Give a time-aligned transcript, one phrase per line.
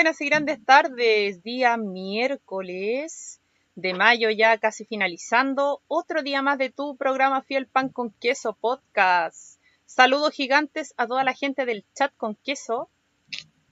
[0.00, 3.38] Buenas y grandes tardes, día miércoles
[3.74, 8.54] de mayo ya casi finalizando, otro día más de tu programa Fiel Pan con Queso
[8.54, 9.60] Podcast.
[9.84, 12.88] Saludos gigantes a toda la gente del chat con queso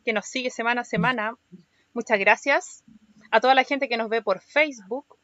[0.05, 1.39] que nos sigue semana a semana.
[1.95, 2.85] Muchas gracias.
[3.31, 5.18] A toda la gente que nos ve por Facebook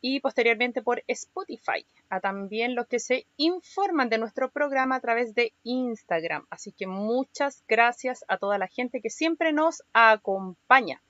[0.00, 1.84] y posteriormente por Spotify.
[2.08, 6.46] A también los que se informan de nuestro programa a través de Instagram.
[6.50, 11.02] Así que muchas gracias a toda la gente que siempre nos acompaña.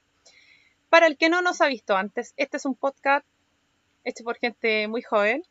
[0.88, 3.26] Para el que no nos ha visto antes, este es un podcast
[4.04, 5.44] hecho por gente muy joven,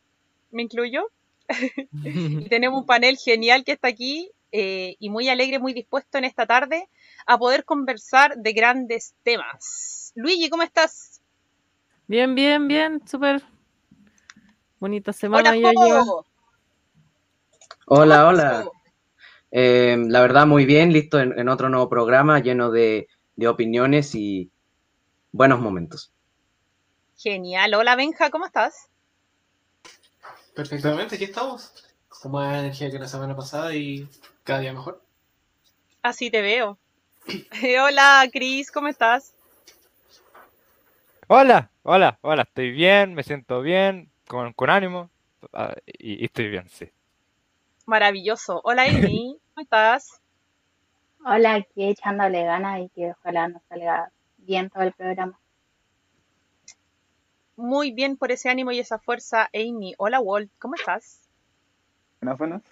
[0.50, 1.10] me incluyo,
[1.92, 6.24] y tenemos un panel genial que está aquí eh, y muy alegre, muy dispuesto en
[6.24, 6.88] esta tarde
[7.26, 10.12] a poder conversar de grandes temas.
[10.14, 11.19] Luigi, ¿cómo estás?
[12.10, 13.40] Bien, bien, bien, súper
[14.80, 15.52] bonita semana.
[17.86, 18.26] Hola, hola.
[18.26, 18.70] hola.
[19.52, 24.50] Eh, la verdad, muy bien, listo en, otro nuevo programa lleno de, de opiniones y
[25.30, 26.12] buenos momentos.
[27.16, 27.74] Genial.
[27.74, 28.88] Hola, Benja, ¿cómo estás?
[30.56, 31.72] Perfectamente, aquí estamos.
[32.08, 34.08] Con más energía que la semana pasada y
[34.42, 35.00] cada día mejor.
[36.02, 36.76] Así te veo.
[37.86, 39.32] hola, Cris, ¿cómo estás?
[41.32, 45.10] Hola, hola, hola, estoy bien, me siento bien, con, ánimo
[45.52, 46.90] ah, y, estoy bien, sí.
[47.86, 48.60] Maravilloso.
[48.64, 50.20] Hola, Amy, ¿cómo estás?
[51.24, 55.38] Hola, aquí echándole ganas y que ojalá nos salga bien todo el programa
[57.54, 59.94] muy bien por ese ánimo y esa fuerza, Amy.
[59.98, 61.28] Hola, Walt, ¿cómo estás?
[62.20, 62.62] Buenas, buenas.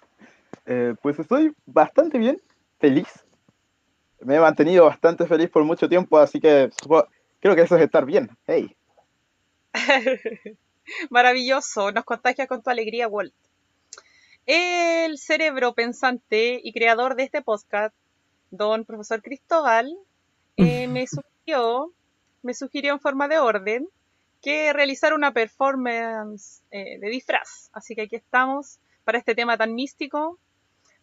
[0.67, 2.43] Eh, pues estoy bastante bien,
[2.81, 3.25] feliz.
[4.21, 6.71] Me he mantenido bastante feliz por mucho tiempo, así que
[7.41, 8.31] creo que eso es estar bien.
[8.47, 8.77] Hey.
[11.11, 13.35] Maravilloso, nos contagia con tu alegría, Walt.
[14.47, 17.95] El cerebro pensante y creador de este podcast,
[18.51, 19.95] don profesor Cristóbal,
[20.57, 21.93] eh, me sugirió,
[22.43, 23.89] me sugirió en forma de orden
[24.41, 27.71] que realizar una performance eh, de disfraz.
[27.73, 30.39] Así que aquí estamos para este tema tan místico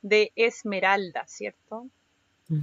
[0.01, 1.87] de Esmeralda, ¿cierto?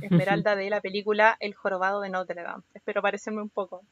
[0.01, 2.63] Esmeralda de la película El jorobado de Notre Dame.
[2.75, 3.83] Espero parecerme un poco.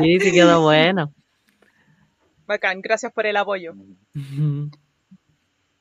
[0.00, 1.12] Sí, sí quedó bueno.
[2.46, 3.74] Bacán, gracias por el apoyo.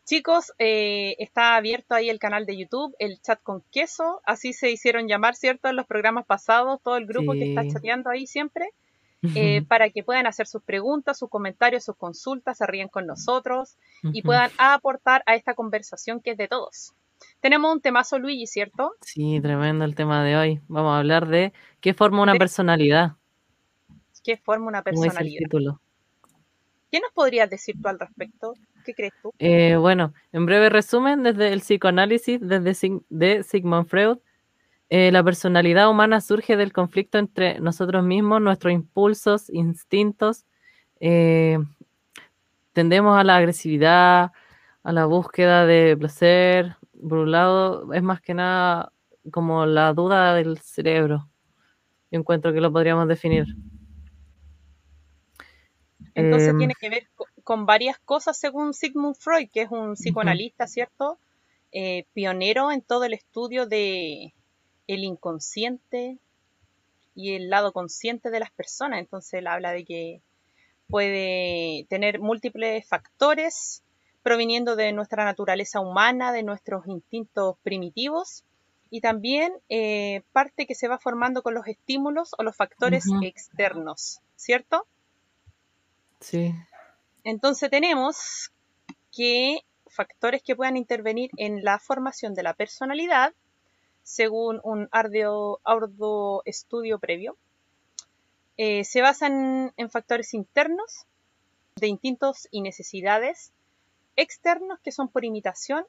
[0.05, 4.71] Chicos, eh, está abierto ahí el canal de YouTube, el chat con queso, así se
[4.71, 5.67] hicieron llamar, ¿cierto?
[5.67, 8.69] En los programas pasados, todo el grupo que está chateando ahí siempre.
[9.35, 13.75] Eh, para que puedan hacer sus preguntas, sus comentarios, sus consultas, se ríen con nosotros
[14.01, 16.93] y puedan aportar a esta conversación que es de todos.
[17.39, 18.93] Tenemos un temazo, Luigi, ¿cierto?
[19.01, 20.61] Sí, tremendo el tema de hoy.
[20.67, 23.13] Vamos a hablar de qué forma una personalidad.
[24.23, 25.49] ¿Qué forma una personalidad?
[26.91, 28.53] ¿Qué nos podrías decir tú al respecto?
[28.83, 29.31] ¿Qué crees tú?
[29.39, 34.17] Eh, bueno, en breve resumen, desde el psicoanálisis desde de Sigmund Freud,
[34.89, 40.45] eh, la personalidad humana surge del conflicto entre nosotros mismos, nuestros impulsos, instintos.
[40.99, 41.59] Eh,
[42.73, 44.31] tendemos a la agresividad,
[44.83, 46.75] a la búsqueda de placer.
[47.01, 48.91] Por un lado, es más que nada
[49.31, 51.29] como la duda del cerebro.
[52.11, 53.45] Yo encuentro que lo podríamos definir.
[56.15, 57.07] Entonces em, tiene que ver
[57.43, 61.19] con, varias cosas según Sigmund Freud, que es un psicoanalista, ¿cierto?
[61.71, 64.33] Eh, pionero en todo el estudio de,
[64.87, 66.17] el inconsciente
[67.13, 68.99] y el lado consciente de las personas.
[68.99, 70.21] Entonces él habla de que
[70.87, 73.83] puede tener múltiples factores
[74.23, 78.43] proviniendo de nuestra naturaleza humana, de nuestros instintos primitivos
[78.89, 84.21] y también eh, parte que se va formando con los estímulos o los factores externos,
[84.35, 84.85] ¿cierto?
[86.19, 86.53] Sí.
[87.23, 88.51] Entonces tenemos
[89.15, 93.33] que factores que puedan intervenir en la formación de la personalidad
[94.03, 97.37] según un arduo, estudio previo.
[98.57, 101.05] Eh, se basan en factores internos,
[101.75, 103.53] de instintos y necesidades,
[104.21, 105.85] externos que son por imitación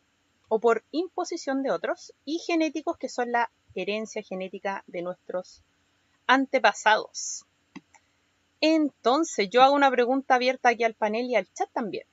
[0.49, 5.63] o por imposición de otros, y genéticos que son la herencia genética de nuestros
[6.27, 7.45] antepasados.
[8.61, 12.05] Entonces, yo hago una pregunta abierta aquí al panel y al chat también.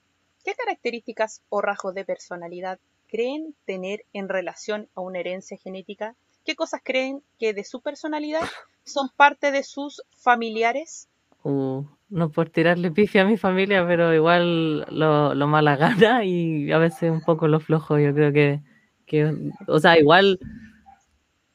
[0.43, 6.15] ¿Qué características o rasgos de personalidad creen tener en relación a una herencia genética?
[6.45, 8.47] ¿Qué cosas creen que de su personalidad
[8.85, 11.09] son parte de sus familiares?
[11.43, 16.71] Uh, no por tirarle pifia a mi familia, pero igual lo, lo mala gana y
[16.71, 18.00] a veces un poco lo flojo.
[18.00, 18.62] Yo creo que,
[19.06, 19.33] que
[19.68, 20.39] o sea, igual,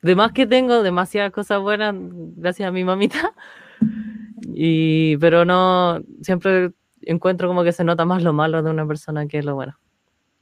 [0.03, 3.35] de más que tengo demasiadas cosas buenas, gracias a mi mamita,
[4.55, 6.73] y, pero no, siempre
[7.03, 9.79] encuentro como que se nota más lo malo de una persona que lo bueno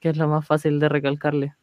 [0.00, 1.54] que es lo más fácil de recalcarle.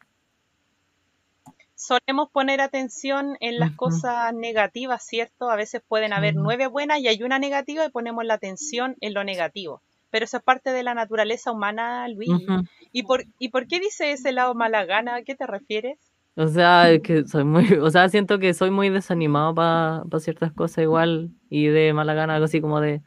[1.77, 3.77] Solemos poner atención en las Ujú.
[3.77, 5.49] cosas negativas, ¿cierto?
[5.49, 6.43] A veces pueden haber Ujú.
[6.43, 9.81] nueve buenas y hay una negativa y ponemos la atención en lo negativo.
[10.09, 12.31] Pero eso es parte de la naturaleza humana, Luis.
[12.31, 12.63] Ujú.
[12.91, 15.15] ¿Y, por, ¿Y por qué dice ese lado mala gana?
[15.15, 15.99] ¿A qué te refieres?
[16.35, 20.83] O sea, que soy muy, o sea, siento que soy muy desanimado para ciertas cosas
[20.83, 23.01] igual y de mala gana, algo así como de,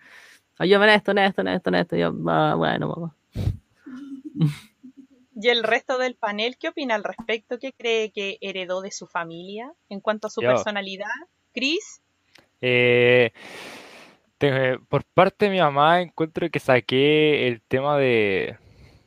[0.58, 3.16] ayúdame en esto, en esto, en esto, en esto, yo, "Ah, bueno, mamá.
[5.42, 7.58] ¿Y el resto del panel qué opina al respecto?
[7.58, 10.48] ¿Qué cree que heredó de su familia en cuanto a su Yo.
[10.48, 11.06] personalidad?
[11.52, 12.02] Chris,
[12.60, 13.32] Eh,
[14.38, 18.56] te- por parte de mi mamá encuentro que saqué el tema de,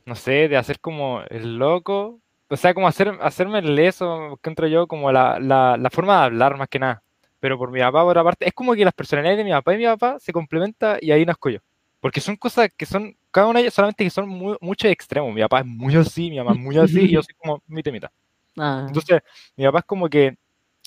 [0.06, 4.66] no sé, de hacer como el loco, o sea, como hacer, hacerme el leso, encuentro
[4.68, 7.02] yo como la, la, la forma de hablar más que nada.
[7.40, 9.78] Pero por mi papá, por aparte, es como que las personalidades de mi papá y
[9.78, 11.58] mi papá se complementan y ahí nazco yo.
[12.00, 15.34] Porque son cosas que son, cada una de ellas solamente que son muy, mucho extremos.
[15.34, 17.90] Mi papá es muy así, mi mamá es muy así, y yo soy como mitad
[17.90, 18.10] y mitad.
[18.56, 19.20] Ah, Entonces,
[19.56, 20.38] mi papá es como que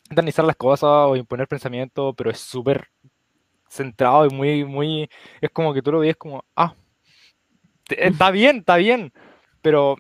[0.09, 2.87] organizar las cosas o imponer pensamiento, pero es súper
[3.67, 5.09] centrado y muy, muy,
[5.41, 6.73] es como que tú lo ves como, ah,
[7.89, 9.11] te- está bien, está bien,
[9.61, 9.97] pero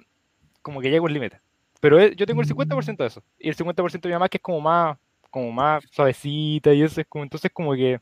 [0.61, 1.41] como que llega un límite.
[1.81, 4.37] Pero eh, yo tengo el 50% de eso, y el 50% de mi mamá que
[4.37, 4.97] es como más,
[5.29, 7.99] como más suavecita y eso es como, entonces como que,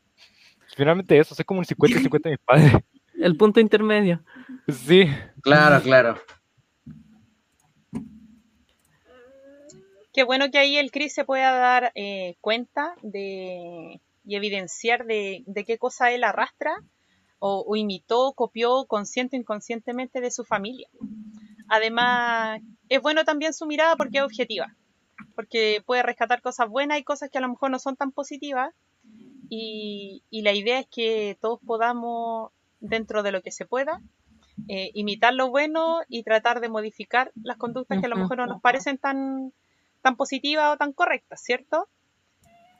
[0.76, 2.72] finalmente eso, es como un 50 y 50 de mis padres.
[3.26, 4.22] El punto intermedio.
[4.68, 5.06] Sí,
[5.42, 6.16] Claro, claro.
[10.12, 15.44] qué bueno que ahí el Chris se pueda dar eh, cuenta de, y evidenciar de,
[15.46, 16.74] de qué cosa él arrastra
[17.38, 20.88] o, o imitó, copió consciente o inconscientemente de su familia.
[21.68, 24.74] Además, es bueno también su mirada porque es objetiva,
[25.34, 28.72] porque puede rescatar cosas buenas y cosas que a lo mejor no son tan positivas.
[29.50, 34.00] Y, y la idea es que todos podamos, dentro de lo que se pueda,
[34.68, 38.46] eh, imitar lo bueno y tratar de modificar las conductas que a lo mejor no
[38.46, 39.52] nos parecen tan,
[40.02, 41.88] tan positivas o tan correctas, ¿cierto?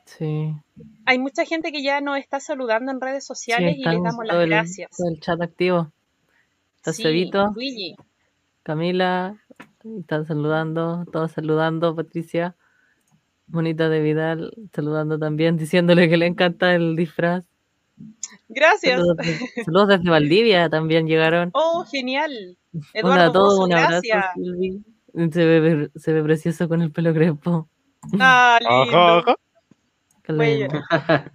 [0.05, 0.53] Sí.
[1.05, 4.25] Hay mucha gente que ya nos está saludando en redes Sí, sociales y les damos
[4.25, 4.91] las el, gracias.
[4.97, 5.91] todo el chat activo.
[6.77, 7.95] Está Sí, Cebito, Luigi,
[8.63, 9.37] Camila,
[9.99, 12.55] están saludando, todos saludando, Patricia,
[13.47, 17.45] Monita de Vidal, saludando también, diciéndole que le encanta el disfraz.
[18.49, 18.99] Gracias.
[18.99, 21.49] Saludos, de- saludos desde Valdivia también llegaron.
[21.53, 22.31] Oh, genial.
[22.73, 24.25] Hola Eduardo a todos, un abrazo, gracias.
[24.35, 24.83] Silvi.
[25.31, 27.69] Se ve, se ve precioso con el pelo crespo.
[28.19, 28.59] Ah,
[30.29, 30.79] lindo.
[30.89, 31.31] ajá.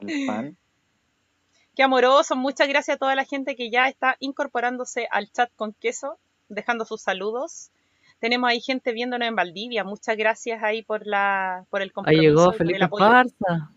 [1.76, 2.36] Qué amoroso.
[2.36, 6.18] Muchas gracias a toda la gente que ya está incorporándose al chat con queso,
[6.48, 7.70] dejando sus saludos.
[8.20, 9.82] Tenemos ahí gente viéndonos en Valdivia.
[9.84, 12.84] Muchas gracias ahí por la por el Ahí compromiso llegó por el Felipe.
[12.84, 13.70] Esparza,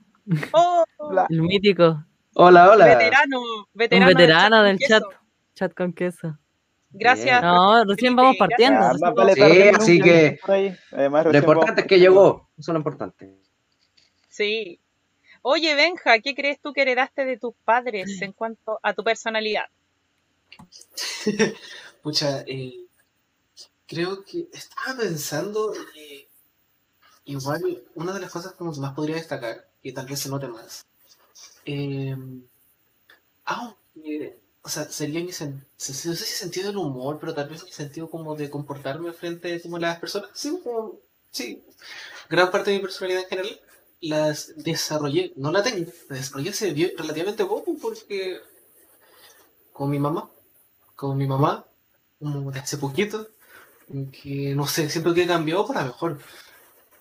[0.52, 0.84] Oh,
[1.30, 2.04] el mítico,
[2.39, 2.86] Hola, hola.
[2.86, 5.01] veterano, un veterano, veterano del del chat
[5.56, 6.18] chat, con queso.
[6.22, 6.39] chat con queso.
[6.92, 7.42] Gracias.
[7.42, 8.92] No, recién vamos partiendo.
[9.25, 10.39] Recién Sí, así que-.
[10.92, 12.48] Además, Lo importante es que llegó.
[12.56, 13.36] Eso es lo importante.
[14.30, 14.80] Sí.
[15.42, 19.66] Oye, Benja, ¿qué crees tú que heredaste de tus padres en cuanto a tu personalidad?
[22.04, 22.86] Pucha, eh,
[23.88, 26.28] creo que estaba pensando que
[27.25, 30.47] igual una de las cosas como que más podría destacar, que tal vez se note
[30.47, 30.85] más,
[31.68, 32.16] eh,
[33.45, 37.33] aunque, o sea, sería mi sen- se- se- no sé si sentido del humor, pero
[37.33, 41.00] tal vez mi sentido como de comportarme frente a las personas, sí, como,
[41.31, 41.64] sí,
[42.30, 43.62] gran parte de mi personalidad en general
[44.02, 48.40] las desarrollé, no la tengo, la desarrollé relativamente poco porque
[49.74, 50.30] con mi mamá,
[50.95, 51.66] con mi mamá,
[52.19, 53.28] como de hace poquito,
[54.12, 56.19] que no sé, siento que cambió para mejor.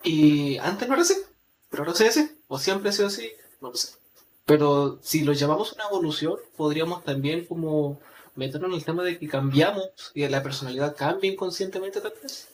[0.05, 1.17] Y antes no era así,
[1.71, 3.31] pero ahora soy así, o siempre he sido así,
[3.63, 3.91] no lo sé.
[4.47, 7.99] Pero si lo llamamos una evolución, podríamos también como
[8.37, 12.49] meternos en el tema de que cambiamos y que la personalidad cambia inconscientemente tal vez.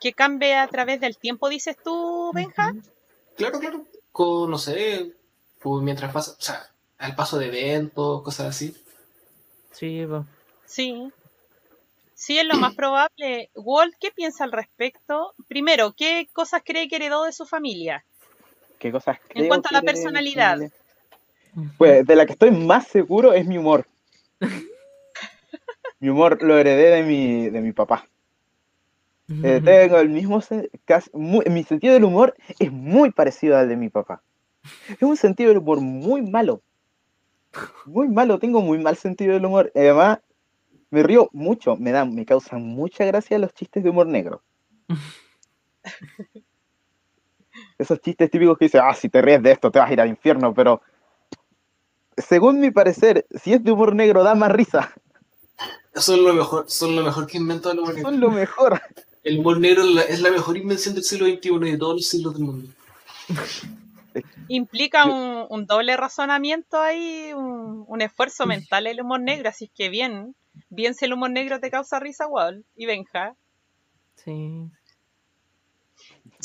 [0.00, 2.74] ¿Qué cambia a través del tiempo, dices tú, Benja?
[3.36, 3.84] Claro, claro.
[4.10, 5.12] Con, no sé,
[5.60, 6.68] pues mientras pasa, o sea,
[6.98, 8.76] al paso de eventos, cosas así.
[9.70, 10.04] Sí.
[10.64, 11.12] Sí.
[12.14, 13.50] Sí, es lo más probable.
[13.54, 15.34] Walt, ¿qué piensa al respecto?
[15.46, 18.04] Primero, ¿qué cosas cree que heredó de su familia?
[18.86, 20.58] ¿Qué cosas creo cuanto a la personalidad.
[21.76, 23.86] Pues de la que estoy más seguro es mi humor.
[25.98, 28.06] mi humor lo heredé de mi, de mi papá.
[29.42, 30.40] Eh, tengo el mismo
[30.84, 34.22] casi- muy- mi sentido del humor es muy parecido al de mi papá.
[34.88, 36.62] Es un sentido del humor muy malo.
[37.86, 39.72] Muy malo, tengo muy mal sentido del humor.
[39.74, 40.20] Y Además,
[40.90, 44.42] me río mucho, me dan, me causan mucha gracia los chistes de humor negro.
[47.78, 50.00] Esos chistes típicos que dicen, ah, si te ríes de esto te vas a ir
[50.00, 50.80] al infierno, pero
[52.16, 54.92] según mi parecer, si es de humor negro da más risa.
[55.94, 58.10] Son lo mejor, son lo mejor que inventó el humor negro.
[58.10, 58.80] Son lo mejor.
[59.22, 61.94] El humor negro es la, es la mejor invención del siglo XXI y de todos
[61.94, 62.68] los siglos del mundo.
[64.48, 69.88] Implica un, un doble razonamiento ahí, un, un esfuerzo mental el humor negro, así que
[69.88, 70.34] bien,
[70.70, 73.34] bien si el humor negro te causa risa, Wall y Benja.
[74.14, 74.70] Sí.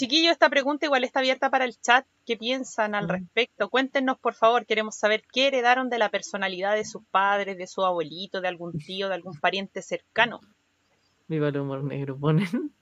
[0.02, 2.08] Chiquillo, esta pregunta igual está abierta para el chat.
[2.26, 3.10] ¿Qué piensan al Mm.
[3.10, 3.70] respecto?
[3.70, 4.66] Cuéntenos, por favor.
[4.66, 8.74] Queremos saber qué heredaron de la personalidad de sus padres, de su abuelito, de algún
[8.80, 10.40] tío, de algún pariente cercano.
[11.28, 12.74] Viva el humor negro, ponen.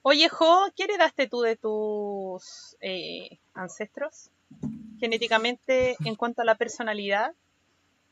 [0.00, 4.30] Oye, Jo, ¿qué heredaste tú de tus eh, ancestros?
[5.00, 7.34] Genéticamente, en cuanto a la personalidad.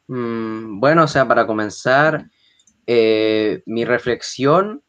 [0.09, 2.28] Mm, bueno, o sea, para comenzar,
[2.87, 4.83] eh, mi reflexión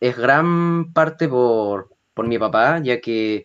[0.00, 3.44] es gran parte por, por mi papá, ya que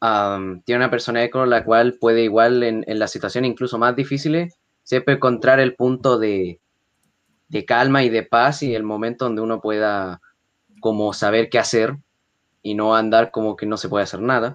[0.00, 3.96] am, tiene una personalidad con la cual puede igual en, en las situaciones incluso más
[3.96, 6.60] difíciles, siempre encontrar el punto de,
[7.48, 10.20] de calma y de paz y el momento donde uno pueda
[10.80, 11.96] como saber qué hacer
[12.62, 14.54] y no andar como que no se puede hacer nada.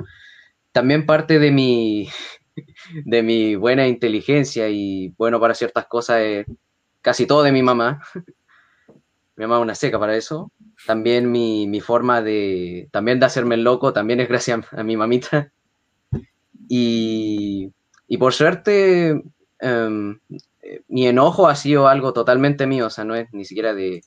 [0.71, 2.10] También parte de mi,
[3.05, 6.45] de mi buena inteligencia y bueno para ciertas cosas es
[7.01, 8.01] casi todo de mi mamá.
[9.36, 10.51] mi mamá es una seca para eso.
[10.86, 14.98] También mi, mi forma de, también de hacerme el loco, también es gracias a, mi
[14.98, 15.52] mamita.
[16.68, 17.72] Y,
[18.08, 19.22] y por suerte,
[19.60, 20.20] em,
[20.88, 24.02] mi enojo ha sido algo totalmente mío, o sea, no es ni siquiera de,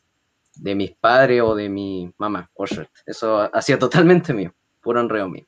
[0.57, 3.01] de mis padres o de mi mamá, por suerte.
[3.07, 5.47] Eso ha sido totalmente mío, puro enreo mío.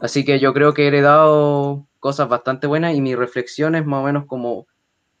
[0.00, 4.00] Así que yo creo que he heredado cosas bastante buenas y mi reflexión es más
[4.00, 4.66] o menos como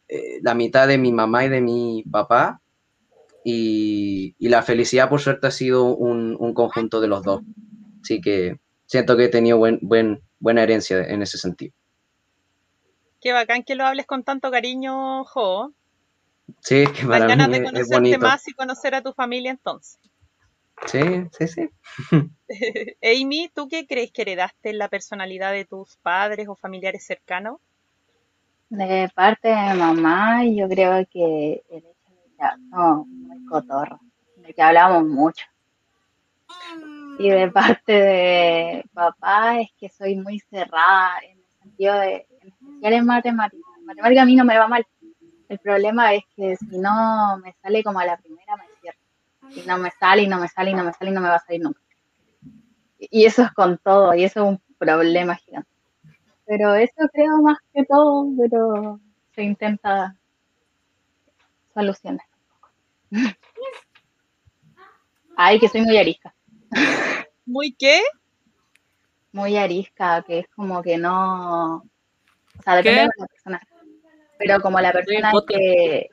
[0.08, 2.60] eh, la mitad de mi mamá y de mi papá.
[3.48, 7.42] Y, y la felicidad, por suerte, ha sido un, un, conjunto de los dos.
[8.02, 11.72] Así que siento que he tenido buen, buen, buena herencia en ese sentido.
[13.20, 15.72] Qué bacán que lo hables con tanto cariño, Jo.
[16.60, 18.18] Sí, es que para ganas mí de es conocerte bonito.
[18.18, 20.00] más y conocer a tu familia entonces.
[20.86, 20.98] Sí,
[21.38, 21.70] sí, sí.
[23.00, 27.60] Amy, ¿tú qué crees que heredaste en la personalidad de tus padres o familiares cercanos?
[28.70, 31.62] De parte de mamá, yo creo que
[32.36, 34.00] que no, muy cotorro,
[34.36, 35.44] de que hablamos mucho.
[37.18, 42.48] Y de parte de papá es que soy muy cerrada en el sentido de, en
[42.48, 43.70] especial en matemáticas.
[43.78, 44.86] En matemáticas a mí no me va mal.
[45.48, 48.98] El problema es que si no me sale como a la primera, me cierro.
[49.50, 51.28] Y no me sale, y no me sale, y no me sale, y no me
[51.28, 51.80] va a salir nunca.
[52.98, 55.70] Y eso es con todo, y eso es un problema gigante.
[56.46, 59.00] Pero eso creo más que todo, pero
[59.34, 60.16] se intenta
[61.76, 62.26] solucionar.
[65.36, 66.34] Ay, que soy muy arisca.
[67.44, 68.00] ¿Muy qué?
[69.32, 71.76] Muy arisca, que es como que no.
[71.76, 73.06] O sea, depende ¿Qué?
[73.06, 73.60] de la persona.
[74.38, 76.08] Pero como la persona que.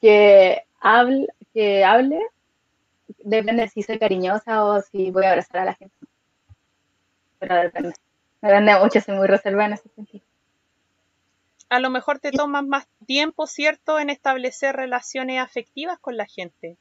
[0.00, 2.18] que hable, que hable,
[3.18, 5.94] depende si soy cariñosa o si voy a abrazar a la gente.
[7.38, 7.94] Pero depende.
[8.42, 10.23] Depende mucho, soy muy reservada en ese sentido.
[11.68, 16.76] A lo mejor te tomas más tiempo, ¿cierto?, en establecer relaciones afectivas con la gente.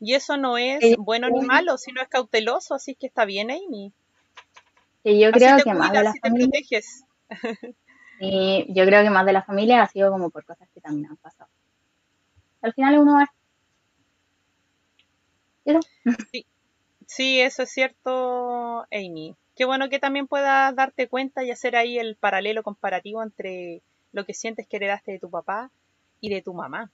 [0.00, 3.50] Y eso no es Eh, bueno ni malo, sino es cauteloso, así que está bien,
[3.50, 3.92] Amy.
[5.02, 6.60] Que yo Así creo te que más de la familia.
[8.20, 11.10] Y yo creo que más de la familia ha sido como por cosas que también
[11.10, 11.48] han pasado.
[12.60, 13.32] Al final uno va.
[15.64, 15.80] Eso.
[17.06, 19.36] Sí, eso es cierto, Amy.
[19.54, 23.82] Qué bueno que también puedas darte cuenta y hacer ahí el paralelo comparativo entre
[24.14, 25.70] lo que sientes que heredaste de tu papá
[26.20, 26.90] y de tu mamá.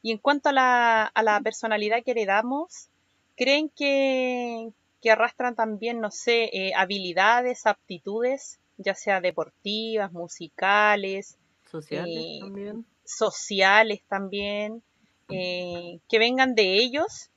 [0.00, 2.88] Y en cuanto a la, a la personalidad que heredamos,
[3.36, 4.70] ¿creen que,
[5.02, 11.36] que arrastran también, no sé, eh, habilidades, aptitudes, ya sea deportivas, musicales,
[11.70, 12.86] Sociales Eh, también.
[13.04, 14.82] sociales también,
[15.28, 17.28] eh, que vengan de ellos.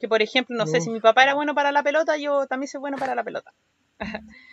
[0.00, 2.68] Que por ejemplo, no sé, si mi papá era bueno para la pelota, yo también
[2.68, 3.52] soy bueno para la pelota.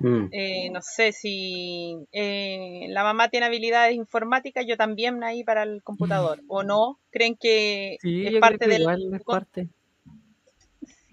[0.00, 0.26] Mm.
[0.30, 5.82] Eh, no sé si eh, la mamá tiene habilidades informáticas, yo también ahí para el
[5.82, 6.42] computador.
[6.48, 6.98] ¿O no?
[7.10, 8.82] ¿Creen que Sí, es yo parte creo que del...
[8.82, 9.68] igual es parte.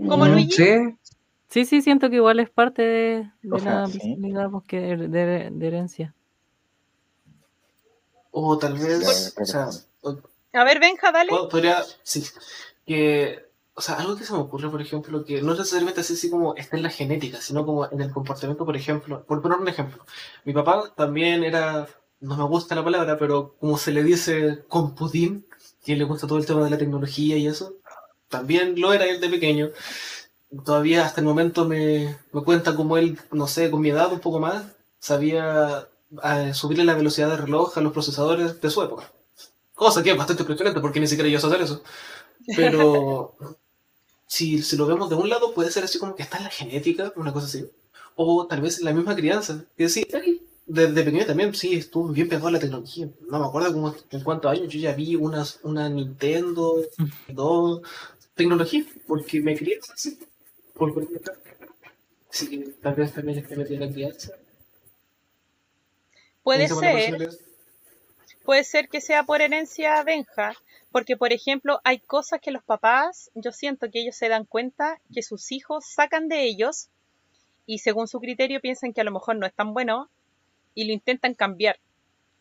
[0.07, 0.31] ¿Cómo, Sí.
[0.31, 0.51] Mm, Luigi?
[0.53, 0.97] Sí,
[1.49, 3.99] Sí, sí, siento que igual es parte de, de la sí.
[4.89, 6.15] her- de, de herencia.
[8.31, 9.69] O tal vez, o sea,
[10.01, 10.17] o-
[10.53, 11.31] A ver, Benja, dale.
[11.31, 12.23] pod- podría, sí,
[12.87, 16.29] que, o sea, algo que se me ocurre, por ejemplo, que no necesariamente así, así
[16.29, 19.67] como está en la genética, sino como en el comportamiento, por ejemplo, por poner un
[19.67, 20.05] ejemplo,
[20.45, 21.87] mi papá también era,
[22.19, 25.47] no me gusta la palabra, pero como se le dice computín,
[25.83, 27.73] que le gusta todo el tema de la tecnología y eso,
[28.29, 29.71] también lo era él de pequeño.
[30.65, 34.19] Todavía hasta el momento me, me cuenta como él, no sé, con mi edad un
[34.19, 34.63] poco más,
[34.99, 35.87] sabía
[36.21, 39.11] a subirle la velocidad de reloj a los procesadores de su época.
[39.73, 41.83] Cosa que es bastante impresionante porque ni siquiera ellos hacen eso.
[42.55, 43.35] Pero
[44.33, 46.49] si, si lo vemos de un lado, puede ser así como que está en la
[46.49, 47.69] genética, una cosa así.
[48.15, 49.63] O tal vez en la misma crianza.
[49.77, 50.07] Que sí,
[50.65, 53.09] desde pequeño también, sí, estuvo bien pegado a la tecnología.
[53.29, 56.81] No me acuerdo cómo, en cuántos años yo ya vi unas, una Nintendo,
[57.27, 57.81] dos,
[58.33, 60.17] tecnología, porque me crié así.
[60.73, 61.19] Por que
[62.81, 64.33] tal vez también esté metida en la crianza.
[66.41, 67.29] Puede ser,
[68.43, 70.55] puede ser que sea por herencia Benja,
[70.93, 75.01] porque por ejemplo hay cosas que los papás, yo siento que ellos se dan cuenta
[75.13, 76.89] que sus hijos sacan de ellos
[77.65, 80.09] y según su criterio piensan que a lo mejor no es tan bueno
[80.75, 81.79] y lo intentan cambiar.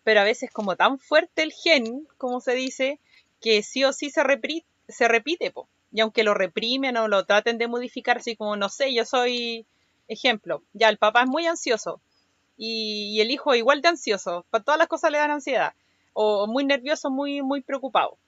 [0.05, 3.01] Pero a veces como tan fuerte el gen, como se dice,
[3.41, 5.69] que sí o sí se, repri- se repite, po.
[5.93, 9.67] Y aunque lo reprimen o lo traten de modificar, así como, no sé, yo soy
[10.09, 12.01] ejemplo, ya el papá es muy ansioso
[12.57, 15.75] y, y el hijo igual de ansioso, para todas las cosas le dan ansiedad,
[16.15, 18.19] o muy nervioso, muy, muy preocupado.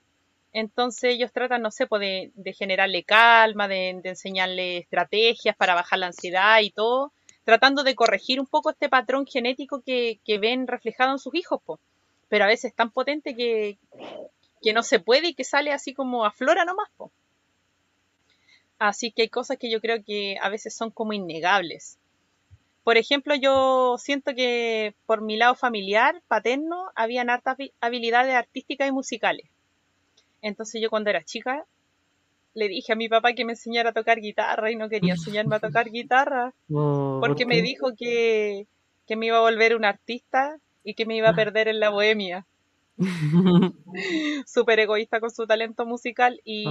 [0.54, 5.98] Entonces ellos tratan, no sé, pues de, de generarle calma, de, enseñarle estrategias para bajar
[5.98, 11.10] la ansiedad y todo, tratando de corregir un poco este patrón genético que, ven reflejado
[11.10, 11.80] en sus hijos, po.
[12.28, 13.78] pero a veces es tan potente que,
[14.62, 16.88] que no se puede y que sale así como aflora nomás.
[16.96, 17.10] Po.
[18.78, 21.98] Así que hay cosas que yo creo que a veces son como innegables.
[22.84, 28.88] Por ejemplo, yo siento que por mi lado familiar, paterno, habían hartas habi- habilidades artísticas
[28.88, 29.50] y musicales.
[30.44, 31.64] Entonces yo cuando era chica
[32.54, 35.56] le dije a mi papá que me enseñara a tocar guitarra y no quería enseñarme
[35.56, 38.66] a tocar guitarra Oh, ¿por porque me dijo que,
[39.06, 41.88] que me iba a volver un artista y que me iba a perder en la
[41.90, 42.46] bohemia.
[44.46, 46.64] Súper egoísta con su talento musical y,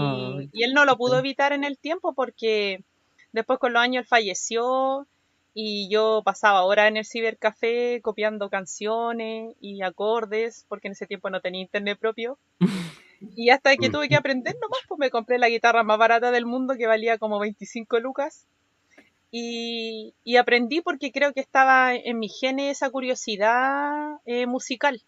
[0.54, 2.84] y él no lo pudo evitar en el tiempo porque
[3.32, 5.08] después con los años él falleció
[5.56, 11.30] y yo pasaba horas en el cibercafé copiando canciones y acordes porque en ese tiempo
[11.30, 12.38] no tenía internet propio.
[13.36, 16.46] Y hasta que tuve que aprender nomás, pues me compré la guitarra más barata del
[16.46, 18.46] mundo que valía como 25 lucas.
[19.32, 25.02] Y, y aprendí porque creo que estaba en mi genes esa curiosidad eh, musical.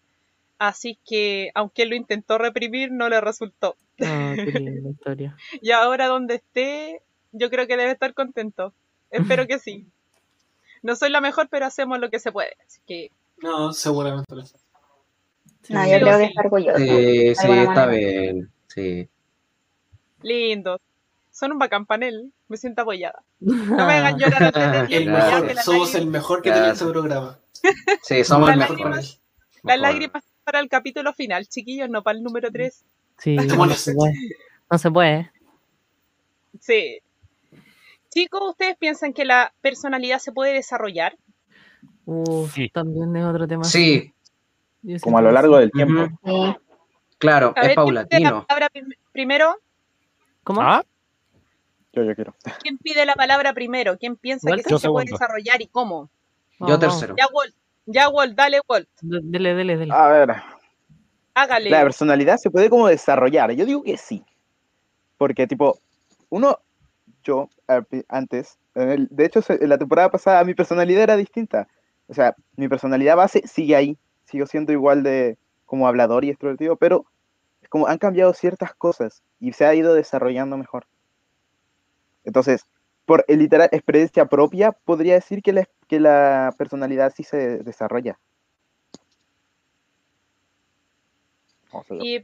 [0.58, 3.76] Así que, aunque él lo intentó reprimir, no le resultó.
[4.00, 5.36] Ah, qué linda historia.
[5.60, 7.02] Y ahora donde esté,
[7.32, 8.72] yo creo que debe estar contento.
[9.10, 9.86] Espero que sí.
[10.82, 12.56] No soy la mejor, pero hacemos lo que se puede.
[12.66, 13.10] Así que,
[13.42, 14.42] No, seguramente no.
[15.68, 16.78] No, Sí yo creo que está orgulloso.
[16.78, 17.86] Sí, sí, está manera.
[17.86, 18.50] bien.
[18.68, 19.08] Sí.
[20.22, 20.80] lindo.
[21.30, 22.32] Son un bacán panel.
[22.48, 23.22] Me siento apoyada.
[23.40, 26.80] No me hagan llorar antes de El mejor, somos el mejor que tiene Gracias.
[26.82, 27.38] este programa.
[28.02, 28.78] Sí, somos Las el mejor.
[28.90, 29.20] lágrimas-
[29.64, 32.84] Las lágrimas para el capítulo final, chiquillos, no para el número 3.
[33.18, 34.14] Sí, no se puede.
[34.70, 35.30] No se puede.
[36.60, 37.00] Sí.
[38.10, 41.16] Chicos, ¿ustedes piensan que la personalidad se puede desarrollar?
[42.54, 42.68] Sí.
[42.70, 43.64] también es otro tema.
[43.64, 44.12] Sí,
[45.00, 46.08] Como a lo largo del tiempo.
[47.18, 48.46] Claro, A es ver, ¿quién pide la paulatino.
[48.46, 49.56] palabra prim- primero?
[50.44, 50.60] ¿Cómo?
[50.62, 50.84] ¿Ah?
[51.92, 52.34] Yo, yo quiero.
[52.60, 53.96] ¿Quién pide la palabra primero?
[53.98, 56.10] ¿Quién piensa que yo sí se puede desarrollar y cómo?
[56.60, 57.14] Yo Vamos, tercero.
[57.16, 57.54] Ya, Walt.
[57.86, 58.88] Ya, Walt, dale, Walt.
[59.00, 59.94] Dele, dele, dele.
[59.94, 60.34] A ver,
[61.34, 61.70] Hágale.
[61.70, 63.52] la personalidad se puede como desarrollar.
[63.52, 64.24] Yo digo que sí.
[65.16, 65.78] Porque, tipo,
[66.28, 66.58] uno,
[67.24, 67.48] yo,
[68.08, 71.66] antes, de hecho, en la temporada pasada mi personalidad era distinta.
[72.08, 73.96] O sea, mi personalidad base sigue ahí.
[74.26, 77.06] Sigo siendo igual de como hablador y extrovertido, pero
[77.62, 80.86] es como han cambiado ciertas cosas y se ha ido desarrollando mejor.
[82.24, 82.66] Entonces,
[83.04, 88.18] por eh, literal experiencia propia, podría decir que la, que la personalidad sí se desarrolla.
[91.72, 92.22] O sea, Y-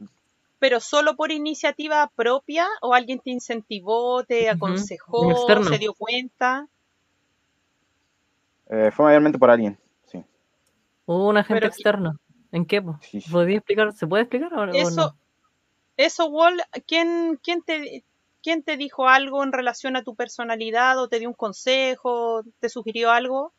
[0.58, 5.24] pero solo por iniciativa propia o alguien te incentivó, te aconsejó,
[5.64, 6.68] se dio cuenta.
[8.70, 9.76] eh, fue mayormente por alguien.
[11.06, 12.16] Hubo un agente Pero- externo.
[12.52, 12.82] ¿En qué?
[13.30, 13.92] ¿Podría explicar?
[13.94, 15.16] ¿Se puede explicar o, o Eso, no?
[15.96, 18.04] eso, Walt, ¿quién, quién, te,
[18.42, 22.68] ¿quién te dijo algo en relación a tu personalidad o te dio un consejo, te
[22.68, 23.52] sugirió algo?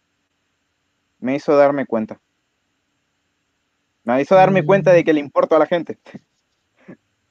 [1.19, 2.19] Me hizo darme cuenta.
[4.03, 4.65] Me hizo darme Mm.
[4.65, 5.97] cuenta de que le importo a la gente.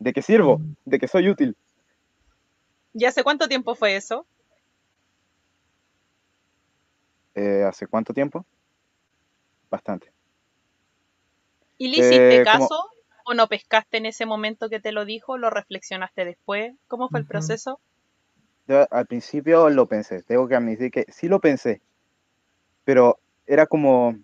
[0.00, 0.74] De que sirvo, Mm.
[0.86, 1.56] de que soy útil.
[2.92, 4.26] ¿Y hace cuánto tiempo fue eso?
[7.34, 8.44] Eh, ¿Hace cuánto tiempo?
[9.72, 10.12] Bastante.
[11.78, 12.84] ¿Y le hiciste Eh, como- caso
[13.24, 15.38] o no pescaste en ese momento que te lo dijo?
[15.38, 16.74] ¿Lo reflexionaste después?
[16.88, 17.80] ¿Cómo fue el proceso?
[18.68, 21.80] Yo al principio lo pensé, tengo que admitir que sí lo pensé,
[22.84, 24.16] pero era como,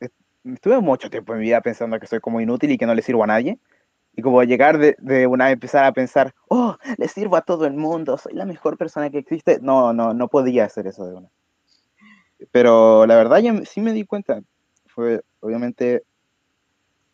[0.00, 0.14] est-
[0.44, 3.02] estuve mucho tiempo en mi vida pensando que soy como inútil y que no le
[3.02, 3.58] sirvo a nadie,
[4.16, 7.74] y como llegar de, de una empezar a pensar, oh, le sirvo a todo el
[7.74, 11.30] mundo, soy la mejor persona que existe, no, no, no podía hacer eso de una.
[12.52, 14.40] Pero la verdad ya sí me di cuenta,
[14.94, 16.04] fue, obviamente,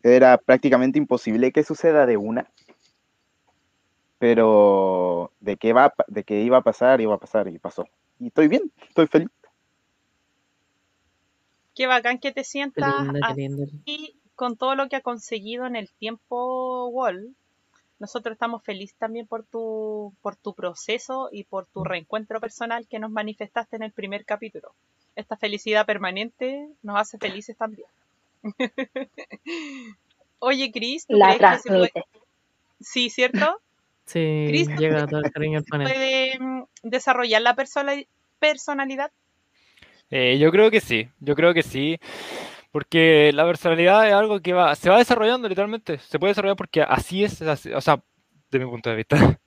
[0.03, 2.49] era prácticamente imposible que suceda de una,
[4.19, 7.87] pero de que, va, de que iba a pasar, iba a pasar y pasó.
[8.19, 9.29] Y estoy bien, estoy feliz.
[11.73, 15.75] Qué bacán que te Qué sientas qué así con todo lo que ha conseguido en
[15.75, 17.35] el tiempo Wall.
[18.01, 22.97] Nosotros estamos felices también por tu, por tu proceso y por tu reencuentro personal que
[22.97, 24.73] nos manifestaste en el primer capítulo.
[25.15, 27.87] Esta felicidad permanente nos hace felices también.
[30.39, 32.03] Oye, Cris, ¿tú La crees que se puede- transmite.
[32.79, 33.59] Sí, ¿cierto?
[34.03, 35.87] Sí, Cris, ¿tú llega todo el cariño al panel.
[35.87, 37.93] puede mm, desarrollar la persona-
[38.39, 39.09] personalidad?
[40.09, 41.97] Eh, yo creo que sí, yo creo que sí,
[42.71, 46.81] porque la personalidad es algo que va, se va desarrollando literalmente, se puede desarrollar porque
[46.81, 48.03] así es, así- o sea,
[48.51, 49.15] de mi punto de vista,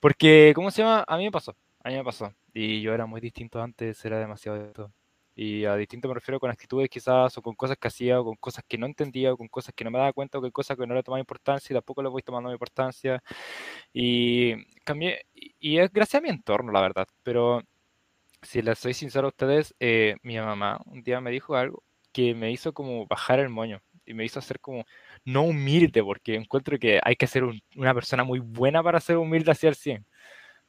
[0.00, 1.04] porque, ¿cómo se llama?
[1.08, 4.18] A mí me pasó, a mí me pasó, y yo era muy distinto antes, era
[4.18, 4.92] demasiado de todo,
[5.36, 8.36] y a distinto me refiero con actitudes quizás, o con cosas que hacía, o con
[8.36, 10.76] cosas que no entendía, o con cosas que no me daba cuenta, o con cosas
[10.78, 13.22] que no le tomaba importancia, y tampoco le voy tomando importancia,
[13.92, 15.26] y cambié,
[15.60, 17.62] y es gracias a mi entorno, la verdad, pero...
[18.42, 21.82] Si les soy sincero a ustedes, eh, mi mamá un día me dijo algo
[22.14, 24.86] que me hizo como bajar el moño y me hizo hacer como
[25.26, 29.18] no humilde, porque encuentro que hay que ser un- una persona muy buena para ser
[29.18, 30.06] humilde hacia el 100.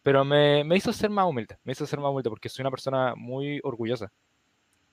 [0.04, 2.72] Pero me, me hizo ser más humilde, me hizo ser más humilde porque soy una
[2.72, 4.12] persona muy orgullosa.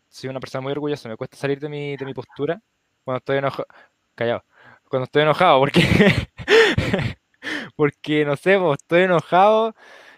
[0.09, 2.61] Soy una persona muy orgullosa, me cuesta salir de mi, de mi postura
[3.05, 3.67] cuando estoy enojado.
[4.15, 4.45] Callado.
[4.91, 5.81] Cuando estoy enojado, porque,
[7.77, 9.75] porque no sé, estoy enojado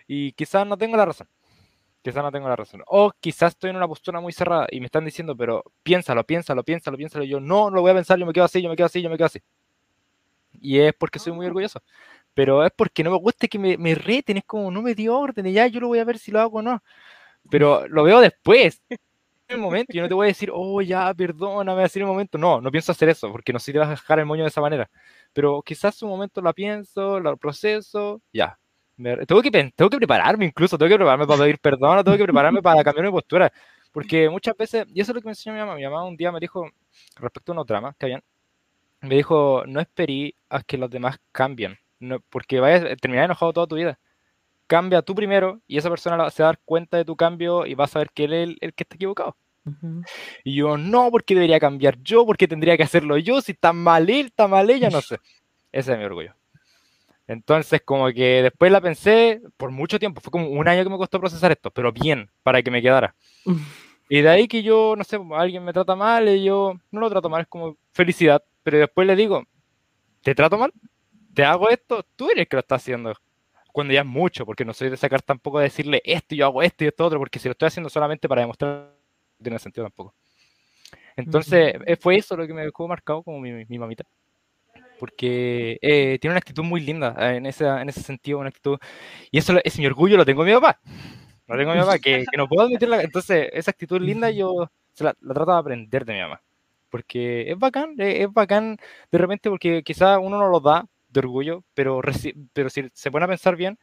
[0.08, 1.28] y quizás no tengo la razón.
[2.04, 2.82] Quizás no tengo la razón.
[2.86, 6.62] O quizás estoy en una postura muy cerrada y me están diciendo, pero piénsalo, piénsalo,
[6.62, 7.24] piénsalo, piénsalo.
[7.24, 8.84] Y yo no, no lo voy a pensar, yo me quedo así, yo me quedo
[8.84, 9.40] así, yo me quedo así.
[10.60, 11.82] Y es porque soy muy orgulloso.
[12.34, 15.18] Pero es porque no me gusta que me, me reten, es como no me dio
[15.18, 16.82] orden, y ya yo lo voy a ver si lo hago o no.
[17.50, 18.82] Pero lo veo después.
[19.46, 22.08] En el momento, yo no te voy a decir, oh, ya, perdóname, así en el
[22.08, 22.38] momento.
[22.38, 24.42] No, no pienso hacer eso, porque no sé si te vas a dejar el moño
[24.42, 24.90] de esa manera.
[25.34, 28.58] Pero quizás un momento la pienso, la proceso, ya,
[28.96, 32.24] me- tengo que, tengo que prepararme incluso, tengo que prepararme para pedir perdón, tengo que
[32.24, 33.52] prepararme para cambiar mi postura.
[33.92, 36.16] Porque muchas veces, y eso es lo que me enseñó mi mamá, mi mamá un
[36.16, 36.68] día me dijo,
[37.16, 38.22] respecto a unos dramas que habían,
[39.00, 43.52] me dijo, no esperí a que los demás cambien, no, porque vayas a terminar enojado
[43.52, 43.98] toda tu vida.
[44.66, 47.74] Cambia tú primero y esa persona se va a dar cuenta de tu cambio y
[47.74, 49.36] va a saber que él es el, el que está equivocado.
[49.66, 50.02] Ujú.
[50.42, 54.08] Y yo, no, porque debería cambiar yo, porque tendría que hacerlo yo, si está mal
[54.08, 55.18] él, está mal ella, no sé.
[55.70, 56.34] Ese es mi orgullo.
[57.26, 60.98] Entonces, como que después la pensé por mucho tiempo, fue como un año que me
[60.98, 63.14] costó procesar esto, pero bien, para que me quedara.
[64.06, 67.08] Y de ahí que yo, no sé, alguien me trata mal y yo no lo
[67.08, 69.44] trato mal, es como felicidad, pero después le digo,
[70.22, 70.74] ¿te trato mal?
[71.32, 72.04] ¿Te hago esto?
[72.14, 73.14] Tú eres el que lo está haciendo.
[73.72, 76.62] Cuando ya es mucho, porque no soy de sacar tampoco de decirle esto, yo hago
[76.62, 78.92] esto y esto otro, porque si lo estoy haciendo solamente para demostrar,
[79.38, 80.14] no tiene sentido tampoco.
[81.16, 84.04] Entonces, eh, fue eso lo que me dejó marcado como mi, mi mamita.
[84.98, 88.78] Porque eh, tiene una actitud muy linda eh, en, esa, en ese sentido, una actitud.
[89.30, 90.80] Y eso es mi orgullo, lo tengo en mi papá.
[91.46, 93.02] Lo tengo en mi papá, que, que no puedo admitirla.
[93.02, 96.40] Entonces, esa actitud linda yo se la, la trato de aprender de mi mamá.
[96.88, 98.78] Porque es bacán, eh, es bacán
[99.10, 102.00] de repente porque quizás uno no lo da de orgullo, pero,
[102.52, 103.78] pero si se pone a pensar bien,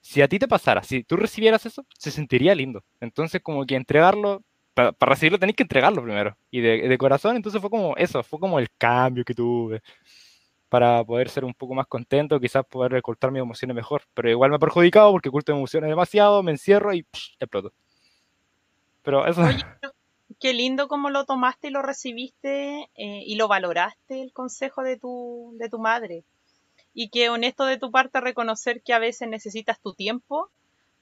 [0.00, 2.82] si a ti te pasara, si tú recibieras eso, se sentiría lindo.
[3.00, 4.42] Entonces, como que entregarlo,
[4.74, 6.36] para, para recibirlo tenés que entregarlo primero.
[6.50, 9.80] Y de, de corazón, entonces fue como eso, fue como el cambio que tuve
[10.68, 14.02] para poder ser un poco más contento, quizás poder ocultar mis emociones mejor.
[14.14, 17.72] Pero igual me ha perjudicado porque oculto emociones demasiado, me encierro y psh, exploto.
[19.02, 19.64] Pero eso, Oye,
[20.40, 24.98] qué lindo cómo lo tomaste y lo recibiste eh, y lo valoraste el consejo de
[24.98, 26.24] tu, de tu madre.
[26.92, 30.50] Y que honesto de tu parte reconocer que a veces necesitas tu tiempo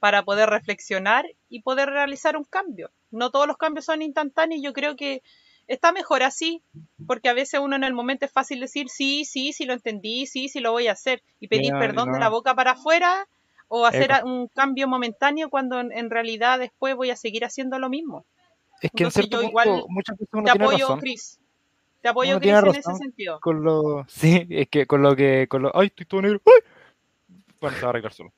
[0.00, 2.90] para poder reflexionar y poder realizar un cambio.
[3.10, 5.22] No todos los cambios son instantáneos yo creo que
[5.68, 6.62] está mejor así,
[7.06, 10.26] porque a veces uno en el momento es fácil decir sí, sí, sí lo entendí,
[10.26, 13.26] sí, sí lo voy a hacer y pedir perdón de la boca para afuera
[13.68, 14.26] o hacer Eco.
[14.26, 18.24] un cambio momentáneo cuando en, en realidad después voy a seguir haciendo lo mismo.
[18.80, 21.00] es que en cierto yo punto igual muchas veces uno Te tiene apoyo, razón.
[21.00, 21.40] Chris.
[22.00, 23.40] Te apoyo, Uno Chris, tiene en ese sentido.
[23.40, 24.04] Con lo...
[24.08, 25.46] Sí, es que con lo que...
[25.48, 25.72] Con lo...
[25.74, 26.40] Ay, estoy todo negro.
[26.44, 26.70] ¡Ay!
[27.60, 28.32] Bueno, se va a arreglar solo.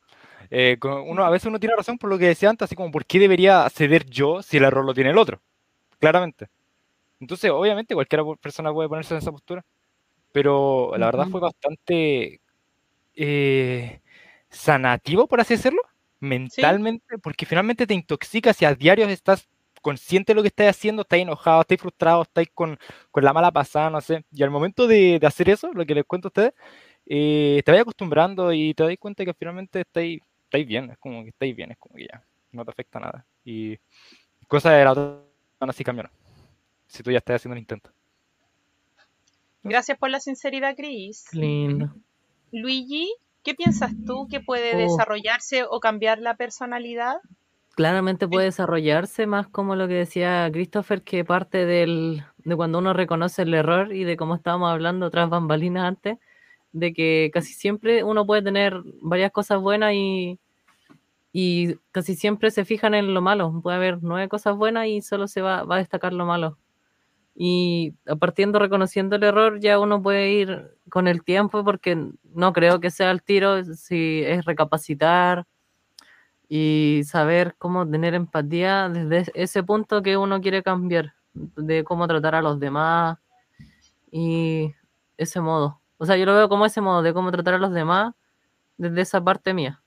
[0.51, 3.05] Eh, uno, a veces uno tiene razón por lo que decía antes, así como, ¿por
[3.07, 5.41] qué debería ceder yo si el error lo tiene el otro?
[5.99, 6.49] Claramente.
[7.21, 9.65] Entonces, obviamente, cualquier persona puede ponerse en esa postura,
[10.33, 12.41] pero la verdad fue bastante
[13.15, 14.01] eh,
[14.51, 15.81] sanativo, por así decirlo,
[16.21, 19.49] mentalmente, porque finalmente te intoxicas y a diario estás
[19.83, 22.79] consciente de lo que estás haciendo, estás enojado, estás frustrado, estás con,
[23.11, 24.25] con la mala pasada, no sé.
[24.33, 26.55] Y al momento de, de hacer eso, lo que les cuento a ustedes,
[27.07, 31.23] eh, te vas acostumbrando y te das cuenta que finalmente estáis, estáis bien, es como
[31.23, 33.25] que estáis bien, es como que ya, no te afecta nada.
[33.45, 33.79] Y
[34.49, 35.23] cosas de la otra
[35.59, 36.11] semana sí cambiaron,
[36.87, 37.91] si tú ya estás haciendo un intento.
[39.63, 41.27] Gracias por la sinceridad, Cris.
[41.33, 41.93] Lindo.
[42.53, 44.79] Luigi, ¿qué piensas tú que puede Oh.
[44.79, 47.17] desarrollarse o cambiar la personalidad?
[47.75, 52.93] Claramente puede desarrollarse más como lo que decía Christopher, que parte del, de cuando uno
[52.95, 56.17] reconoce el error y de cómo estábamos hablando tras bambalinas antes,
[56.73, 60.39] de que casi siempre uno puede tener varias cosas buenas y,
[61.33, 63.61] y casi siempre se fijan en lo malo.
[63.63, 66.57] Puede haber nueve cosas buenas y solo se va, va a destacar lo malo.
[67.39, 72.81] Y partiendo reconociendo el error, ya uno puede ir con el tiempo, porque no creo
[72.81, 75.47] que sea el tiro, si es recapacitar
[76.49, 82.35] y saber cómo tener empatía desde ese punto que uno quiere cambiar, de cómo tratar
[82.37, 83.19] a los demás
[84.11, 84.75] y
[85.19, 85.81] ese modo.
[85.99, 88.15] O sea, yo lo veo como ese modo de cómo tratar a los demás
[88.79, 89.83] desde esa parte mía.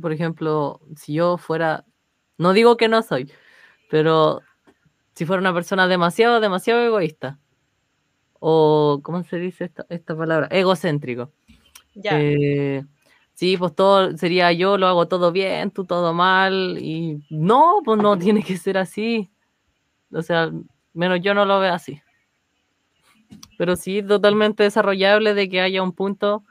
[0.00, 1.84] Por ejemplo, si yo fuera,
[2.38, 3.30] no digo que no soy,
[3.90, 4.40] pero
[5.14, 7.38] si fuera una persona demasiado, demasiado egoísta,
[8.40, 10.48] o, ¿cómo se dice esta, esta palabra?
[10.50, 11.30] Egocéntrico.
[11.94, 12.20] Ya.
[12.20, 12.84] Eh,
[13.34, 18.00] sí, pues todo sería yo, lo hago todo bien, tú todo mal, y no, pues
[18.00, 19.30] no tiene que ser así.
[20.12, 20.50] O sea,
[20.92, 22.02] menos yo no lo veo así.
[23.56, 26.44] Pero sí, totalmente desarrollable de que haya un punto,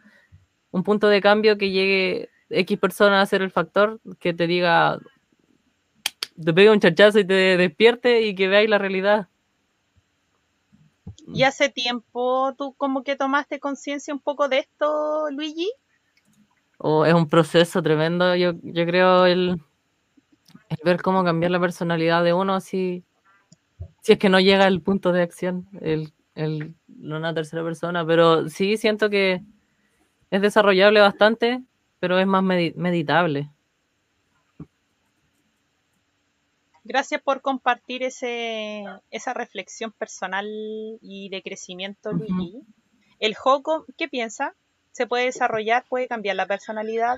[0.71, 5.00] un punto de cambio que llegue X persona a ser el factor, que te diga,
[6.41, 9.27] te pegue un chachazo y te despierte y que veáis la realidad.
[11.34, 15.69] ¿Y hace tiempo tú como que tomaste conciencia un poco de esto, Luigi?
[16.77, 19.62] O es un proceso tremendo, yo, yo creo, el,
[20.69, 23.04] el ver cómo cambiar la personalidad de uno si,
[24.01, 28.49] si es que no llega al punto de acción, el, el, una tercera persona, pero
[28.49, 29.41] sí siento que
[30.32, 31.62] es desarrollable bastante,
[31.99, 33.49] pero es más medi- meditable.
[36.91, 40.45] Gracias por compartir ese, esa reflexión personal
[41.01, 42.12] y de crecimiento.
[42.12, 42.63] Luigi.
[43.17, 44.56] El Joco, ¿qué piensa?
[44.91, 45.86] ¿Se puede desarrollar?
[45.88, 47.15] ¿Puede cambiar la personalidad?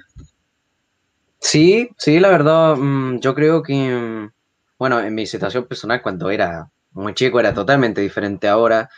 [1.39, 4.31] Sí, sí, la verdad, mm, yo creo que, mm,
[4.77, 8.91] bueno, en mi situación personal, cuando era muy chico, era totalmente diferente ahora.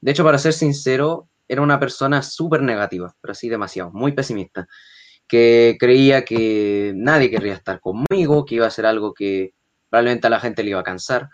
[0.00, 4.66] De hecho, para ser sincero, era una persona súper negativa, pero así demasiado, muy pesimista,
[5.28, 9.52] que creía que nadie querría estar conmigo, que iba a ser algo que
[9.92, 11.28] probablemente a la gente le iba a cansar.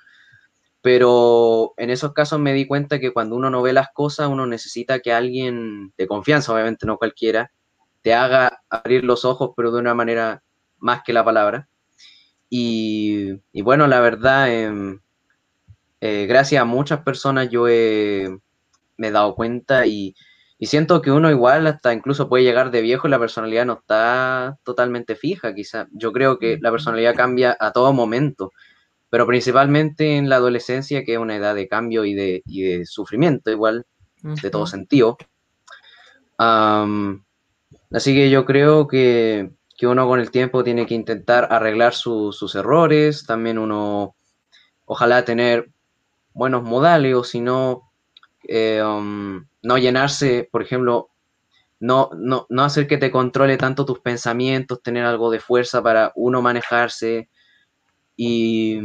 [0.83, 4.47] Pero en esos casos me di cuenta que cuando uno no ve las cosas, uno
[4.47, 7.53] necesita que alguien de confianza, obviamente no cualquiera,
[8.03, 10.43] te haga abrir los ojos, pero de una manera
[10.79, 11.69] más que la palabra.
[12.51, 15.01] Y, bueno, la verdad, em,
[16.01, 18.29] eh, gracias a muchas personas yo he-
[18.97, 20.15] me he dado cuenta y,
[20.59, 23.75] y siento que uno igual hasta incluso puede llegar de viejo y la personalidad no
[23.75, 25.87] está totalmente fija, quizá.
[25.93, 28.53] Yo creo que la personalidad cambia a todo momento,
[29.11, 32.87] pero principalmente en la adolescencia, que es una edad de cambio y de, y de
[32.87, 33.87] sufrimiento igual,
[34.43, 35.17] de todo sentido.
[37.91, 42.33] Así que yo creo que, que uno con el tiempo tiene que intentar arreglar su-
[42.33, 44.17] sus errores, también uno
[44.87, 45.71] ojalá tener
[46.35, 47.88] buenos modales o si no,
[48.45, 51.11] eh, um, no llenarse, por ejemplo,
[51.81, 56.13] no, no, no hacer que te controle tanto tus pensamientos, tener algo de fuerza para
[56.17, 57.29] uno manejarse
[58.17, 58.79] y,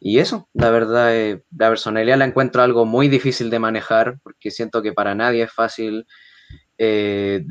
[0.00, 4.50] y eso, la verdad, eh, la personalidad la encuentro algo muy difícil de manejar porque
[4.50, 6.06] siento que para nadie es fácil
[6.76, 7.44] eh,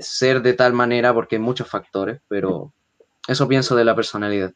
[0.00, 2.72] ser de tal manera porque hay muchos factores, pero
[3.28, 4.52] eso pienso de la personalidad.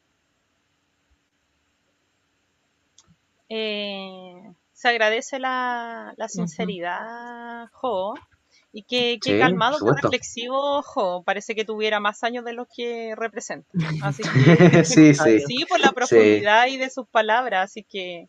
[3.49, 3.96] Eh,
[4.77, 8.15] se agradece la, la sinceridad, Jo.
[8.73, 11.23] Y qué, qué Sí, calmado, qué reflexivo, Jo.
[11.23, 13.67] Parece que tuviera más años de los que representa.
[14.03, 14.23] Así
[14.75, 15.41] que sí, sí.
[15.47, 18.29] sí, por la profundidad y de sus palabras, así que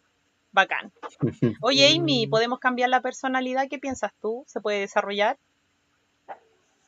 [0.54, 0.94] bacán.
[1.62, 3.68] Oye, Amy, ¿podemos cambiar la personalidad?
[3.70, 4.46] ¿Qué piensas tú?
[4.48, 5.38] ¿Se puede desarrollar?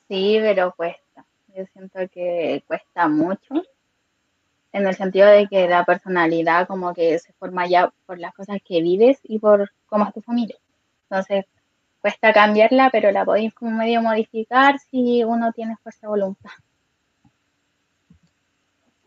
[0.08, 1.26] Sí, pero cuesta.
[1.48, 3.62] Yo siento que cuesta mucho,
[4.72, 8.60] en el sentido de que la personalidad como que se forma ya por las cosas
[8.64, 10.58] que vives y por cómo es tu familia.
[11.10, 11.46] Entonces,
[12.02, 16.52] cuesta cambiarla, pero la podéis como medio modificar si uno tiene fuerza de voluntad.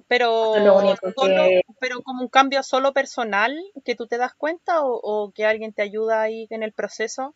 [0.09, 4.07] Pero, Eso es lo único solo- que- pero como un cambio solo personal que tú
[4.07, 7.35] te das cuenta o, o que alguien te ayuda ahí en el proceso.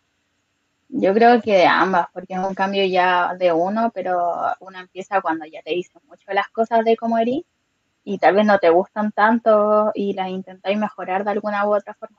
[0.88, 5.20] Yo creo que de ambas, porque es un cambio ya de uno, pero uno empieza
[5.20, 7.42] cuando ya te dicen mucho las cosas de cómo eres
[8.09, 11.92] y tal vez no te gustan tanto y las intentáis mejorar de alguna u otra
[11.95, 12.19] forma.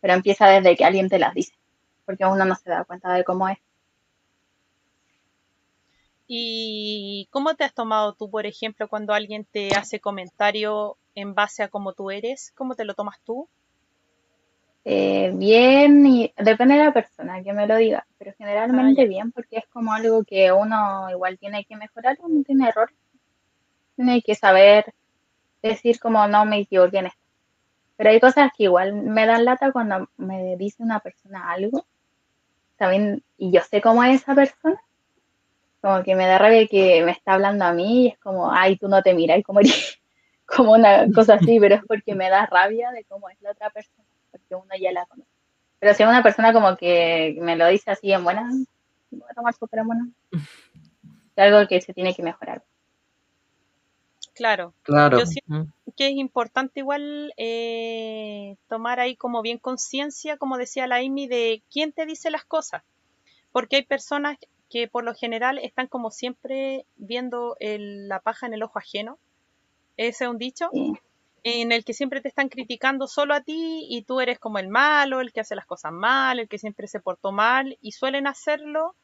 [0.00, 1.52] Pero empieza desde que alguien te las dice,
[2.06, 3.58] porque uno no se da cuenta de cómo es.
[6.26, 11.62] ¿Y cómo te has tomado tú, por ejemplo, cuando alguien te hace comentario en base
[11.62, 12.52] a cómo tú eres?
[12.56, 13.46] ¿Cómo te lo tomas tú?
[14.84, 19.32] Eh, bien, y depende de la persona que me lo diga, pero generalmente Ah, bien,
[19.32, 22.96] porque es como algo que uno igual tiene que mejorar, uno tiene errores,
[23.98, 24.94] tiene que saber
[25.60, 27.20] decir como no me equivoqué en esto.
[27.96, 31.84] Pero hay cosas que igual me dan lata cuando me dice una persona algo,
[32.76, 34.80] también, y yo sé cómo es esa persona,
[35.80, 38.76] como que me da rabia que me está hablando a mí y es como, ay,
[38.76, 39.60] tú no te miras, como,
[40.46, 43.70] como una cosa así, pero es porque me da rabia de cómo es la otra
[43.70, 45.28] persona, porque uno ya la conoce.
[45.80, 48.48] Pero si es una persona como que me lo dice así en buena,
[49.10, 50.08] voy a tomar súper en buena.
[51.34, 52.64] Es algo que se tiene que mejorar.
[54.38, 54.72] Claro.
[54.84, 55.18] Claro.
[55.18, 60.96] Yo siento que es importante igual eh, tomar ahí como bien conciencia, como decía la
[60.96, 62.82] Amy, de quién te dice las cosas.
[63.52, 64.38] Porque hay personas
[64.70, 69.18] que por lo general están como siempre viendo el- la paja en el ojo ajeno.
[69.96, 70.70] Ese es un dicho.
[70.72, 70.92] Sí.
[71.44, 74.68] en el que siempre te están criticando solo a ti y tú eres como el
[74.68, 78.26] malo, el que hace las cosas mal, el que siempre se portó mal y suelen
[78.26, 78.94] hacerlo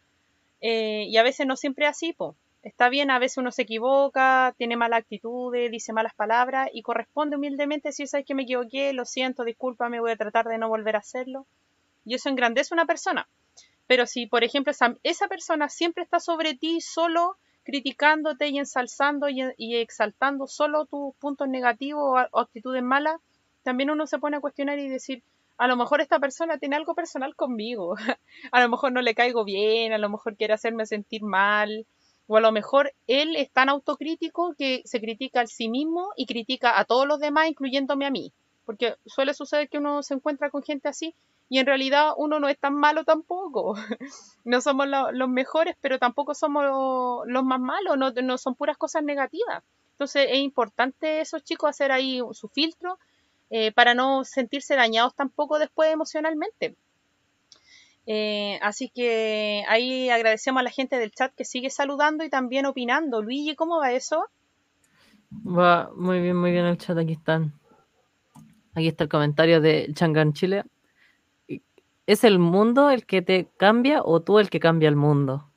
[0.60, 2.34] eh, y a veces no siempre es así, po.
[2.64, 7.36] Está bien, a veces uno se equivoca, tiene malas actitudes, dice malas palabras y corresponde
[7.36, 10.96] humildemente decir, sabes que me equivoqué, lo siento, discúlpame, voy a tratar de no volver
[10.96, 11.46] a hacerlo.
[12.06, 13.28] Y eso engrandece a una persona.
[13.86, 19.28] Pero si, por ejemplo, esa, esa persona siempre está sobre ti solo criticándote y ensalzando
[19.28, 23.20] y, exaltando solo tus puntos negativos o actitudes malas,
[23.62, 25.22] también uno se pone a cuestionar y decir,
[25.58, 27.96] a lo mejor esta persona tiene algo personal conmigo,
[28.52, 31.86] a lo mejor no le caigo bien, a lo mejor quiere hacerme sentir mal,
[32.26, 36.26] o a lo mejor él es tan autocrítico que se critica a sí mismo y
[36.26, 38.32] critica a todos los demás, incluyéndome a mí,
[38.64, 41.14] porque suele suceder que uno se encuentra con gente así
[41.48, 43.74] y en realidad uno no es tan malo tampoco.
[44.44, 48.54] No somos lo- los mejores, pero tampoco somos lo- los más malos, no, no son
[48.54, 49.62] puras cosas negativas.
[49.92, 52.98] Entonces es importante esos chicos hacer ahí su filtro
[53.50, 56.76] eh, para no sentirse dañados tampoco después emocionalmente.
[58.06, 62.66] Eh, así que ahí agradecemos a la gente del chat que sigue saludando y también
[62.66, 63.22] opinando.
[63.22, 64.26] Luigi, ¿cómo va eso?
[65.46, 66.98] Va muy bien, muy bien el chat.
[66.98, 67.52] Aquí están.
[68.74, 70.64] Aquí está el comentario de Changan Chile.
[72.06, 75.50] ¿Es el mundo el que te cambia o tú el que cambia el mundo?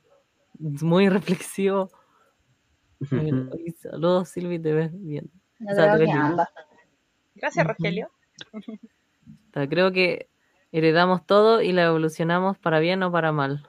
[0.63, 1.89] Es Muy reflexivo.
[3.81, 5.29] Saludos, Silvi, te ves bien.
[5.69, 6.15] O sea, te ves.
[7.35, 7.67] Gracias.
[7.67, 8.09] Rogelio.
[9.51, 10.29] Creo que
[10.71, 13.67] heredamos todo y la evolucionamos para bien o para mal.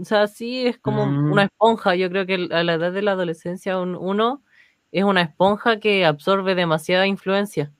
[0.00, 1.32] O sea, sí es como Mm.
[1.32, 1.94] una esponja.
[1.96, 4.42] Yo creo que a la edad de la adolescencia un- uno
[4.92, 7.72] es una esponja que absorbe demasiada influencia,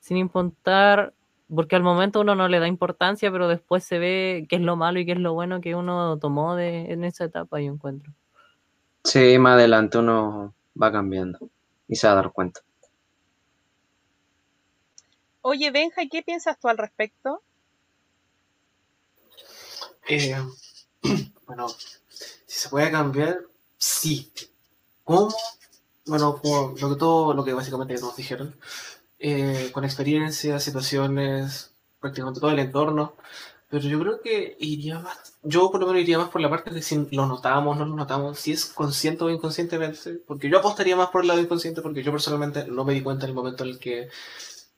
[0.00, 1.14] sin importar,
[1.54, 4.76] porque al momento uno no le da importancia, pero después se ve qué es lo
[4.76, 8.12] malo y qué es lo bueno que uno tomó de, en esa etapa, yo encuentro.
[9.04, 11.38] Sí, más adelante uno va cambiando
[11.86, 12.60] y se va a dar cuenta.
[15.42, 17.42] Oye, Benja, ¿y ¿qué piensas tú al respecto?
[20.08, 20.36] Eh,
[21.46, 23.40] bueno, si se puede cambiar,
[23.78, 24.30] sí.
[25.04, 25.34] ¿Cómo?
[26.06, 28.56] Bueno, como lo que todo, lo que básicamente nos dijeron,
[29.18, 33.14] eh, con experiencias, situaciones, prácticamente todo el entorno,
[33.70, 36.70] pero yo creo que iría más, yo por lo menos iría más por la parte
[36.70, 40.96] de si lo notamos, no lo notamos, si es consciente o inconscientemente, porque yo apostaría
[40.96, 43.64] más por el lado inconsciente, porque yo personalmente no me di cuenta en el momento
[43.64, 44.10] en el que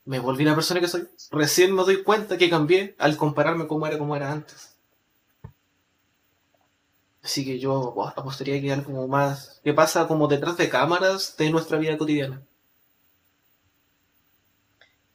[0.05, 1.09] me volví la persona que soy.
[1.31, 4.76] Recién me doy cuenta que cambié al compararme cómo era como era antes.
[7.27, 11.77] Así que yo apostaría que algo más que pasa como detrás de cámaras de nuestra
[11.77, 12.41] vida cotidiana.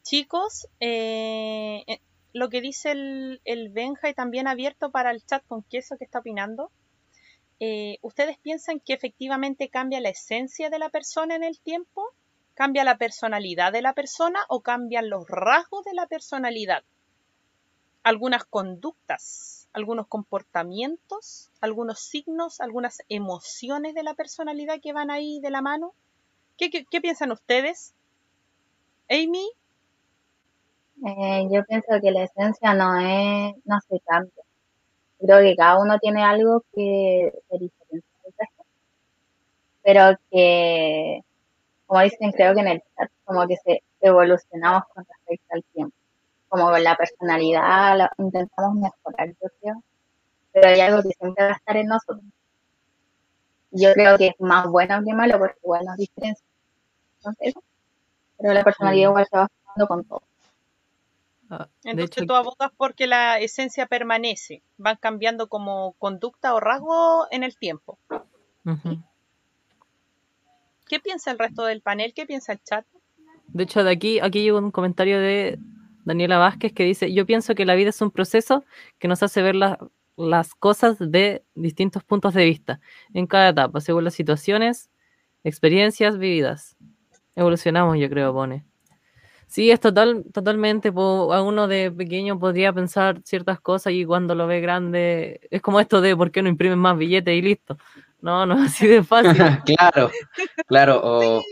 [0.04, 2.02] Chicos, eh, eh,
[2.34, 6.04] lo que dice el, el Benja y también abierto para el chat con queso que
[6.04, 6.70] está opinando,
[7.62, 12.14] eh, ¿ustedes piensan que efectivamente cambia la esencia de la persona en el tiempo?
[12.56, 16.84] ¿Cambia la personalidad de la persona o cambian los rasgos de la personalidad?
[18.04, 25.52] Algunas conductas, algunos comportamientos, algunos signos, algunas emociones de la personalidad que van ahí de
[25.52, 25.94] la mano.
[26.58, 27.94] ¿Qué, qué, piensan ustedes?
[29.10, 29.50] Amy,
[31.06, 34.44] Eh, yo pienso que la esencia no es, no se cambia.
[35.20, 38.12] Creo que cada uno tiene algo que se diferencia
[39.84, 41.22] pero que,
[41.86, 45.96] como dicen, creo que en el chat, como que se evolucionamos con respecto al tiempo.
[46.52, 49.84] Como con la personalidad, la- intentamos mejorar, yo creo,
[50.52, 52.26] pero hay algo que siempre va a estar en nosotros.
[53.72, 56.46] Yo creo que es más bueno que malo porque igual nos diferencia.
[57.20, 57.64] Entonces, eso.
[58.38, 60.24] pero la personalidad igual se va formando con todo.
[61.50, 66.60] Ah, de Entonces hecho, tú abogas porque la esencia permanece, van cambiando como conducta o
[66.60, 67.98] rasgo en el tiempo.
[70.86, 72.14] ¿Qué piensa el resto del panel?
[72.14, 72.86] ¿Qué piensa el chat?
[73.48, 75.60] De hecho, de aquí, aquí llegó un comentario de
[76.06, 78.64] Daniela Vázquez, que dice, yo pienso que la vida es un proceso
[79.00, 79.80] que nos hace ver la-
[80.18, 82.80] las cosas de distintos puntos de vista,
[83.14, 84.90] en cada etapa, según las situaciones,
[85.44, 86.76] experiencias vividas.
[87.36, 88.66] Evolucionamos, yo creo, pone.
[89.48, 90.92] Sí, es total, totalmente.
[90.94, 95.62] po, a uno de pequeño podría pensar ciertas cosas y cuando lo ve grande, es
[95.62, 97.78] como esto de por qué no imprimen más billetes y listo.
[98.22, 99.34] No, no es así de fácil.
[99.66, 100.12] claro,
[100.68, 101.44] claro, o,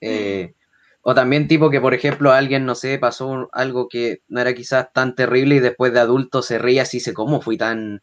[0.00, 0.54] eh,
[1.02, 4.54] o también tipo que, por ejemplo, alguien, no sé, pasó un- algo que no era
[4.54, 8.02] quizás tan terrible y después de adulto se ríe así, dice, ¿cómo fui tan,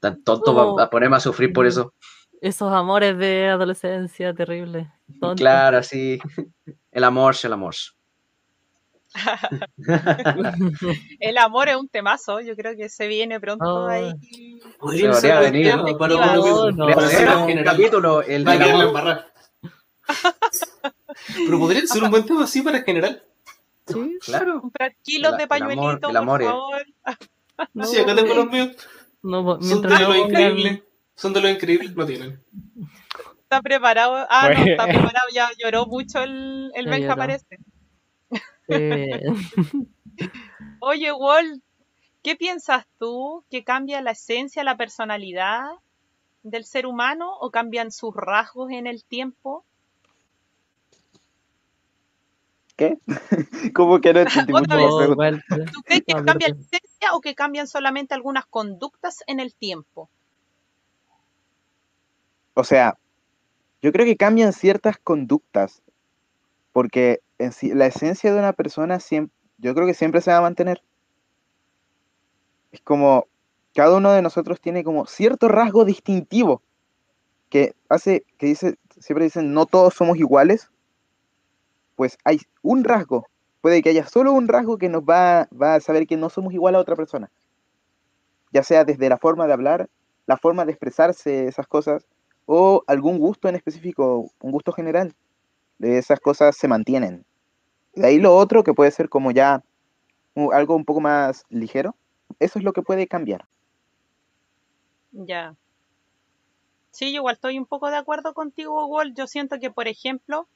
[0.00, 0.76] tan tonto Oh.
[0.76, 1.94] para ponerme a sufrir por eso?
[2.40, 4.90] Esos amores de adolescencia terrible.
[5.20, 5.36] tonto.
[5.36, 6.18] Claro, así,
[6.92, 7.74] el amor, el amor.
[11.20, 13.88] El amor es un temazo, yo creo que se viene pronto Oh.
[13.88, 14.12] ahí.
[14.78, 15.74] Podría un venir.
[15.98, 16.66] para No,
[17.46, 19.24] un capítulo, el del amor.
[21.34, 23.22] Pero podría ser un buen tema así para general.
[23.86, 24.60] Sí, Claro.
[24.60, 26.86] Comprar kilos de pañuelitos, el amor por es- favor.
[27.74, 28.76] no, sí, acá tengo los míos.
[29.22, 30.84] no, Son de lo increíble.
[31.14, 32.42] Son de lo increíble, lo tienen.
[33.42, 34.26] Está preparado.
[34.30, 35.28] Ah, no, está preparado.
[35.32, 37.58] Ya lloró mucho el, el Benja, parece.
[38.68, 39.20] eh,
[40.80, 41.62] Oye, Walt,
[42.22, 43.44] ¿qué piensas tú?
[43.50, 45.64] ¿Que cambia la esencia, la personalidad
[46.42, 49.64] del ser humano o cambian sus rasgos en el tiempo?
[52.78, 52.96] ¿Qué?
[53.74, 55.04] ¿Cómo que no pregunta?
[55.04, 59.52] igual, ¿Tú crees que cambia la esencia o que cambian solamente algunas conductas en el
[59.52, 60.08] tiempo?
[62.54, 62.96] O sea,
[63.82, 65.82] yo creo que cambian ciertas conductas,
[66.72, 70.36] porque en sí- la esencia de una persona siempre, yo creo que siempre se va
[70.36, 70.80] a mantener.
[72.70, 73.26] Es como
[73.74, 76.62] cada uno de nosotros tiene como cierto rasgo distintivo
[77.48, 80.70] que hace, que dice, siempre dicen, no todos somos iguales.
[81.98, 83.26] Pues hay un rasgo,
[83.60, 86.54] puede que haya solo un rasgo que nos va, va a saber que no somos
[86.54, 87.28] igual a otra persona.
[88.52, 89.90] Ya sea desde la forma de hablar,
[90.24, 92.06] la forma de expresarse, esas cosas,
[92.46, 95.12] o algún gusto en específico, un gusto general.
[95.78, 97.24] De esas cosas se mantienen.
[97.96, 99.64] De ahí lo otro que puede ser como ya
[100.52, 101.96] algo un poco más ligero,
[102.38, 103.44] eso es lo que puede cambiar.
[105.10, 105.56] Ya.
[106.92, 109.16] Sí, yo igual estoy un poco de acuerdo contigo, Walt.
[109.18, 110.46] Yo siento que, por ejemplo,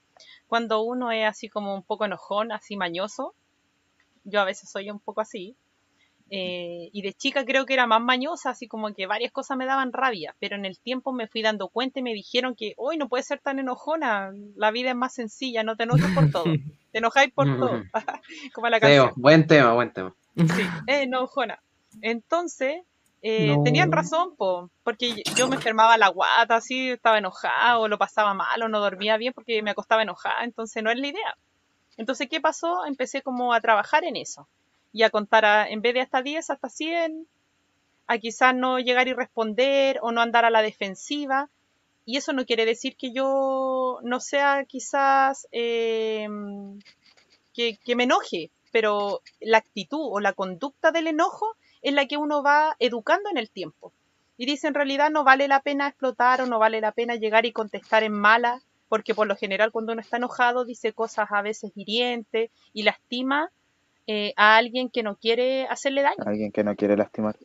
[0.46, 3.34] cuando uno es así como un poco enojón, así mañoso,
[4.24, 5.56] yo a veces soy un poco así,
[6.34, 9.66] eh, y de chica creo que era más mañosa, así como que varias cosas me
[9.66, 12.96] daban rabia, pero en el tiempo me fui dando cuenta y me dijeron que hoy
[12.96, 16.44] no puedes ser tan enojona, la vida es más sencilla, no te enojes por todo,
[16.44, 17.82] te enojáis por todo,
[18.54, 19.08] como la canción.
[19.08, 20.14] Teo, buen tema, buen tema.
[20.34, 21.62] Sí, enojona.
[22.00, 22.82] Entonces,
[23.22, 23.62] eh, No.
[23.62, 28.34] tenían razón, po, porque yo me enfermaba la guata, así, estaba enojada, o lo pasaba
[28.34, 31.36] mal, o no dormía bien porque me acostaba enojada, entonces no es la idea.
[31.96, 32.84] Entonces, ¿qué pasó?
[32.86, 34.48] Empecé como a trabajar en eso,
[34.92, 37.26] y a contar, a- en vez de hasta 10, hasta 100,
[38.08, 41.48] a quizás no llegar y responder, o no andar a la defensiva,
[42.04, 46.26] y eso no quiere decir que yo no sea quizás eh,
[47.54, 52.16] que, que me enoje, pero la actitud o la conducta del enojo es la que
[52.16, 53.92] uno va educando en el tiempo.
[54.36, 57.44] Y dice, en realidad no vale la pena explotar o no vale la pena llegar
[57.44, 61.42] y contestar en mala, porque por lo general cuando uno está enojado dice cosas a
[61.42, 63.50] veces hirientes y lastima
[64.06, 66.16] eh, a alguien que no quiere hacerle daño.
[66.26, 67.36] Alguien que no quiere lastimar.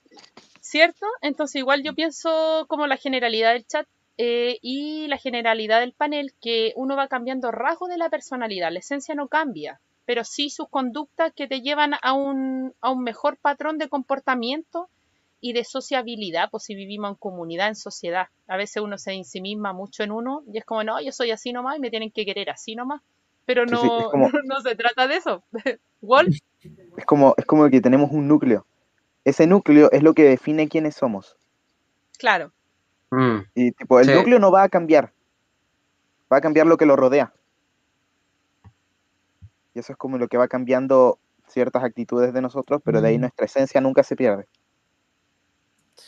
[0.59, 1.05] ¿Cierto?
[1.21, 6.33] Entonces igual yo pienso como la generalidad del chat eh, y la generalidad del panel,
[6.41, 10.67] que uno va cambiando rasgos de la personalidad, la esencia no cambia, pero sí sus
[10.69, 14.89] conductas que te llevan a un, a un mejor patrón de comportamiento
[15.41, 18.27] y de sociabilidad, pues si vivimos en comunidad, en sociedad.
[18.47, 21.51] A veces uno se ensimisma mucho en uno y es como, no, yo soy así
[21.53, 23.01] nomás y me tienen que querer así nomás.
[23.45, 25.43] Pero no, sí, es como- no, no se trata de eso.
[26.01, 26.33] Walt,
[26.97, 28.65] Es como, es como que tenemos un núcleo.
[29.25, 31.35] Ese núcleo es lo que define quiénes somos.
[32.17, 32.51] claro,
[33.11, 34.13] Mm, Y tipo, el Sí.
[34.13, 35.13] núcleo no va a cambiar.
[36.31, 37.31] Va a cambiar lo que lo rodea.
[39.77, 43.19] Y eso es como lo que va cambiando ciertas actitudes de nosotros, pero de ahí
[43.19, 44.47] nuestra esencia nunca se pierde.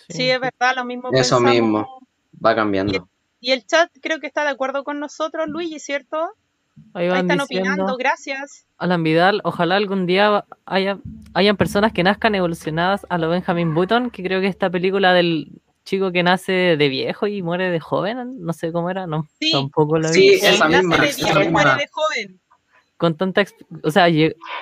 [0.10, 1.52] sí, es verdad, lo mismo Eso pensamos.
[1.52, 2.00] mismo.
[2.44, 3.08] Va cambiando.
[3.40, 6.18] Y el chat creo que está de acuerdo con nosotros, Luigi, ¿cierto?
[6.96, 8.66] Ahí Ahí van están diciendo, opinando, gracias.
[8.80, 10.98] Alan Vidal, ojalá algún día haya,
[11.36, 15.62] hayan personas que nazcan evolucionadas a lo Benjamin Button, que creo que esta película del
[15.86, 19.52] chico que nace de viejo y muere de joven, no sé cómo era, no, Sí,
[19.52, 20.40] tampoco la vi.
[20.40, 21.62] Sí, esa nace misma, de esa viejo y misma.
[21.64, 22.40] muere de joven.
[23.00, 23.46] Con tanta,
[23.84, 24.08] o sea,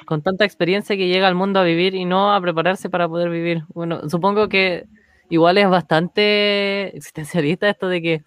[0.05, 3.31] con tanta experiencia que llega al mundo a vivir y no a prepararse para poder
[3.31, 3.63] vivir.
[3.73, 4.85] Bueno, supongo que
[5.29, 8.23] igual es bastante existencialista esto de que,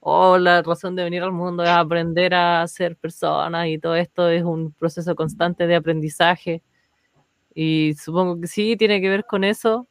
[0.00, 4.28] oh, la razón de venir al mundo es aprender a ser persona y todo esto
[4.28, 6.62] es un proceso constante de aprendizaje.
[7.54, 9.88] Y supongo que sí, tiene que ver con eso.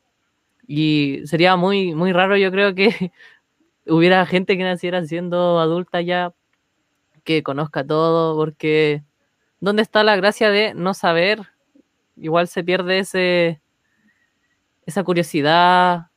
[0.67, 3.11] Y sería muy, muy raro, yo creo que
[3.87, 6.33] hubiera gente que naciera siendo adulta ya,
[7.23, 9.03] que conozca todo, porque
[9.63, 11.47] ¿dónde está la gracia de no saber?
[12.17, 13.61] Igual se pierde ese,
[14.85, 16.07] esa curiosidad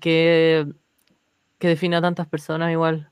[0.00, 0.66] que,
[1.58, 3.10] que define a tantas personas igual.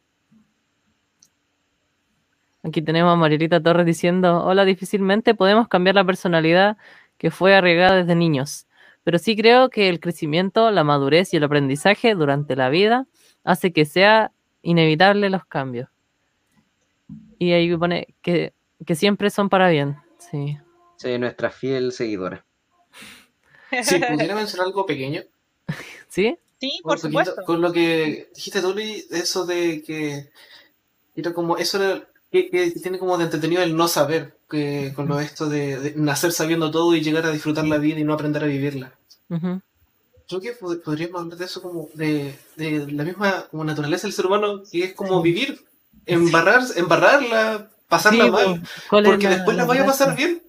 [2.63, 6.77] Aquí tenemos a Marielita Torres diciendo, hola, difícilmente podemos cambiar la personalidad
[7.17, 8.67] que fue arriesgada desde niños,
[9.05, 13.07] pero sí creo que el crecimiento, la madurez y el aprendizaje durante la vida
[13.43, 15.89] hace que sea inevitable los cambios.
[17.39, 18.53] Y ahí pone que,
[18.87, 20.59] que siempre son para bien, sí.
[20.97, 22.45] Sí, nuestra fiel seguidora.
[23.83, 25.23] Sí, pudiera mencionar algo pequeño.
[26.09, 26.39] ¿Sí?
[26.61, 27.45] Sí, por poquito, supuesto.
[27.45, 28.75] Con lo que dijiste tú,
[29.11, 30.31] eso de que
[31.15, 35.07] era como eso era que, que tiene como de entretenido el no saber, que con
[35.07, 38.15] lo esto de, de nacer sabiendo todo y llegar a disfrutar la vida y no
[38.15, 38.93] aprender a vivirla.
[39.29, 39.61] Ujú.
[40.27, 44.15] Creo que pod- podríamos hablar de eso como de, de la misma como naturaleza del
[44.15, 45.65] ser humano, que es como vivir,
[46.07, 50.43] embarrar, embarrarla, pasarla Sí, mal, pues, ¿cuál es porque después la vaya a pasar bien.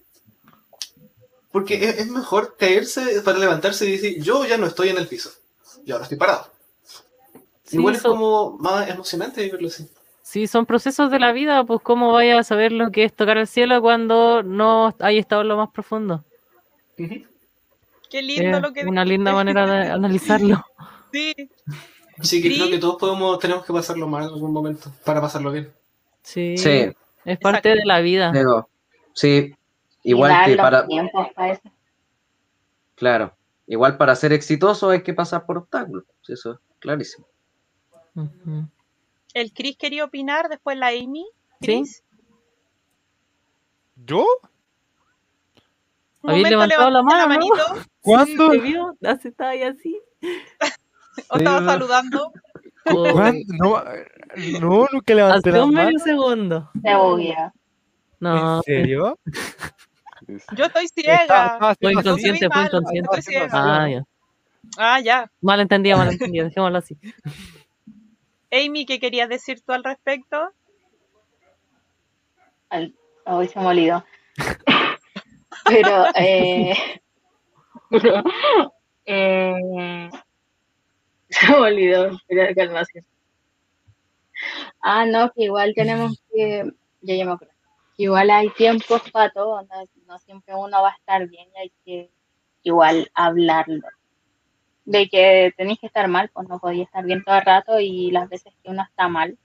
[1.52, 5.08] Porque es, es mejor caerse para levantarse y decir, yo ya no estoy en el
[5.08, 5.32] piso,
[5.86, 6.48] y ahora estoy parado.
[7.64, 9.88] Sí, Igual es como más emocionante vivirlo así.
[10.22, 13.38] Sí, son procesos de la vida, pues cómo vaya a saber lo que es tocar
[13.38, 16.24] el cielo cuando no hay estado en lo más profundo.
[16.96, 20.64] Qué lindo lo que una linda manera de analizarlo.
[21.12, 21.34] Sí,
[22.20, 22.72] Así que creo Sí.
[22.72, 25.72] que todos podemos, tenemos que pasarlo mal en algún momento para pasarlo bien.
[26.22, 26.92] Sí, Sí,
[27.30, 28.32] es parte de la vida.
[29.14, 29.54] sí,
[30.04, 30.86] igual que para,
[32.96, 33.36] claro,
[33.68, 37.28] igual para ser exitoso hay que pasar por obstáculos, sí, eso es clarísimo.
[39.34, 41.26] El Chris quería opinar, después la Amy.
[41.62, 41.66] Sí.
[41.66, 42.04] Chris,
[44.06, 44.26] ¿Yo?
[46.22, 47.28] un Habéis momento levantado la mano, ¿no?
[47.30, 48.50] manito ¿Cuándo?
[48.52, 48.98] ¿Te vio?
[49.04, 50.02] Así estaba ahí así.
[51.30, 52.32] o estaba Sí, saludando.
[52.84, 53.54] ¿Cuándo?
[53.60, 53.84] No,
[54.60, 55.86] no, nunca levanté hace la un mano.
[55.88, 56.72] medio segundo.
[56.82, 57.54] Se buguea.
[58.20, 59.20] No, ¿En serio?
[60.56, 61.58] Yo estoy ciega.
[61.82, 63.50] fue inconsciente, fue mal, inconsciente.
[63.52, 64.04] Ah, ya.
[64.78, 65.32] Ah, ya.
[65.42, 66.46] Malentendido, malentendido.
[66.46, 66.98] Dejémoslo así.
[68.52, 70.52] Amy, ¿qué querías decir tú al respecto?
[72.70, 72.94] Al-
[73.26, 74.04] Hoy se me olvidó.
[75.66, 76.74] Pero, eh,
[77.90, 78.24] pero,
[79.06, 80.10] eh,
[81.30, 82.08] se me olvidó.
[82.08, 83.06] Espera, calmación.
[84.82, 86.64] Ah, no, que igual tenemos que,
[87.02, 87.54] ya ya me acuerdo,
[87.98, 89.68] que igual hay tiempos para todo, no,
[90.08, 92.12] no siempre uno va a estar bien y hay que
[92.64, 93.88] igual hablarlo.
[94.86, 98.10] De que tenéis que estar mal, pues no podía estar bien todo el rato y
[98.12, 99.38] las veces que uno está mal,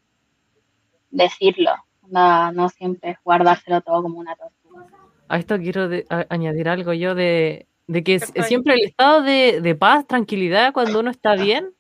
[1.11, 1.73] decirlo,
[2.09, 4.87] no, no siempre guardárselo todo como una tortura.
[5.29, 9.61] A esto quiero de- a- añadir algo yo de, de que siempre el estado de,
[9.61, 11.71] de paz, tranquilidad, cuando uno está bien,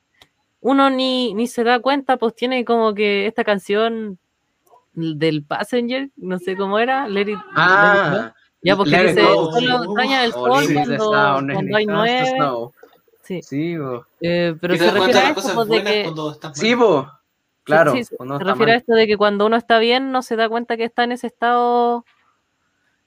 [0.65, 4.19] uno ni, ni se da cuenta, pues tiene como que esta canción
[4.95, 7.47] del Passenger, no sé cómo era, Let It- Let It Go.
[7.57, 11.11] Ah, ya porque It dice, solo extraña el Oh, sol cuando,
[11.53, 12.71] cuando hay nueve.
[13.23, 14.07] Sí, Sí, bo.
[14.23, 16.12] eh, pero se refiere a esto, cosas pues, de que.
[16.55, 17.12] Sí, bo.
[17.65, 20.12] Claro, sí, se, cuando se está refiere a esto de que cuando uno está bien
[20.12, 22.05] no se da cuenta que está en ese estado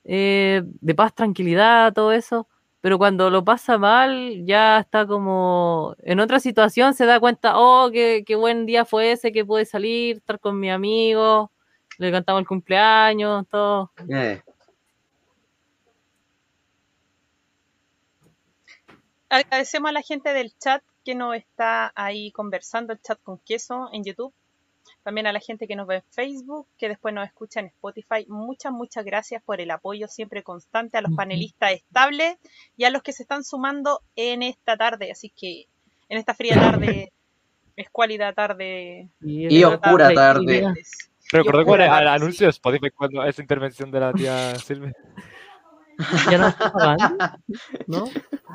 [0.04, 2.48] eh, de paz, tranquilidad, todo eso,
[2.88, 7.92] pero cuando lo pasa mal ya está como en otra situación, se da cuenta, oh,
[7.92, 11.52] qué, qué buen día fue ese, que pude salir, estar con mi amigo,
[11.98, 13.92] le cantamos el cumpleaños, todo.
[14.10, 14.42] Eh,
[19.28, 23.90] Agradecemos a la gente del chat que nos está ahí conversando, el chat con queso
[23.92, 24.34] en YouTube.
[25.08, 28.26] También a la gente que nos ve en Facebook, que después nos escucha en Spotify.
[28.28, 32.36] Muchas, muchas gracias por el apoyo siempre constante a los panelistas estables
[32.76, 35.10] y a los que se están sumando en esta tarde.
[35.10, 35.68] Así que
[36.10, 37.14] en esta fría tarde,
[37.78, 39.08] escuálida tarde.
[39.22, 40.74] Y oscura tarde.
[41.32, 44.94] Y cuál era el tarde, anuncio de Spotify cuando esa intervención de la tía Silvia.
[46.30, 47.18] Ya no está pagando,
[47.88, 48.06] ¿no?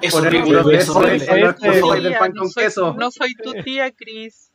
[0.01, 1.17] Es Poner horrible, puros de es horrible.
[1.17, 2.95] Spotify, no Este- Spotify del pan con soy- queso.
[2.99, 4.51] No soy tu tía, Chris.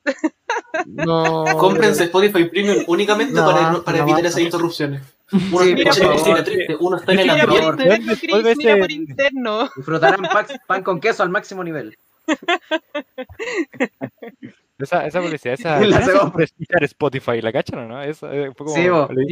[0.86, 1.46] No.
[1.58, 5.02] Cómprense Spotify Premium únicamente No, para, para no evitar esas interrupciones.
[5.32, 8.18] Uno Sí, Mira, por triste, uno está en el Mira por ambiente.
[8.20, 9.70] Chris, mira ese- por interno.
[9.76, 11.98] Disfrutarán pa- pan con queso al máximo nivel.
[14.80, 15.80] Esa, esa publicidad, esa.
[15.86, 18.02] La Spotify, ¿la cachan o no?
[18.02, 18.88] Esa, eh, fue como Sí,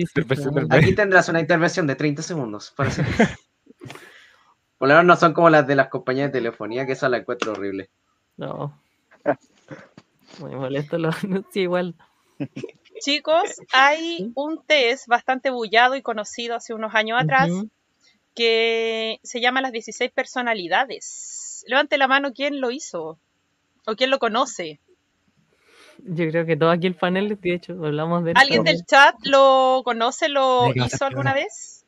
[0.06, 0.68] Sí, sí, mes.
[0.72, 2.74] Aquí tendrás una intervención de 30 segundos.
[2.76, 3.04] Parece.
[4.78, 7.18] Por lo menos no son como las de las compañías de telefonía, que esa la
[7.18, 7.90] encuentro horrible.
[8.38, 8.80] No.
[10.40, 11.96] Muy molesto lo anuncio igual.
[13.00, 17.50] Chicos, hay un test bastante bullado y conocido hace unos años atrás
[18.34, 21.64] que se llama Las 16 personalidades.
[21.68, 23.18] Levante la mano quién lo hizo
[23.86, 24.80] o quién lo conoce.
[26.04, 29.82] Yo creo que todo aquí el panel, de hecho, hablamos de ¿Alguien del chat lo
[29.84, 31.86] conoce, lo hizo alguna vez?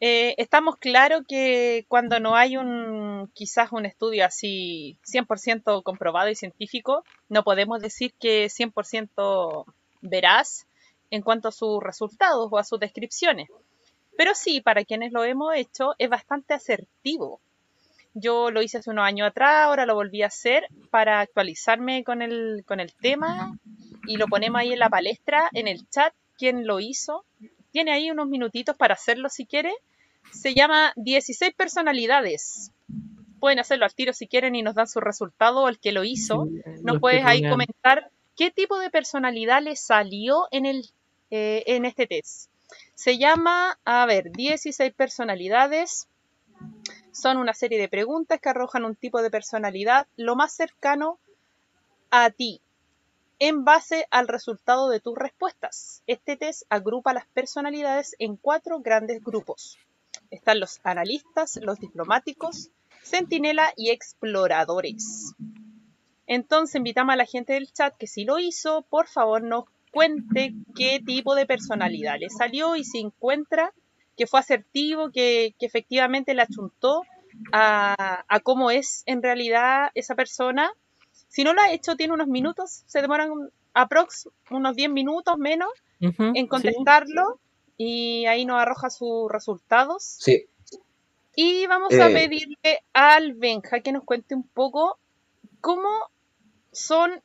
[0.00, 6.36] Eh, estamos claros que cuando no hay un quizás un estudio así 100% comprobado y
[6.36, 9.64] científico, no podemos decir que es 100%
[10.00, 10.66] veraz
[11.10, 13.48] en cuanto a sus resultados o a sus descripciones.
[14.16, 17.40] Pero sí, para quienes lo hemos hecho, es bastante asertivo.
[18.14, 22.22] Yo lo hice hace unos años atrás, ahora lo volví a hacer para actualizarme con
[22.22, 23.56] el, con el tema
[24.06, 27.24] y lo ponemos ahí en la palestra, en el chat, quién lo hizo.
[27.70, 29.72] Tiene ahí unos minutitos para hacerlo si quiere.
[30.32, 32.72] Se llama 16 personalidades.
[33.40, 36.48] Pueden hacerlo al tiro si quieren y nos dan su resultado, el que lo hizo.
[36.82, 40.90] Nos puedes ahí comentar qué tipo de personalidad le salió en, el,
[41.30, 42.50] eh, en este test.
[42.94, 46.08] Se llama, a ver, 16 personalidades.
[47.20, 51.18] Son una serie de preguntas que arrojan un tipo de personalidad lo más cercano
[52.10, 52.60] a ti
[53.40, 56.04] en base al resultado de tus respuestas.
[56.06, 59.78] Este test agrupa las personalidades en cuatro grandes grupos.
[60.30, 62.70] Están los analistas, los diplomáticos,
[63.02, 65.32] centinela y exploradores.
[66.28, 70.54] Entonces invitamos a la gente del chat que si lo hizo, por favor nos cuente
[70.76, 73.72] qué tipo de personalidad le salió y si encuentra
[74.18, 77.02] que fue asertivo, que, que efectivamente le achuntó
[77.52, 80.70] a, a cómo es en realidad esa persona.
[81.28, 85.38] Si no lo ha hecho, tiene unos minutos, se demoran un- aprox unos 10 minutos
[85.38, 86.46] menos en sí.
[86.48, 87.38] contestarlo
[87.76, 90.02] y ahí nos arroja sus resultados.
[90.02, 90.46] Sí,
[91.36, 92.12] Y vamos a Eh.
[92.14, 94.98] pedirle al Benja que nos cuente un poco
[95.60, 95.88] cómo
[96.72, 97.22] son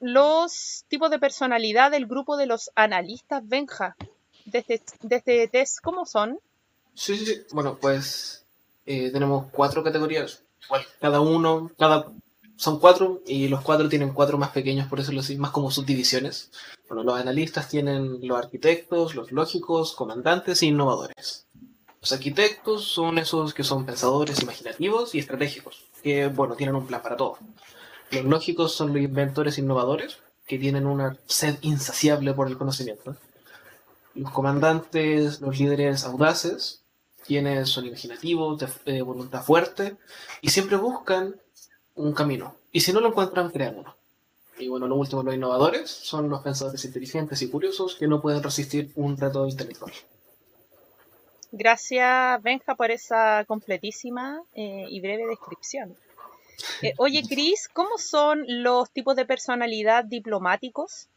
[0.00, 3.96] los tipos de personalidad del grupo de los analistas Benja.
[4.52, 6.38] De este, de este test, ¿cómo son?
[6.94, 7.42] Sí, sí, sí.
[7.52, 8.44] Bueno, pues
[8.84, 10.42] eh, tenemos cuatro categorías.
[10.66, 12.12] Igual, cada uno, cada
[12.56, 16.50] son cuatro y los cuatro tienen cuatro más pequeños, por decirlo así, más como subdivisiones.
[16.86, 21.46] Bueno, los analistas tienen los arquitectos, los lógicos, comandantes e innovadores.
[22.00, 27.02] Los arquitectos son esos que son pensadores imaginativos y estratégicos, que, bueno, tienen un plan
[27.02, 27.38] para todo.
[28.10, 33.16] Los lógicos son los inventores innovadores, que tienen una sed insaciable por el conocimiento.
[34.14, 36.82] Los comandantes, los líderes audaces,
[37.26, 39.96] quienes son imaginativos, de eh, voluntad fuerte,
[40.40, 41.36] y siempre buscan
[41.94, 42.54] un camino.
[42.72, 43.94] Y si no lo encuentran, crean uno.
[44.58, 48.42] Y bueno, lo último, los innovadores, son los pensadores inteligentes y curiosos que no pueden
[48.42, 49.92] resistir un reto intelectual.
[51.50, 55.96] Gracias, Benja, por esa completísima eh, y breve descripción.
[56.80, 61.08] Eh, oye, Cris, ¿cómo son los tipos de personalidad diplomáticos?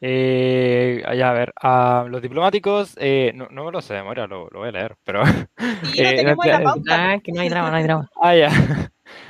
[0.00, 4.26] Eh, ya, a ver, ah, los diplomáticos, eh, no, no me lo sé de memoria,
[4.28, 5.22] lo, lo voy a leer, pero...
[5.82, 6.30] Sí, Eh, no-.
[6.90, 8.08] Ah, que no hay drama, no hay drama.
[8.22, 8.50] Ah, ya.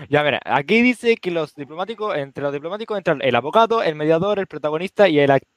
[0.09, 4.39] Ya, mira, aquí dice que los diplomáticos, entre los diplomáticos entran el abogado, el mediador,
[4.41, 5.55] el protagonista y el activista.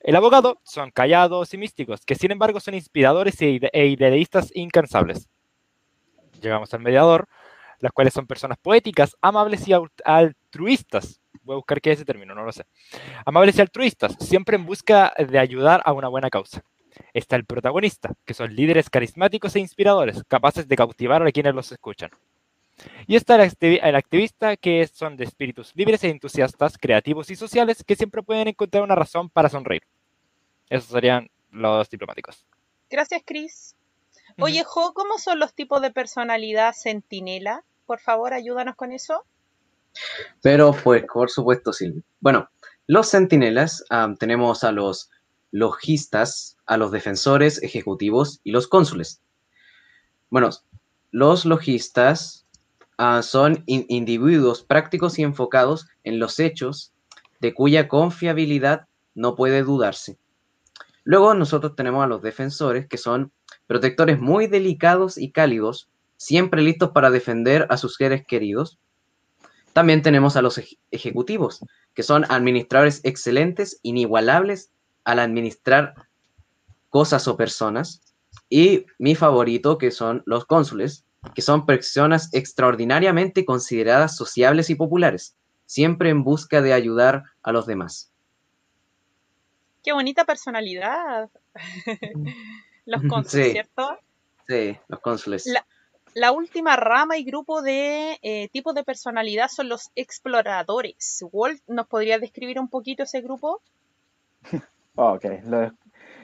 [0.00, 4.50] El abogado son callados y místicos, que sin embargo son inspiradores e ide- e idealistas
[4.54, 5.28] incansables.
[6.40, 7.26] Llegamos al mediador,
[7.78, 9.72] las cuales son personas poéticas, amables y
[10.04, 11.19] altruistas.
[11.42, 12.64] Voy a buscar qué es ese término, no lo sé.
[13.24, 16.62] Amables y altruistas, siempre en busca de ayudar a una buena causa.
[17.14, 21.70] Está el protagonista, que son líderes carismáticos e inspiradores, capaces de cautivar a quienes los
[21.72, 22.10] escuchan.
[23.06, 27.36] Y está el, activi- el activista, que son de espíritus libres e entusiastas, creativos y
[27.36, 29.82] sociales, que siempre pueden encontrar una razón para sonreír.
[30.68, 32.46] Esos serían los diplomáticos.
[32.88, 33.76] Gracias, Cris.
[34.38, 37.62] Oye, Jo, ¿cómo son los tipos de personalidad centinela?
[37.86, 39.24] Por favor, ayúdanos con eso.
[40.42, 41.92] Pero pues por supuesto sí.
[42.20, 42.48] Bueno,
[42.86, 43.84] los centinelas
[44.18, 45.10] tenemos a los
[45.52, 49.20] logistas, a los defensores ejecutivos y los cónsules.
[50.30, 50.50] Bueno,
[51.10, 52.46] los logistas
[52.98, 56.92] ah, son in- individuos prácticos y enfocados en los hechos
[57.40, 60.18] de cuya confiabilidad no puede dudarse.
[61.04, 63.32] Luego nosotros tenemos a los defensores, que son
[63.66, 68.78] protectores muy delicados y cálidos, siempre listos para defender a sus seres queridos.
[69.72, 71.60] También tenemos a los ej- ejecutivos,
[71.94, 74.70] que son administradores excelentes, inigualables
[75.04, 75.94] al administrar
[76.88, 78.02] cosas o personas.
[78.48, 81.04] Y mi favorito, que son los cónsules,
[81.34, 87.66] que son personas extraordinariamente consideradas sociables y populares, siempre en busca de ayudar a los
[87.66, 88.10] demás.
[89.82, 91.30] Qué bonita personalidad.
[92.86, 93.52] Los cónsules, Sí.
[93.52, 93.98] ¿cierto?
[94.48, 95.46] Sí, los cónsules.
[95.46, 95.64] La-
[96.14, 101.24] La última rama y grupo de eh, tipos de personalidad son los exploradores.
[101.30, 103.60] Walt, ¿nos podría describir un poquito ese grupo?
[104.96, 105.72] Ok, los,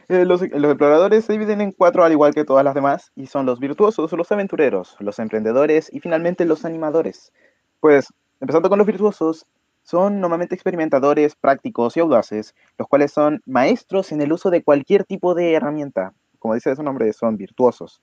[0.09, 3.27] Eh, los, los exploradores se dividen en cuatro al igual que todas las demás, y
[3.27, 7.33] son los virtuosos, los aventureros, los emprendedores y finalmente los animadores.
[7.81, 9.47] Pues, empezando con los virtuosos,
[9.83, 15.05] son normalmente experimentadores, prácticos y audaces, los cuales son maestros en el uso de cualquier
[15.05, 16.13] tipo de herramienta.
[16.39, 18.01] Como dice su nombre, son virtuosos.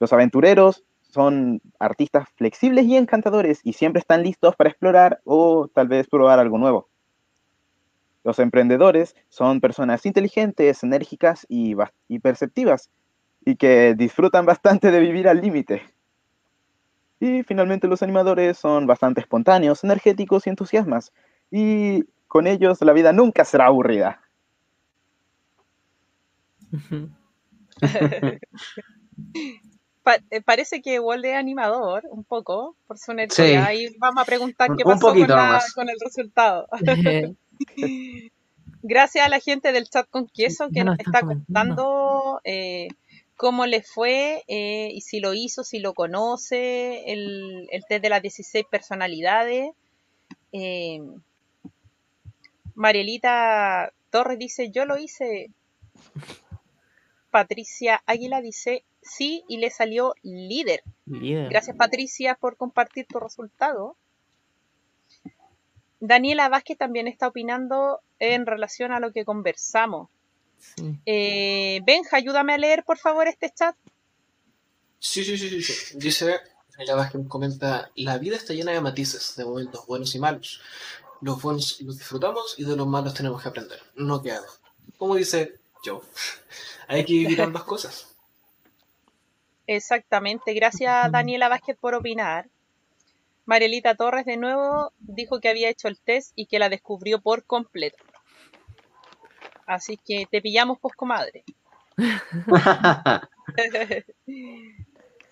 [0.00, 5.88] Los aventureros son artistas flexibles y encantadores y siempre están listos para explorar o tal
[5.88, 6.88] vez probar algo nuevo.
[8.24, 11.74] Los emprendedores son personas inteligentes, enérgicas y,
[12.20, 12.90] perceptivas
[13.44, 15.82] y que disfrutan bastante de vivir al límite.
[17.20, 21.12] Y finalmente los animadores son bastante espontáneos, energéticos y entusiasmas.
[21.50, 24.20] Y con ellos la vida nunca será aburrida.
[30.08, 33.10] Pa- eh, parece que Walt es animador, un poco, por su Sí.
[33.12, 33.66] energía.
[33.66, 36.66] Ahí vamos a preguntar Un- qué pasó con, la- con el resultado.
[38.82, 42.88] Gracias a la gente del chat con queso que nos está contando eh,
[43.36, 48.08] cómo le fue eh, y si lo hizo, si lo conoce, el, el test de
[48.08, 49.72] las 16 personalidades.
[50.52, 51.02] Eh,
[52.74, 55.50] Marielita Torres dice, yo lo hice.
[57.30, 60.82] Patricia Águila dice, sí, y le salió líder.
[61.06, 61.48] Líder.
[61.48, 63.96] Gracias Patricia por compartir tu resultado.
[66.00, 70.08] Daniela Vázquez también está opinando en relación a lo que conversamos.
[70.58, 70.98] Sí.
[71.06, 73.74] Eh, Benja, ayúdame a leer por favor este chat.
[75.00, 75.98] Sí, sí, sí, sí.
[75.98, 76.40] Dice,
[76.86, 80.60] la Vázquez comenta, la vida está llena de matices, de momentos buenos y malos.
[81.20, 83.80] Los buenos los disfrutamos y de los malos tenemos que aprender.
[83.96, 84.42] No queda.
[84.96, 86.00] Como dice Joe,
[86.88, 88.07] hay que vivir ambas cosas.
[89.68, 91.12] Exactamente, gracias.
[91.12, 92.48] Daniela Vázquez por opinar.
[93.44, 97.44] Marielita Torres de nuevo dijo que había hecho el test y que la descubrió por
[97.44, 98.02] completo.
[99.66, 101.44] Así que te pillamos, pues, comadre.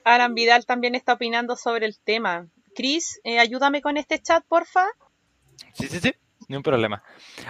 [0.05, 2.47] Alan Vidal también está opinando sobre el tema.
[2.75, 4.85] Chris, eh, ayúdame con este chat, porfa.
[5.73, 6.13] Sí, sí, sí,
[6.49, 7.03] ni un problema.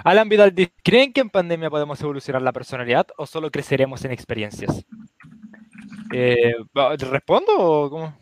[0.04, 4.12] Alan Vidal dice, ¿creen que en pandemia podemos evolucionar la personalidad o solo creceremos en
[4.12, 4.86] experiencias?
[6.12, 8.16] Eh, ¿va- ¿Respondo o cómo?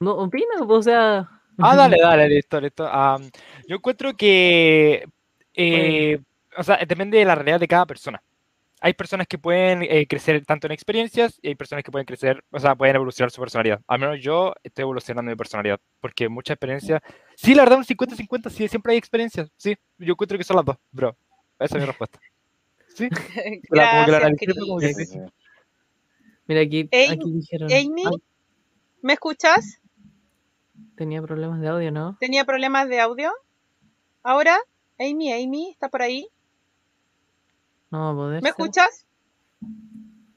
[0.00, 1.28] No, opina, o sea.
[1.58, 2.86] Ah, dale, dale, listo, listo.
[2.86, 3.30] Am,
[3.66, 5.06] yo encuentro que,
[5.54, 6.18] eh,
[6.56, 8.22] o sea, depende de la realidad de cada persona.
[8.82, 12.44] Hay personas que pueden eh, crecer tanto en experiencias y hay personas que pueden crecer,
[12.50, 13.80] o sea, pueden evolucionar su personalidad.
[13.88, 17.02] Al menos yo estoy evolucionando mi personalidad, porque mucha experiencia...
[17.36, 19.74] Sí, la verdad, un 50-50, sí, siempre hay experiencias, sí.
[19.96, 21.16] Yo encuentro que son las dos, bro.
[21.58, 22.20] Esa es mi respuesta.
[22.94, 23.08] Sí,
[23.70, 25.18] la- como que la Gracias, fue como que sí.
[26.46, 27.70] Mira, aquí, Ey- aquí dijeron.
[27.72, 28.10] Amy, Ah,
[29.02, 29.80] ¿me escuchas?
[30.96, 32.16] tenía problemas de audio, ¿no?
[32.20, 33.32] Tenía problemas de audio.
[34.22, 34.56] Ahora,
[34.98, 36.28] Amy, Amy, ¿está por ahí?
[37.90, 38.42] No va a poder.
[38.42, 38.50] ¿Me ser.
[38.50, 39.06] escuchas?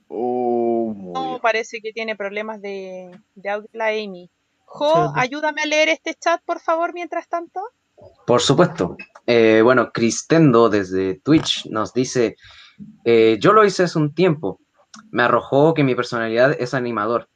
[0.08, 4.30] Oh, No, parece que tiene problemas de, de audio la Amy.
[4.66, 7.62] Jo, ayúdame a leer este chat, por favor, mientras tanto.
[8.28, 8.98] Por supuesto.
[9.26, 12.36] Eh, bueno, Cristendo desde Twitch nos dice,
[13.04, 14.60] eh, yo lo hice hace un tiempo.
[15.12, 17.30] Me arrojó que mi personalidad es animador.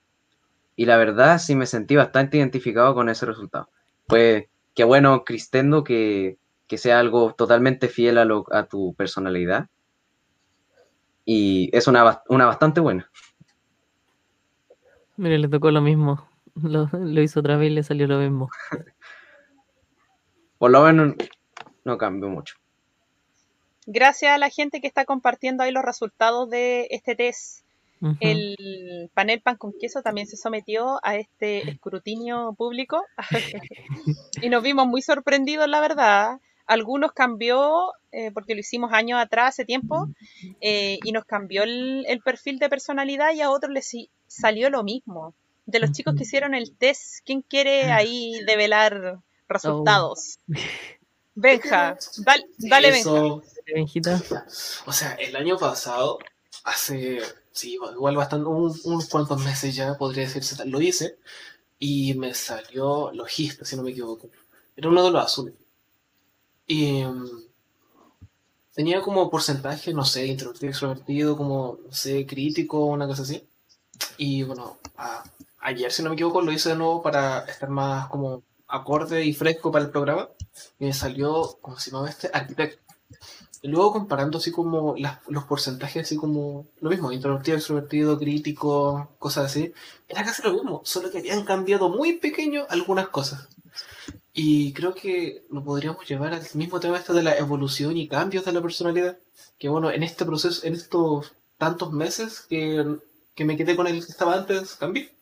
[0.75, 3.69] Y la verdad sí me sentí bastante identificado con ese resultado.
[4.07, 4.45] Pues
[4.75, 9.67] qué bueno, Cristendo, que, que sea algo totalmente fiel a, lo- a tu personalidad.
[11.25, 13.09] Y es una, una bastante buena.
[15.15, 16.27] Mira, le tocó lo mismo.
[16.61, 18.49] Lo, lo hizo otra vez y le salió lo mismo.
[20.57, 21.15] Por lo menos
[21.83, 22.55] no cambió mucho.
[23.85, 27.62] Gracias a la gente que está compartiendo ahí los resultados de este test.
[28.19, 33.03] El panel pan con queso también se sometió a este escrutinio público
[34.41, 36.39] y nos vimos muy sorprendidos, la verdad.
[36.65, 40.07] Algunos cambió, eh, porque lo hicimos años atrás, hace tiempo,
[40.61, 43.91] eh, y nos cambió el, el perfil de personalidad y a otros les
[44.27, 45.33] salió lo mismo.
[45.65, 50.39] De los chicos que hicieron el test, ¿quién quiere ahí develar resultados?
[51.35, 52.99] Benja, dal- dale Benja.
[53.09, 53.43] Eso,
[54.85, 56.19] o sea, el año pasado,
[56.63, 57.19] hace,
[57.53, 61.17] sí, igual bastante, un- unos cuantos meses ya, podría decirse, lo hice,
[61.79, 64.29] y me salió logista, si no me equivoco.
[64.77, 65.55] Era uno de los azules.
[66.67, 67.25] Y mm,
[68.73, 73.47] tenía como porcentaje, no sé, introvertido, extrovertido, como, no sé, crítico, una cosa así.
[74.17, 75.23] Y bueno, a-
[75.61, 79.33] ayer, si no me equivoco, lo hice de nuevo para estar más como acorde y
[79.33, 80.29] fresco para el programa.
[80.79, 82.29] Y me salió, ¿cómo se llamaba este?
[82.33, 82.82] Arquitecto.
[83.63, 89.45] Luego comparando así como las- los porcentajes, así como lo mismo, introvertido, extrovertido, crítico, cosas
[89.45, 89.73] así,
[90.09, 93.47] era casi lo mismo, solo que habían cambiado muy pequeño algunas cosas.
[94.33, 98.45] Y creo que lo podríamos llevar al mismo tema este de la evolución y cambios
[98.45, 99.17] de la personalidad.
[99.59, 102.97] Que bueno, en este proceso, en estos tantos meses que,
[103.35, 105.13] que me quedé con el que estaba antes, cambié.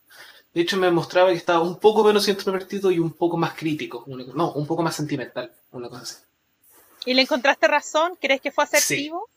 [0.53, 4.03] De hecho, me mostraba que estaba un poco menos introvertido y un poco más crítico.
[4.07, 6.15] una no, un poco más sentimental, una cosa así.
[7.05, 8.17] ¿Y le encontraste razón?
[8.21, 8.77] ¿Crees que fue Sí.
[8.77, 9.27] asertivo?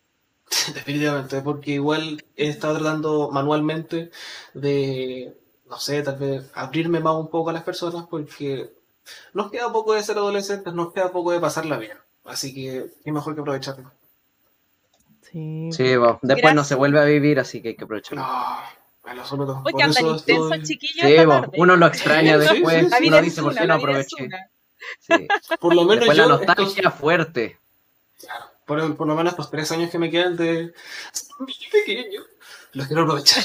[0.75, 4.11] Definitivamente, porque igual he estado tratando manualmente
[4.53, 5.35] de,
[5.69, 8.71] no sé, tal vez abrirme más un poco a las personas porque
[9.33, 11.97] nos queda poco de ser adolescentes, nos queda poco de pasarla bien.
[12.25, 13.91] Así que qué mejor que aprovecharlo.
[15.23, 15.71] Sí.
[15.73, 18.23] Sí, bo, después no se vuelve a vivir, así que hay que aprovecharlo.
[18.23, 19.63] No, en lo absoluto.
[19.65, 21.57] Hoy Por que andan estoy- chiquillos, Sí, esta bo, tarde.
[21.59, 23.09] uno lo extraña Sí, sí, después, sí.
[23.09, 24.29] Uno es dice por qué no es aproveché.
[25.01, 25.27] Sí.
[25.61, 27.59] Por lo menos Después la yo, nostalgia estos- fuerte.
[28.21, 30.73] claro, por, por lo menos estos tres años que me quedan de
[31.39, 32.23] muy pequeño,
[32.73, 33.45] los quiero aprovechar.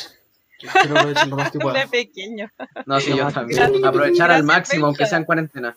[0.61, 1.79] Los quiero aprovechar lo más que pueda.
[1.79, 2.49] De pequeño.
[2.85, 3.59] No, sí, yo también.
[3.59, 3.83] Gracias.
[3.83, 5.75] Aprovechar al máximo, aunque sea en cuarentena.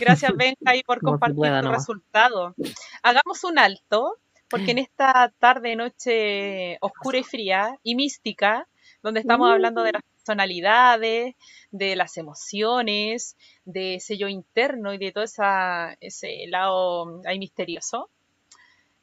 [0.00, 1.82] Gracias, Benja, y por compartir pueda tu nomás.
[1.82, 2.54] resultado.
[3.02, 4.16] Hagamos un alto,
[4.50, 8.66] porque en esta tarde, noche oscura y fría y mística,
[9.02, 11.36] donde estamos hablando de las personalidades,
[11.70, 13.36] de las emociones,
[13.66, 18.08] de yo interno y de todo esa, ese lado ahí misterioso,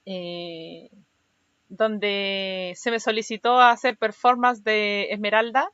[0.06, 0.90] eh,
[1.70, 5.70] donde se me solicitó hacer performance de Esmeralda.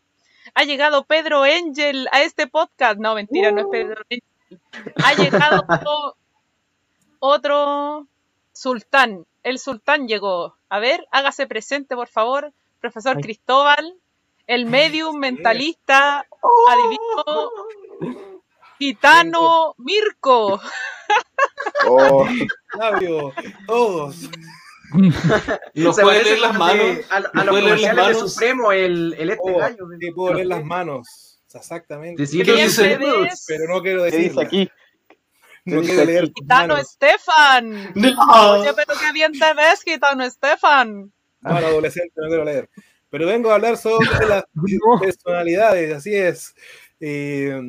[0.56, 3.00] Ha llegado Pedro Angel a este podcast.
[3.00, 4.24] No, mentira, no es Pedro Angel.
[5.04, 6.16] Ha llegado otro,
[7.20, 8.08] otro
[8.52, 9.26] sultán.
[9.44, 10.56] El sultán llegó.
[10.68, 13.24] A ver, hágase presente, por favor, profesor Ay.
[13.24, 13.96] Cristóbal,
[14.48, 16.26] el medium mentalista,
[16.70, 17.52] adivino,
[18.80, 20.60] gitano Mirko.
[21.88, 22.28] Oh,
[22.72, 23.34] Flavio,
[23.68, 24.16] todos.
[25.76, 26.98] Nos Se puede leer las de- manos.
[27.12, 28.30] A, a puede leer las comerciales de.
[28.30, 29.86] Supremo, el, el este Oh, gallo.
[30.00, 31.42] te puedo leer las manos.
[31.54, 32.22] Exactamente.
[32.24, 33.00] Decir ¿Qué los dice?
[33.48, 34.44] Pero no quiero ¿Qué dice decirla.
[34.44, 34.70] aquí?
[35.66, 36.90] No ¿Qué quiero leer Gitano manos.
[36.92, 37.92] Estefan.
[37.96, 38.60] No.
[38.62, 41.12] Oye, pero qué bien te ves, gitano Estefan.
[41.42, 42.70] Bueno, adolescente, no quiero leer.
[43.10, 45.00] Pero vengo a hablar sobre las No.
[45.00, 46.54] personalidades, así es.
[47.00, 47.60] Eh,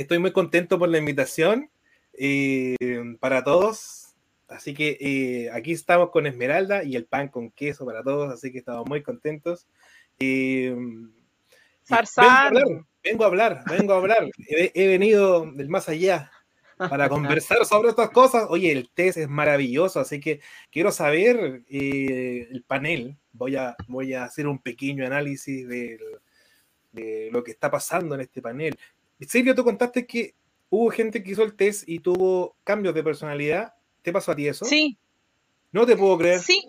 [0.00, 1.70] estoy muy contento por la invitación
[2.14, 2.76] eh,
[3.20, 4.14] para todos.
[4.48, 8.50] Así que eh, aquí estamos con Esmeralda y el pan con queso para todos, así
[8.50, 9.68] que estamos muy contentos.
[10.18, 10.74] Eh,
[12.16, 14.30] vengo a hablar, vengo a hablar, vengo a hablar.
[14.48, 16.32] He, he venido del más allá
[16.76, 18.46] para conversar sobre estas cosas.
[18.48, 20.40] Oye, el test es maravilloso, así que
[20.72, 23.16] quiero saber eh, el panel.
[23.32, 26.00] Voy a, voy a hacer un pequeño análisis del-
[26.92, 28.76] de lo que está pasando en este panel.
[29.26, 30.34] Silvio, tú contaste que
[30.70, 33.74] hubo gente que hizo el test y tuvo cambios de personalidad.
[34.02, 34.64] ¿Te pasó a ti eso?
[34.64, 34.96] Sí,
[35.72, 36.40] No te puedo creer.
[36.40, 36.62] sí.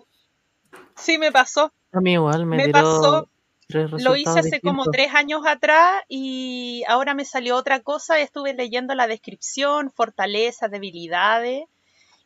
[0.95, 1.71] Sí me pasó.
[1.91, 3.29] A mí igual me, Me tiró pasó.
[3.67, 8.19] tres Lo hice hace como tres años atrás y ahora me salió otra cosa.
[8.19, 11.63] Estuve leyendo la descripción, fortalezas, debilidades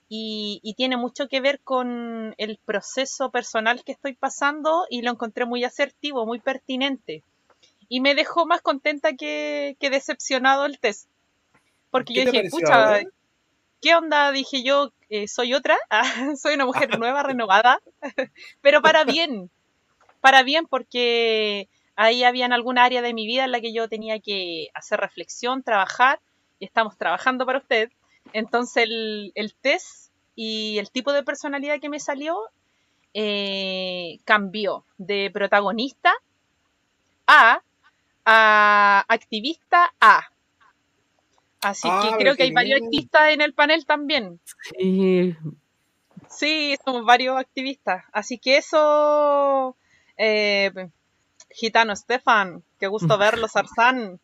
[0.09, 5.11] y, y tiene mucho que ver con el proceso personal que estoy pasando y lo
[5.11, 7.23] encontré muy asertivo, muy pertinente.
[7.89, 11.09] Y me dejó más contenta que, que decepcionado el test.
[11.91, 13.03] Porque ¿Qué yo dije, pucha, ahora?
[13.81, 14.31] ¿qué onda?
[14.31, 17.79] Dije yo, eh, soy otra, Ah, soy una mujer nueva, renovada,
[18.61, 19.49] pero para bien,
[20.21, 23.87] para bien porque ahí había en alguna área de mi vida en la que yo
[23.87, 26.19] tenía que hacer reflexión, trabajar,
[26.59, 27.91] y estamos trabajando para usted.
[28.33, 32.37] Entonces el, el test y el tipo de personalidad que me salió
[33.13, 36.13] eh, cambió de protagonista
[37.27, 37.61] a,
[38.25, 40.23] a activista a.
[41.61, 42.85] Así Ah, que creo que hay varios bien.
[42.85, 44.39] activistas en el panel también.
[44.77, 45.35] Sí,
[46.29, 48.03] Sí, somos varios activistas.
[48.11, 49.75] Así que eso,
[50.17, 50.71] eh,
[51.49, 54.19] Gitano Estefan, qué gusto verlo, Sarzán.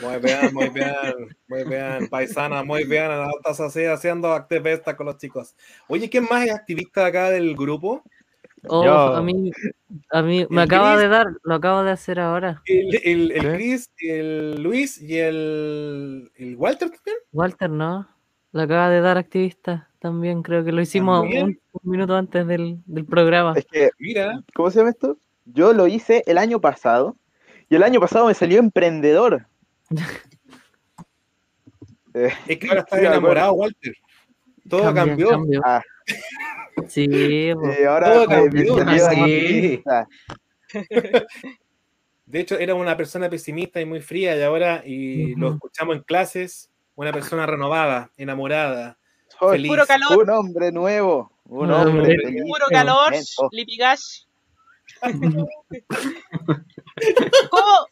[0.00, 5.18] Muy bien, muy bien, muy bien, paisana, muy bien, estás así haciendo activista con los
[5.18, 5.54] chicos.
[5.88, 8.02] Oye, ¿quién más es activista acá del grupo?
[8.68, 9.50] Oh, Yo- a mí,
[10.10, 11.02] a mí me El acaba Chris.
[11.02, 12.62] de dar, lo acabo de hacer ahora.
[12.66, 13.48] El, el, el ¿Sí?
[13.48, 17.16] Chris, el Luis y el, el Walter también.
[17.32, 18.08] Walter, ¿no?
[18.52, 22.78] Lo acaba de dar activista también, creo que lo hicimos un, un minuto antes del,
[22.86, 23.54] del programa.
[23.56, 25.18] Es que, Mira, ¿cómo se llama esto?
[25.46, 27.16] Yo lo hice el año pasado
[27.68, 29.46] y el año pasado me salió emprendedor.
[32.14, 33.12] Eh, es que ahora está Sí, de acuerdo.
[33.12, 33.94] enamorado, Walter.
[34.68, 35.30] Todo cambió.
[35.64, 35.82] Ah.
[36.88, 37.50] Sí, y
[37.84, 38.24] ahora
[39.86, 40.06] Ah.
[42.26, 46.02] De hecho, era una persona pesimista y muy fría y ahora y lo escuchamos en
[46.02, 48.98] clases, una persona renovada, enamorada,
[49.38, 49.70] Soy feliz.
[49.70, 50.22] Puro calor.
[50.24, 52.42] un hombre nuevo, un Un hombre feliz.
[52.42, 53.12] Puro calor.
[53.52, 54.22] Lipigash.
[57.50, 57.86] ¿Cómo,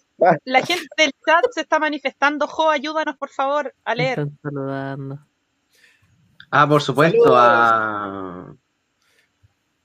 [0.45, 2.47] la gente del chat se está manifestando.
[2.47, 4.19] Jo, ayúdanos por favor a Me leer.
[4.21, 5.19] Están saludando.
[6.51, 7.39] Ah, por supuesto, Saludos.
[7.41, 8.55] a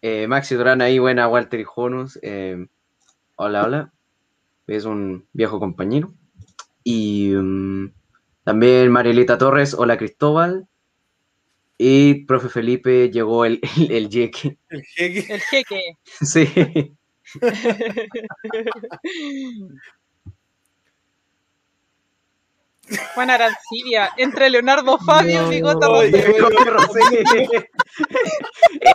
[0.02, 2.20] eh, Maxi Durán ahí, buena, Walter y Jonus.
[2.22, 2.68] eh,
[3.36, 3.94] hola, hola.
[4.68, 6.14] Es un viejo compañero.
[6.84, 7.92] Y mm,
[8.44, 10.68] también Marielita Torres, hola Cristóbal.
[11.78, 14.58] Y profe Felipe llegó el, el, el yeque.
[14.70, 15.34] El jeque.
[15.34, 15.82] El jeque.
[16.22, 16.96] Sí.
[23.14, 25.54] Juan Arancibia, entre Leonardo Fabio No.
[25.54, 27.20] y Rosero.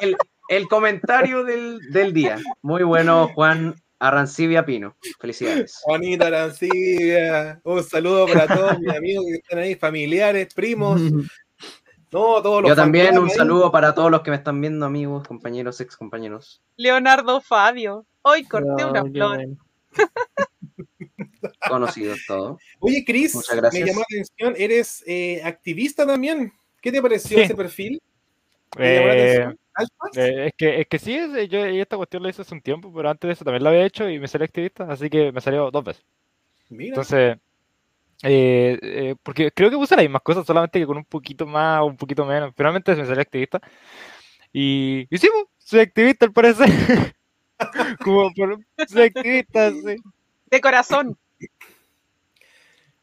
[0.00, 0.16] el,
[0.48, 2.38] el comentario del, del día.
[2.62, 4.96] Muy bueno, Juan Arrancibia Pino.
[5.20, 5.78] Felicidades.
[5.82, 7.60] Juanita Arancibia.
[7.64, 11.00] Un saludo para todos mis amigos que están ahí, familiares, primos.
[12.14, 13.34] No, todos los Yo también un ahí.
[13.34, 16.60] saludo para todos los que me están viendo, amigos, compañeros, ex compañeros.
[16.76, 18.04] Leonardo Fabio.
[18.20, 19.36] Hoy corté una No, qué flor.
[19.36, 19.56] bueno.
[21.68, 22.60] Conocidos todos.
[22.80, 23.34] Oye, Cris,
[23.72, 26.52] me llamó la atención, eres eh, activista también.
[26.82, 27.44] ¿Qué te pareció Sí.
[27.44, 28.02] ese perfil?
[28.76, 29.56] ¿Te llamó la Eh.
[30.16, 32.92] Eh, es que, es que sí, es- yo esta cuestión la hice hace un tiempo,
[32.94, 35.40] pero antes de eso también la había hecho y me salí activista, así que me
[35.40, 36.04] salió dos veces.
[36.70, 37.38] Mira, Entonces,
[38.24, 41.80] eh, eh, porque creo que puse las mismas cosas, solamente que con un poquito más
[41.80, 42.52] o un poquito menos.
[42.56, 43.60] Finalmente me salí activista.
[44.52, 46.66] Y, y sí, pues, soy activista al parecer.
[48.04, 49.96] Como por, soy activista, sí.
[50.50, 51.16] De corazón.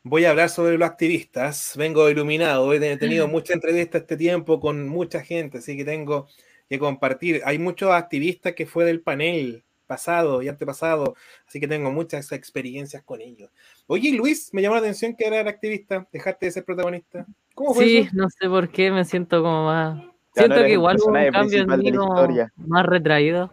[0.03, 1.73] voy a hablar sobre los activistas.
[1.77, 2.71] Vengo iluminado.
[2.73, 3.31] He tenido Mm.
[3.31, 6.27] muchas entrevistas este tiempo con mucha gente, así que tengo
[6.69, 7.41] que compartir.
[7.45, 11.15] Hay muchos activistas que fue del panel pasado y antepasado,
[11.47, 13.49] así que tengo muchas experiencias con ellos.
[13.87, 16.07] Oye, Luis, me llamó la atención que era activista.
[16.13, 17.25] Dejaste de ser protagonista.
[17.55, 18.11] ¿Cómo fue Sí, eso?
[18.13, 20.03] no sé por qué, me siento como más.
[20.35, 21.91] Ya Siento que igual hubo un cambio en mí
[22.67, 23.51] más retraído.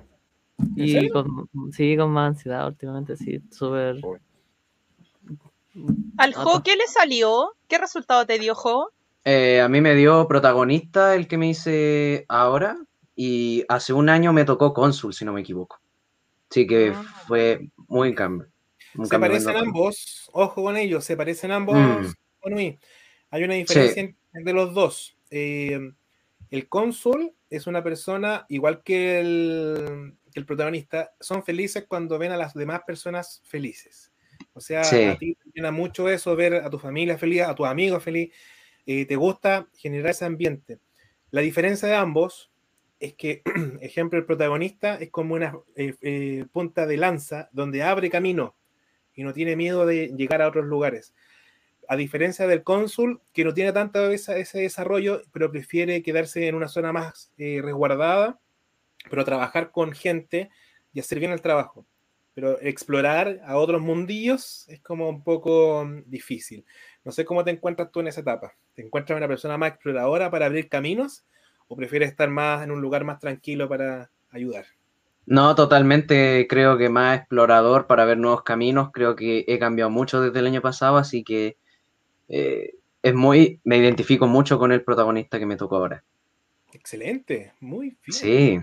[0.74, 3.96] Y con, sí, con más ansiedad últimamente, sí, súper.
[6.18, 6.62] ¿Al Ah, Jo pa.
[6.62, 7.54] qué le salió?
[7.68, 8.90] ¿Qué resultado te dio Jo?
[9.24, 12.76] Eh, a mí me dio protagonista el que me hice ahora
[13.16, 15.80] y hace un año me tocó cónsul, si no me equivoco.
[16.50, 17.02] Así que Ah.
[17.26, 18.48] fue muy cambio.
[18.94, 19.68] un Se cambio parecen enorme.
[19.68, 21.76] ambos, ojo con ellos, se parecen ambos.
[21.76, 22.14] Mm.
[22.50, 22.76] Luis.
[23.30, 25.18] Hay una diferencia en- entre los dos.
[25.30, 25.78] Eh,
[26.50, 32.32] el cónsul es una persona, igual que el, que el protagonista, son felices cuando ven
[32.32, 34.12] a las demás personas felices.
[34.54, 35.02] O sea, Sí.
[35.04, 38.32] a ti te llena mucho eso, ver a tu familia feliz, a tus amigos feliz.
[38.86, 40.78] eh, te gusta generar ese ambiente.
[41.32, 42.50] La diferencia de ambos
[43.00, 43.42] es que,
[43.80, 48.56] ejemplo, el protagonista es como una eh, eh, punta de lanza donde abre camino
[49.14, 51.14] y no tiene miedo de llegar a otros lugares.
[51.88, 56.68] A diferencia del cónsul, que no tiene tanto ese desarrollo, pero prefiere quedarse en una
[56.68, 58.40] zona más eh, resguardada,
[59.08, 60.50] pero trabajar con gente
[60.92, 61.86] y hacer bien el trabajo.
[62.34, 66.66] Pero explorar a otros mundillos es como un poco mm, difícil.
[67.04, 68.54] No sé cómo te encuentras tú en esa etapa.
[68.74, 71.24] ¿Te encuentras una persona más exploradora para abrir caminos
[71.68, 74.66] o prefieres estar más en un lugar más tranquilo para ayudar?
[75.26, 78.90] No, totalmente creo que más explorador para ver nuevos caminos.
[78.92, 81.56] Creo que he cambiado mucho desde el año pasado, así que
[82.28, 86.04] eh, es muy, me identifico mucho con el protagonista que me tocó ahora.
[86.72, 87.96] Excelente, muy bien.
[88.08, 88.58] Sí,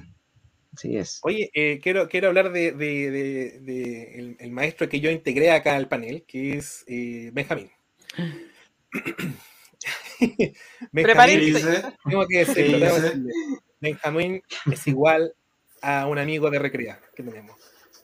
[0.78, 1.20] sí es.
[1.24, 5.52] Oye, eh, quiero, quiero hablar de, de- de- de el, el maestro que yo integré
[5.52, 7.70] acá al panel, que es eh, Benjamín.
[10.92, 11.56] Benjamín,
[12.08, 13.22] tengo que decirlo, ¿Qué tengo que.
[13.80, 15.34] Benjamín es igual
[15.82, 17.58] a un amigo de Recrea que tenemos.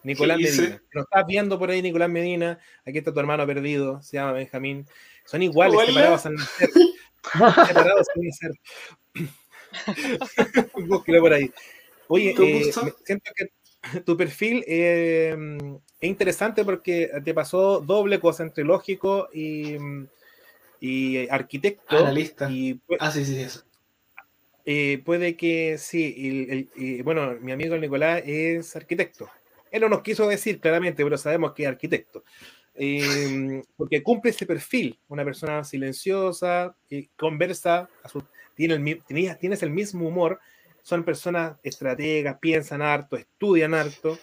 [0.03, 0.39] Nicolás.
[0.39, 0.81] Medina.
[0.93, 2.59] Nos estás viendo por ahí, Nicolás Medina.
[2.85, 4.85] Aquí está tu hermano perdido, se llama Benjamín.
[5.25, 6.69] Son iguales, separados al nacer.
[7.67, 8.51] separados al nacer.
[10.87, 11.51] Búsquelo por ahí.
[12.07, 12.73] Oye, ¿Te eh,
[13.05, 15.37] siento que tu perfil eh,
[15.99, 19.77] es interesante porque te pasó doble cosa entre lógico y,
[20.79, 21.97] y arquitecto.
[21.97, 22.49] Analista.
[22.49, 23.63] Y Ah, sí, sí, sí, eso.
[24.65, 26.15] eh, puede que sí.
[26.17, 29.29] el- el- y, bueno, mi amigo Nicolás es arquitecto.
[29.71, 32.23] Él no nos quiso decir claramente, pero sabemos que es arquitecto.
[32.75, 36.75] Eh, porque cumple ese perfil, una persona silenciosa,
[37.17, 37.89] conversa,
[38.55, 39.03] tiene el,
[39.37, 40.39] tienes el mismo humor,
[40.81, 44.17] son personas estrategas, piensan harto, estudian harto,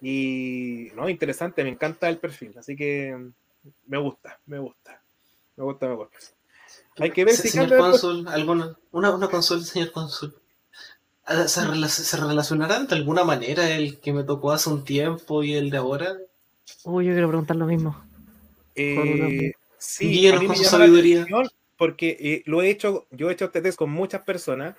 [0.00, 3.32] y no, interesante, me encanta el perfil, así que mm,
[3.86, 5.01] me gusta, me gusta,
[5.56, 6.18] me gusta, me gusta.
[6.98, 8.04] Hay que ver si señor después.
[8.26, 10.34] alguna, una, una consulta, señor cónsul.
[11.24, 15.42] Ah, ¿Se, rela- ¿Se relacionarán de alguna manera el que me tocó hace un tiempo
[15.42, 16.16] y el de ahora?
[16.84, 18.02] Uy, yo quiero preguntar lo mismo.
[18.74, 21.26] Eh, sí, a mí con me su sabiduría.
[21.76, 24.76] porque eh, lo he hecho, yo he hecho este test con muchas personas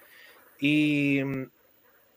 [0.60, 1.44] y, mm,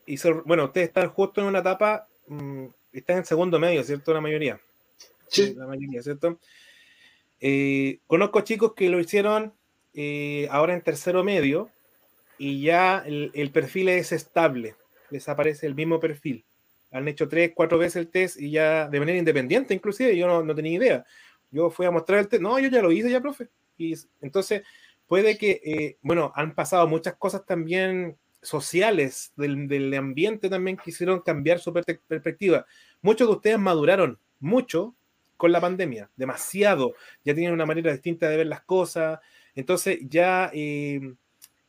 [0.07, 4.13] y so- bueno, ustedes están justo en una etapa, mm, están en segundo medio, ¿cierto?
[4.13, 4.59] La mayoría.
[5.27, 5.53] Sí.
[5.55, 6.39] La mayoría, ¿cierto?
[7.39, 9.53] Eh, conozco chicos que lo hicieron
[9.93, 11.69] eh, ahora en tercero medio
[12.37, 14.75] y ya el, perfil es estable,
[15.09, 16.45] les aparece el mismo perfil.
[16.91, 20.43] Han hecho tres, cuatro veces el test y ya de manera independiente, inclusive, yo no,
[20.43, 21.05] no tenía idea.
[21.51, 23.49] Yo fui a mostrar el test, no, yo ya lo hice ya, profe.
[23.77, 24.63] Y entonces
[25.07, 30.91] puede que, eh, bueno, han pasado muchas cosas también sociales del, del, ambiente también que
[30.91, 32.65] hicieron cambiar su per perspectiva.
[33.01, 34.95] Muchos de ustedes maduraron mucho
[35.37, 39.19] con la pandemia, demasiado, ya tienen una manera distinta de ver las cosas,
[39.57, 40.99] entonces ya, eh,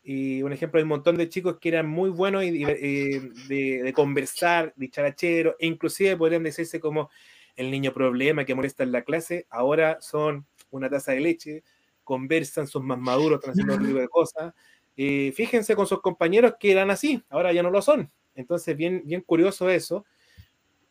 [0.03, 3.83] eh, un ejemplo, hay un montón de chicos que eran muy buenos y, eh, de,
[3.83, 7.11] de, conversar, dicharachero, e inclusive podrían decirse como
[7.57, 11.64] el niño problema que molesta en la clase, ahora son una taza de leche,
[12.05, 14.55] conversan, son más maduros, están haciendo otro tipo de cosas.
[14.97, 18.11] Fíjense con sus compañeros que eran así, ahora ya no lo son.
[18.35, 20.05] Entonces, bien, bien curioso eso.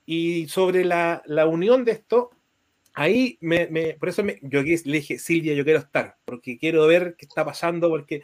[0.05, 2.31] Y sobre la, la unión de esto,
[2.97, 6.87] ahí me, me, por eso me, yo le dije, Silvia, yo quiero estar, porque quiero
[6.87, 8.23] ver qué está pasando, porque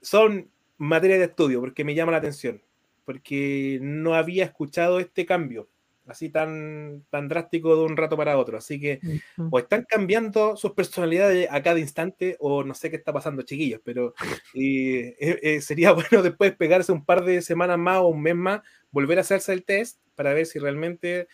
[0.00, 2.60] son materias de estudio, porque me llama la atención,
[3.04, 5.68] porque no había escuchado este cambio
[6.08, 8.58] así tan, tan drástico de un rato para otro.
[8.58, 9.06] Así que uh
[9.42, 9.48] -huh.
[9.52, 13.80] o están cambiando sus personalidades a cada instante o no sé qué está pasando, chiquillos,
[13.84, 14.14] pero
[14.54, 18.62] eh, eh, sería bueno después pegarse un par de semanas más o un mes más,
[18.90, 21.28] volver a hacerse el test para ver si realmente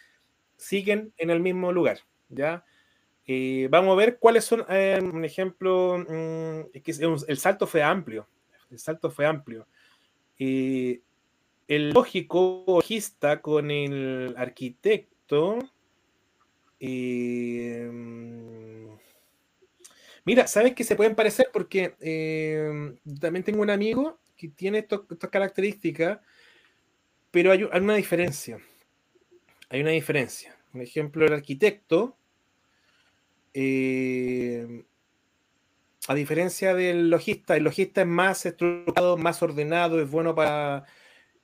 [0.58, 2.64] siguen en el mismo lugar, ¿ya?
[3.30, 6.02] Eh, vamos a ver cuáles son, eh, un ejemplo,
[6.72, 6.92] que
[7.28, 8.26] el salto fue amplio,
[8.70, 9.66] el salto fue amplio.
[10.38, 11.02] Eh,
[11.66, 15.58] el lógico logista con el arquitecto.
[16.80, 17.90] Eh,
[20.24, 21.50] mira, ¿sabes que se pueden parecer?
[21.52, 21.94] Porque
[23.20, 26.20] también tengo un amigo que tiene estas características,
[27.30, 28.58] pero hay, una diferencia.
[29.68, 30.57] Hay una diferencia.
[30.78, 32.16] Un ejemplo, el arquitecto,
[33.52, 34.84] eh,
[36.06, 40.84] a diferencia del logista, el logista es más estructurado, más ordenado, es bueno para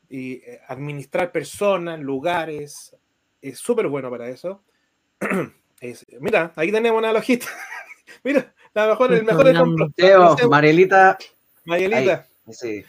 [0.09, 2.97] y administrar personas, lugares,
[3.43, 4.63] es súper bueno para eso.
[5.81, 7.47] Es, mira, ahí tenemos una logista.
[8.25, 9.91] mira, la mejor, el mejor ejemplo.
[10.49, 11.19] Marielita.
[11.65, 12.27] Marielita.
[12.53, 12.85] Sí.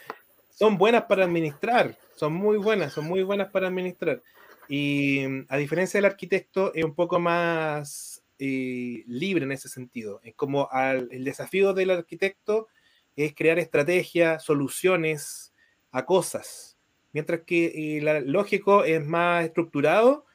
[0.52, 4.22] Son buenas para administrar, son muy buenas, son muy buenas para administrar.
[4.68, 10.22] Y a diferencia del arquitecto, es un poco más eh, libre en ese sentido.
[10.24, 12.68] Es como al, el desafío del arquitecto
[13.16, 15.54] es crear estrategias, soluciones
[15.92, 16.76] a cosas
[17.16, 20.26] mientras que el lógico es más estructurado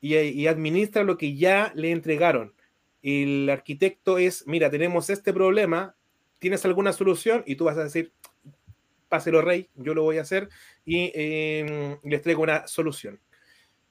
[0.00, 2.54] y, y, administra lo que ya le entregaron.
[3.02, 5.96] El arquitecto es, mira, tenemos este problema,
[6.38, 7.42] ¿tienes alguna solución?
[7.44, 8.12] Y tú vas a decir,
[9.08, 10.48] páselo rey, yo lo voy a hacer
[10.84, 13.18] y eh, les traigo una solución.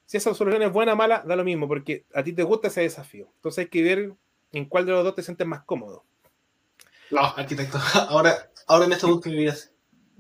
[0.08, 2.70] Si esa solución es buena o mala, da lo mismo, porque a ti te gusta
[2.70, 3.30] ese desafío.
[3.36, 4.14] Entonces hay que ver
[4.54, 6.06] en cuál de los dos te sientes más cómodo.
[7.12, 7.78] No, arquitecto.
[8.10, 9.56] Ahora, ahora en punto de mi vida.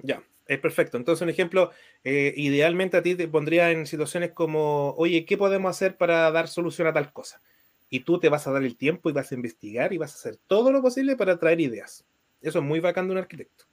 [0.04, 0.22] Ya.
[0.46, 0.98] Es perfecto.
[0.98, 1.72] Entonces, un ejemplo,
[2.04, 6.48] eh, idealmente a ti te pondría en situaciones como, oye, ¿qué podemos hacer para dar
[6.48, 7.42] solución a tal cosa?
[7.90, 10.16] Y tú te vas a dar el tiempo y vas a investigar y vas a
[10.16, 12.06] hacer todo lo posible para traer ideas.
[12.42, 13.66] Eso es muy bacán de un arquitecto.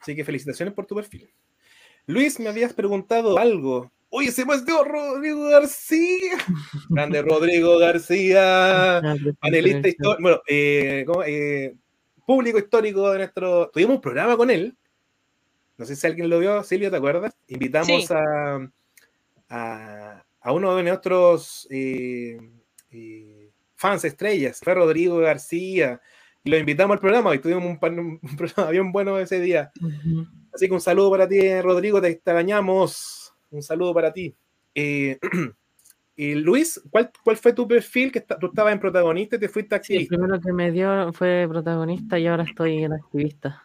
[0.00, 1.30] Así que felicitaciones por tu perfil.
[2.06, 3.90] Luis, me habías preguntado algo.
[4.10, 6.36] Oye, se me dio Rodrigo García.
[6.88, 9.00] Grande Rodrigo García.
[9.40, 10.20] Panelista histórico.
[10.20, 11.74] Bueno, eh, eh,
[12.26, 13.70] público histórico de nuestro.
[13.70, 14.76] Tuvimos un programa con él
[15.80, 17.34] no sé si alguien lo vio, Silvia, ¿te acuerdas?
[17.48, 18.12] Invitamos sí.
[18.12, 18.70] a,
[19.48, 22.38] a, a, uno de nuestros eh,
[22.90, 25.98] eh, fans estrellas, fue Rodrigo García,
[26.44, 29.72] y lo invitamos al programa y tuvimos un, un, un programa bien bueno ese día.
[29.80, 30.30] Uh -huh.
[30.52, 33.19] Así que un saludo para ti, Rodrigo, te extrañamos.
[33.50, 34.34] Un saludo para ti.
[34.74, 35.18] Eh,
[36.16, 38.12] y Luis, ¿cuál, ¿cuál, fue tu perfil?
[38.12, 40.00] Que tú estabas en protagonista y te fuiste activista.
[40.00, 43.62] Sí, el primero que me dio fue protagonista y ahora estoy en activista.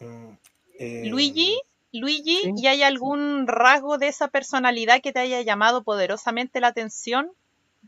[0.00, 0.32] Mm.
[0.78, 1.56] Eh, Luigi,
[1.92, 2.52] Luigi, ¿sí?
[2.56, 7.30] ¿y hay algún rasgo de esa personalidad que te haya llamado poderosamente la atención?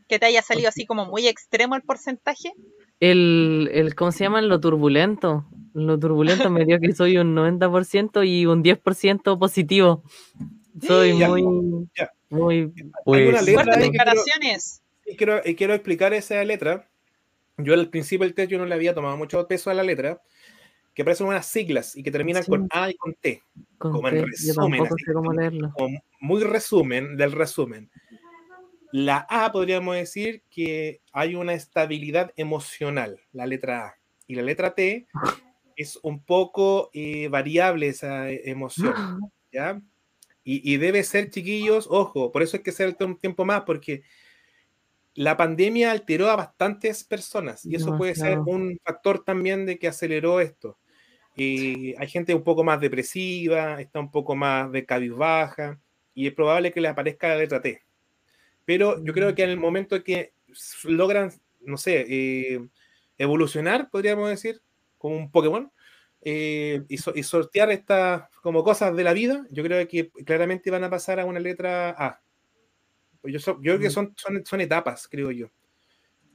[0.07, 2.53] ¿Que te haya salido así como muy extremo el porcentaje?
[2.99, 4.41] El, el ¿cómo se llama?
[4.41, 5.45] Lo turbulento.
[5.73, 10.03] Lo turbulento me dio que soy un 90% y un 10% positivo.
[10.85, 12.11] Soy ya, muy, ya.
[12.29, 12.73] muy,
[13.03, 14.81] pues, fuertes declaraciones.
[15.05, 16.87] Y quiero, y quiero explicar esa letra.
[17.57, 20.21] Yo al principio del test yo no le había tomado mucho peso a la letra,
[20.93, 22.49] que parecen unas siglas y que terminan sí.
[22.49, 23.41] con A y con T,
[23.77, 24.19] con como T.
[24.19, 25.71] en resumen, así, sé cómo leerlo.
[25.75, 27.89] Como muy resumen del resumen.
[28.91, 33.95] La A podríamos decir que hay una estabilidad emocional, la letra A,
[34.27, 35.07] y la letra T
[35.75, 38.93] es un poco eh, variable esa emoción,
[39.51, 39.81] ¿ya?
[40.49, 44.03] Y, y, debe ser, chiquillos, ojo, por eso hay que ser un tiempo más, porque
[45.13, 49.87] la pandemia alteró a bastantes personas y eso puede ser un factor también de que
[49.87, 50.77] aceleró esto.
[51.35, 55.81] Eh, hay gente un poco más depresiva, está un poco más de cabizbaja
[56.13, 57.81] y es probable que le aparezca la letra T.
[58.63, 60.33] Pero yo creo que en el momento que
[60.83, 62.67] logran, no sé, eh,
[63.17, 64.61] evolucionar, podríamos decir,
[64.99, 65.71] como un Pokémon,
[66.21, 70.71] eh, y, so- y sortear estas como cosas de la vida, yo creo que claramente
[70.71, 72.21] van a pasar a una letra A.
[73.21, 75.47] Pues Yo, so- yo creo que son, son, son etapas, creo yo.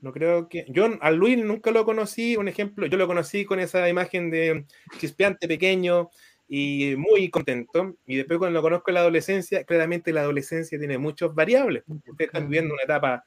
[0.00, 0.66] No creo que.
[0.68, 4.66] Yo a Luis nunca lo conocí, un ejemplo, yo lo conocí con esa imagen de
[4.98, 6.10] chispeante pequeño
[6.48, 7.96] y muy contento.
[8.06, 11.84] Y después cuando lo conozco en la adolescencia, claramente la adolescencia tiene muchas variables.
[11.88, 13.24] Ustedes están viviendo una etapa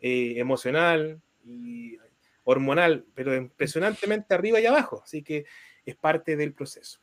[0.00, 1.96] eh, emocional y
[2.44, 5.02] hormonal, pero impresionantemente arriba y abajo.
[5.04, 5.44] Así que
[5.88, 7.00] es parte del proceso.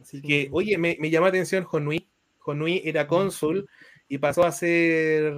[0.00, 2.08] Así que, oye, me, me llamó la atención Jonui.
[2.38, 3.68] Jonui era cónsul
[4.08, 5.32] y pasó a ser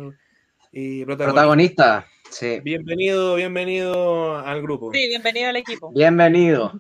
[0.73, 1.25] eh, protagonista.
[1.33, 2.07] Protagonista.
[2.31, 2.61] Sí.
[2.61, 4.93] Bienvenido, bienvenido al grupo.
[4.93, 5.93] Sí, bienvenido al equipo.
[5.93, 6.73] Bienvenido.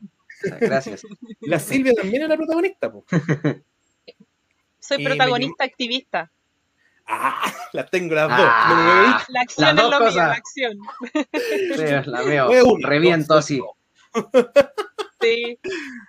[0.60, 1.02] Gracias.
[1.40, 2.92] La Silvia también era protagonista.
[2.92, 3.04] po.
[4.78, 6.30] Soy protagonista activista.
[7.06, 8.38] Ah, las tengo las dos.
[8.40, 10.78] Ah, La acción Las es dos lo mío, la acción.
[12.04, 12.76] sí, la veo.
[12.82, 13.62] Reviento así.
[15.24, 15.58] Sí.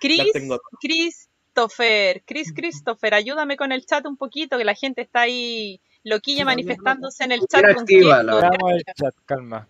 [0.00, 1.28] Chris.
[1.56, 6.40] Christopher, Chris Christopher, ayúdame con el chat un poquito, que la gente está ahí loquilla
[6.40, 7.74] Sí, manifestándose en el chat.
[7.74, 7.84] Con.
[7.86, 9.66] Veamos el chat, calma.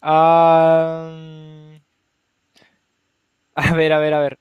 [0.00, 1.10] Ah,
[3.54, 4.38] a ver, a ver, a ver.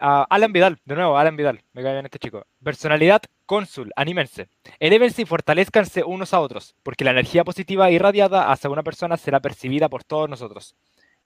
[0.00, 1.62] Ah, Alan Vidal, de nuevo, Alan Vidal.
[1.74, 2.46] Me cae bien este chico.
[2.64, 4.48] Personalidad cónsul, anímense.
[4.78, 9.40] Elévense y fortalezcanse unos a otros, porque la energía positiva irradiada hacia una persona será
[9.40, 10.74] percibida por todos nosotros.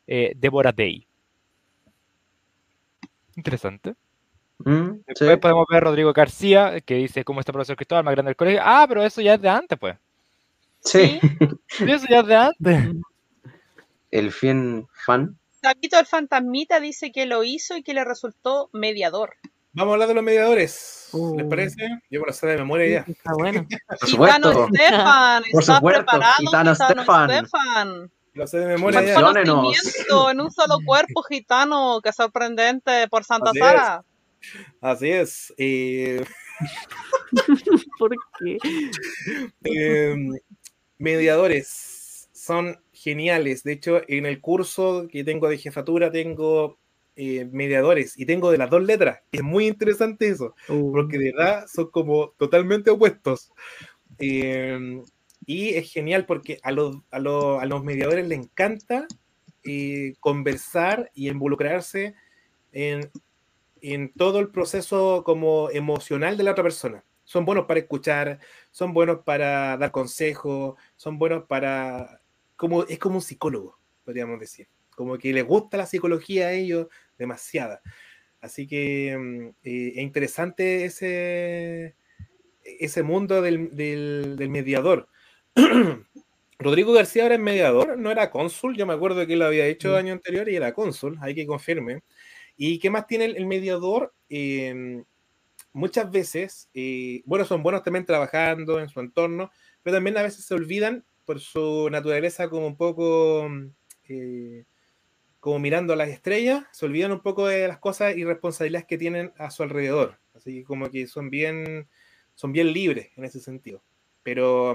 [0.08, 1.06] Eh, Deborah Day.
[3.36, 3.94] Interesante.
[4.58, 5.02] Mm, sí.
[5.06, 8.30] Después podemos ver a Rodrigo García, que dice cómo está el profesor Cristóbal, más grande
[8.30, 8.60] del colegio.
[8.64, 9.96] Ah, pero eso ya es de antes, pues.
[10.80, 11.18] Sí.
[11.68, 12.94] Sí, Eso ya es de antes.
[14.10, 15.36] El fin fan.
[15.60, 19.34] Tapito el fantasmita dice que lo hizo y que le resultó mediador.
[19.72, 21.08] Vamos a hablar de los mediadores.
[21.12, 21.36] Uh.
[21.36, 21.88] ¿Les parece?
[22.10, 23.12] Yo lo sé de memoria ya.
[23.12, 23.66] Está bueno.
[23.88, 24.68] Por Gitano supuesto.
[24.72, 26.34] Stefan, Por ¿estás supuesto, preparado?
[26.38, 27.30] Gitano Stefan.
[27.30, 28.10] Stefan.
[28.34, 33.58] Lo sé de memoria conocimiento en un solo cuerpo gitano, qué sorprendente por Santa Así
[33.58, 33.64] es.
[33.64, 34.04] Sara.
[34.80, 35.54] Así es.
[35.56, 36.24] Eh,
[37.98, 38.58] ¿Por qué?
[39.64, 40.16] eh,
[40.98, 43.62] mediadores son geniales.
[43.62, 46.78] De hecho, en el curso que tengo de jefatura tengo
[47.16, 49.20] eh, mediadores y tengo de las dos letras.
[49.30, 50.56] Es muy interesante eso.
[50.68, 53.52] Uh, porque de verdad son como totalmente opuestos.
[54.18, 55.00] Eh,
[55.46, 59.06] y es genial porque a los, a los, a los mediadores les encanta
[59.64, 62.14] eh, conversar y involucrarse
[62.72, 63.10] en,
[63.80, 67.04] en todo el proceso como emocional de la otra persona.
[67.24, 68.38] Son buenos para escuchar,
[68.70, 72.20] son buenos para dar consejos, son buenos para...
[72.56, 74.68] Como, es como un psicólogo, podríamos decir.
[74.94, 76.86] Como que les gusta la psicología a ellos
[77.18, 77.80] demasiada.
[78.40, 81.96] Así que mm, eh, es interesante ese,
[82.62, 85.08] ese mundo del, del- del mediador.
[86.58, 89.88] Rodrigo García ahora es mediador, no era cónsul, yo me acuerdo que lo había hecho
[89.88, 89.98] el Mm.
[89.98, 92.02] año anterior y era cónsul, hay que confirme.
[92.56, 94.14] ¿Y qué más tiene el, el mediador?
[94.28, 95.02] Eh,
[95.72, 99.50] muchas veces, eh, bueno, son buenos también trabajando en su entorno,
[99.82, 103.68] pero también a veces se olvidan por su naturaleza como un poco, mm,
[104.10, 104.64] eh,
[105.40, 108.98] como mirando a las estrellas, se olvidan un poco de las cosas y responsabilidades que
[108.98, 110.20] tienen a su alrededor.
[110.34, 111.88] Así que como que son bien,
[112.34, 113.82] son bien libres en ese sentido.
[114.22, 114.74] Pero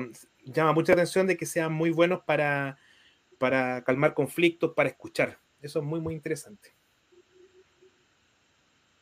[0.53, 2.77] llama mucha atención de que sean muy buenos para,
[3.37, 5.39] para calmar conflictos, para escuchar.
[5.61, 6.73] Eso es muy, muy interesante.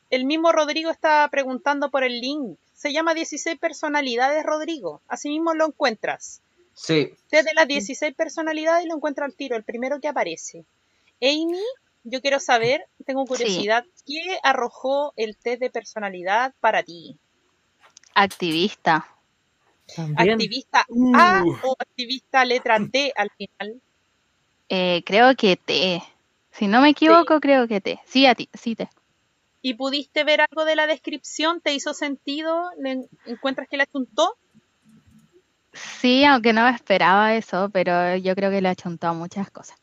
[0.10, 2.58] El mismo Rodrigo está preguntando por el link.
[2.74, 5.02] Se llama 16 personalidades, Rodrigo.
[5.08, 6.42] Así mismo lo encuentras.
[6.74, 7.12] Sí.
[7.32, 10.66] Desde las 16 personalidades lo encuentro al tiro, el primero que aparece.
[11.22, 11.60] Amy,
[12.04, 17.18] yo quiero saber, tengo curiosidad, ¿qué arrojó el test de personalidad para ti?
[18.14, 19.17] Activista.
[19.96, 20.32] También.
[20.32, 21.56] ¿Activista A Uh.
[21.64, 23.82] o activista letra T al final?
[24.70, 26.02] Eh, creo que T.
[26.52, 28.00] Si no me equivoco, creo que T.
[28.06, 28.90] Sí, a ti, sí, T.
[29.62, 31.62] ¿Y pudiste ver algo de la descripción?
[31.62, 32.70] ¿Te hizo sentido?
[32.80, 34.36] ¿Le encuentras que le achuntó?
[35.74, 39.78] Sí, aunque no esperaba eso, pero yo creo que le ha chuntado muchas cosas.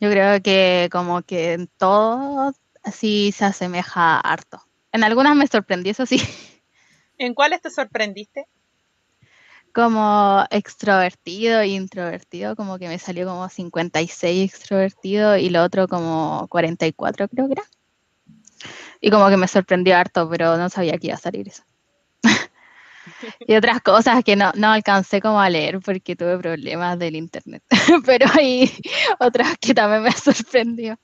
[0.00, 2.52] Yo creo que como que en todo
[2.84, 4.62] así se asemeja harto.
[4.92, 6.20] En algunas me sorprendí, eso sí,
[7.18, 8.46] ¿En cuáles te sorprendiste?
[9.72, 16.46] Como extrovertido e introvertido, como que me salió como 56 extrovertido y lo otro como
[16.48, 17.64] 44 creo que era.
[19.00, 21.64] Y como que me sorprendió harto, pero no sabía que iba a salir eso.
[23.46, 27.62] Y otras cosas que no, no alcancé como a leer porque tuve problemas del internet.
[28.06, 28.70] Pero hay
[29.18, 30.98] otras que también me sorprendió.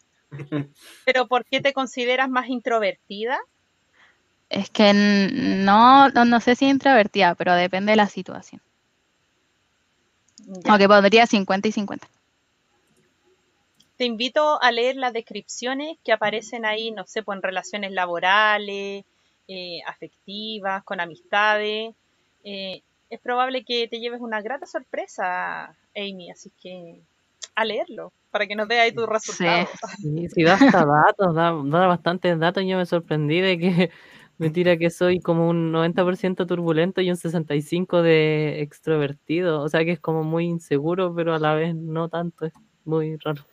[1.04, 3.38] ¿Pero por qué te consideras más introvertida?
[4.50, 8.60] Es que n- no, no, no sé si introvertida, pero depende de la situación.
[10.46, 10.72] Ya.
[10.72, 12.08] Aunque podría 50 y 50.
[13.96, 19.04] Te invito a leer las descripciones que aparecen ahí, no sé, pues en relaciones laborales,
[19.48, 21.94] eh, afectivas, con amistades.
[22.44, 27.00] Eh, es probable que te lleves una grata sorpresa, Amy, así que
[27.54, 29.68] a leerlo para que nos dé ahí tus resultados.
[30.00, 32.62] Sí, sí, da hasta datos, da, da bastantes datos.
[32.64, 33.90] Yo me sorprendí de que
[34.38, 39.60] me tira que soy como un 90% turbulento y un 65% de extrovertido.
[39.62, 42.46] O sea que es como muy inseguro, pero a la vez no tanto.
[42.46, 42.52] Es
[42.84, 43.44] muy raro.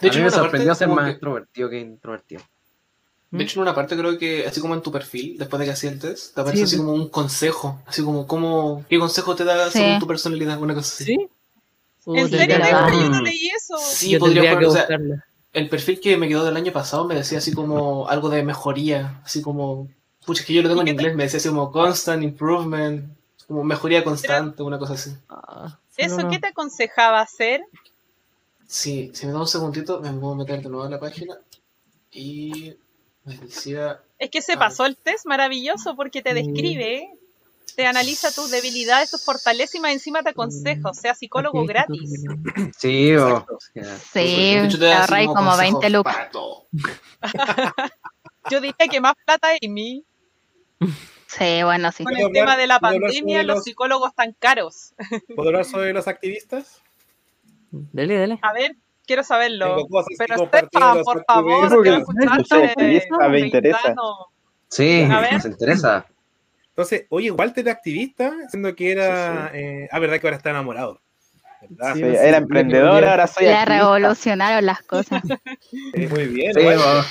[0.00, 1.80] De a hecho, mí en me una parte sorprendió ser como más que- extrovertido que
[1.80, 2.42] introvertido.
[3.30, 5.72] De hecho, en una parte creo que, así como en tu perfil, después de que
[5.72, 9.34] hacías el test, te aparece Sí, así como un consejo, así como, cómo, ¿qué consejo
[9.36, 9.78] te da Sí.
[9.78, 10.58] según tu personalidad?
[10.60, 11.04] Una cosa así.
[11.04, 11.28] ¿Sí?
[12.06, 12.56] ¿En serio?
[12.58, 13.76] Yo no leí eso.
[13.78, 15.16] Sí, yo podría poner, o sea, buscarlo.
[15.52, 19.20] el perfil que me quedó del año pasado me decía así como algo de mejoría,
[19.24, 19.88] así como,
[20.28, 21.72] pucha, es que yo lo tengo en ¿Y qué te- inglés, me decía así como
[21.72, 25.16] constant improvement, como mejoría constante, una cosa así.
[25.30, 26.28] Ah, ¿Eso no.
[26.30, 27.62] qué te aconsejaba hacer?
[28.66, 31.38] Sí, si me da un segundito, me puedo meter de nuevo a la página
[32.12, 32.76] y
[33.24, 37.08] me decía, Es que se pasó el test maravilloso porque te describe,
[37.74, 42.24] te analiza tus debilidades, tus fortalezas y más encima te aconseja, o sea, psicólogo gratis.
[42.76, 46.28] Sí, o sea, Sí, te ahorráis como consejos 20 lucas.
[48.50, 50.04] Yo diría que más plata Amy.
[51.26, 52.04] Sí, bueno, sí.
[52.04, 54.94] Con ¿Puedo el tema de la pandemia, los los- psicólogos están caros.
[55.34, 56.82] ¿Puedo hablar sobre los activistas?
[57.70, 58.38] Dele, dele.
[58.42, 58.76] A ver,
[59.06, 59.86] quiero saberlo.
[60.16, 63.08] Pero los por favor, quiero escucharte.
[63.28, 63.94] me interesa.
[64.68, 65.32] Sí, A ver.
[65.34, 66.06] nos interesa.
[66.70, 69.50] Entonces, oye, Walter era activista, siendo que era.
[69.52, 71.00] eh, ah, verdad que ahora está enamorado.
[71.60, 75.22] Sí, era sí, emprendedor, ahora soy Ya revolucionaron las cosas.
[75.94, 76.54] Muy bien.
[76.54, 77.04] Sí, Walter.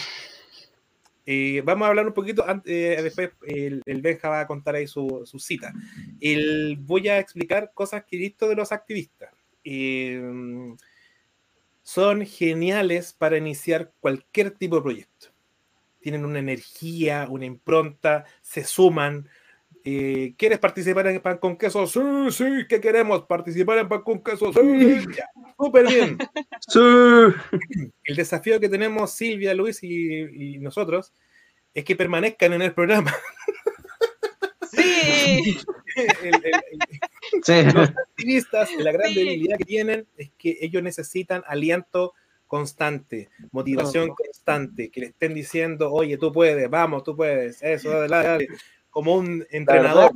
[1.29, 4.87] Eh, vamos a hablar un poquito, eh, después el, el Benja va a contar ahí
[4.87, 5.73] su, su cita.
[6.21, 9.33] El- voy a explicar cosas que he visto de los activistas.
[9.65, 10.21] Eh,
[11.83, 15.27] son geniales para iniciar cualquier tipo de proyecto.
[16.01, 19.29] Tienen una energía, una impronta, se suman.
[19.89, 21.87] Eh, ¿Quieres participar en Pan con Queso?
[21.87, 22.01] Sí,
[22.31, 23.23] sí, ¿qué queremos?
[23.23, 24.51] ¿Participar en Pan con Queso?
[24.51, 25.05] Sí,
[25.57, 26.17] súper bien.
[26.67, 26.79] Sí.
[28.03, 31.13] El desafío que tenemos Silvia, Luis y, y nosotros
[31.73, 33.15] es que permanezcan en el programa.
[34.73, 35.57] Sí,
[35.95, 37.63] El- el- el- Sí.
[37.73, 39.15] los activistas, la gran Sí.
[39.23, 42.13] debilidad que tienen es que ellos necesitan aliento
[42.45, 48.27] constante, motivación constante, que le estén diciendo, oye, tú puedes, vamos, tú puedes, eso, adelante,
[48.27, 48.47] dale",
[48.97, 50.11] como un entrenador.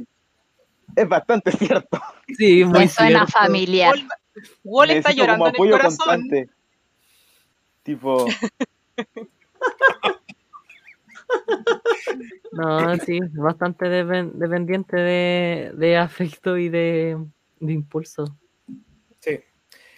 [0.95, 1.51] es bastante
[1.85, 2.01] cierto.
[2.35, 3.31] Sí, muy Me suena cierto.
[3.31, 3.93] familiar.
[3.93, 4.07] Wall,
[4.63, 5.97] Wall está Necesito llorando como en el corazón.
[6.07, 6.49] constante.
[7.83, 8.25] Tipo,
[12.51, 17.17] No, sí, bastante depen- dependiente de, de afecto y de,
[17.59, 18.35] de impulso.
[19.19, 19.39] Sí.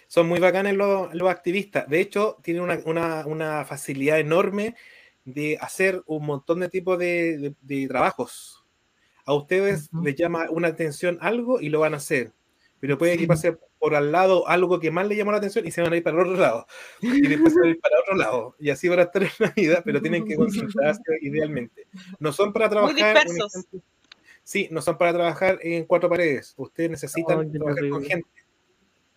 [0.06, 1.88] Son muy bacanes los, los activistas.
[1.88, 4.76] De hecho, tienen una, una- una facilidad enorme
[5.24, 8.63] de hacer un montón de tipos de, de- de trabajos.
[9.26, 12.32] A ustedes les llama una atención algo y lo van a hacer.
[12.80, 15.70] Pero puede que pase por al lado algo que más les llamó la atención y
[15.70, 16.66] se van a ir para el otro lado.
[17.00, 18.56] Y después se van a ir para otro lado.
[18.58, 21.86] Y así van a estar en la vida, pero tienen que concentrarse idealmente.
[22.18, 23.26] No son para Muy trabajar.
[23.26, 23.54] un dispersos.
[23.56, 23.80] ejemplo-
[24.42, 26.52] sí, no son para trabajar en cuatro paredes.
[26.58, 28.28] Ustedes necesitan trabajar con gente.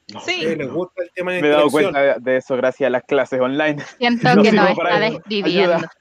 [0.07, 0.13] Sí.
[0.15, 2.91] A ustedes les gusta el tema de me he dado cuenta de- eso gracias a
[2.91, 3.83] las clases online.
[3.97, 5.73] Siento No que nos está describiendo.
[5.75, 5.91] Ayuda.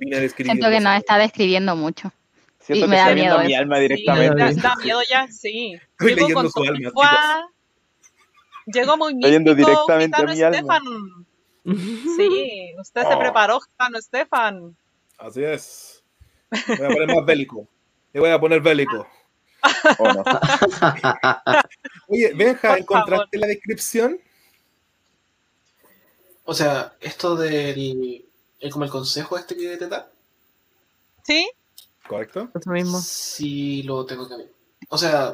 [0.00, 2.12] No, Siento que nos está describiendo mucho.
[2.60, 4.36] Siento Y que me da estoy viendo miedo mi alma Sí, directamente.
[4.60, 5.74] da, da miedo ya, sí.
[5.74, 7.50] Estoy Llegó leyendo con su alma.
[8.66, 10.56] Llegó muy místico, directamente a mi alma.
[10.56, 11.26] Estefan.
[12.16, 13.18] Sí, usted se Oh.
[13.18, 14.76] preparó, gitano Estefan.
[15.18, 16.02] Así es.
[16.66, 17.66] Voy a poner más bélico.
[18.12, 19.06] Le voy a poner bélico.
[19.98, 20.24] ¿O no?
[22.06, 24.18] Oye, Benja, ¿encontraste la descripción?
[26.44, 28.24] O sea, esto del.
[28.60, 30.10] El- como el consejo este que te da,
[31.22, 31.48] ¿Sí?
[32.06, 32.50] Correcto.
[32.54, 33.08] Eso mismo.
[33.08, 34.52] sí lo tengo que ver.
[34.88, 35.32] O sea,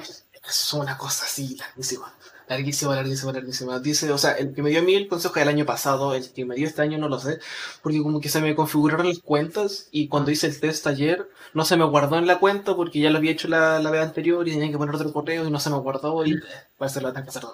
[0.49, 2.15] es una cosa así larguísima.
[2.49, 3.81] Larguísima, larguísima, larguísima.
[3.81, 6.31] Dice, o sea, el que me dio a mí el consejo del año pasado, el
[6.33, 7.39] que me dio este año no lo sé,
[7.83, 11.65] porque como que se me configuraron las cuentas y cuando hice el test ayer no
[11.65, 14.47] se me guardó en la cuenta porque ya lo había hecho la, la vez anterior
[14.47, 16.39] y tenía que poner otro correo y no se me guardó y
[16.77, 17.45] puede ser la tengo que hacer.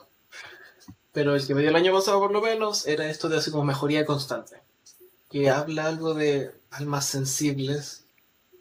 [1.13, 3.51] Pero el que me dio el año pasado por lo menos era esto de así
[3.53, 4.57] como mejoría constante.
[5.31, 8.05] Que habla algo de almas sensibles,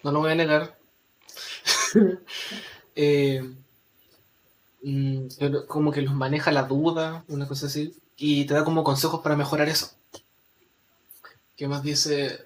[0.03, 0.79] no lo voy a negar,
[2.95, 3.41] Eh,
[4.83, 5.27] mm,
[5.67, 9.37] como que los maneja la duda, una cosa así, y te da como consejos para
[9.37, 9.91] mejorar eso.
[11.55, 12.39] ¿Qué más dice?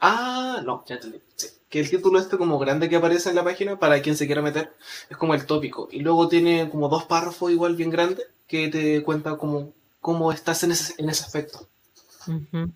[0.00, 1.20] Ah, no, ya entendí.
[1.36, 1.48] Sí.
[1.68, 4.42] Que el título este como grande que aparece en la página, para quien se quiera
[4.42, 4.72] meter,
[5.08, 5.88] es como el tópico.
[5.90, 10.62] Y luego tiene como dos párrafos igual bien grandes que te cuenta como cómo estás
[10.62, 11.66] en ese, en ese aspecto.
[12.26, 12.70] Ujú.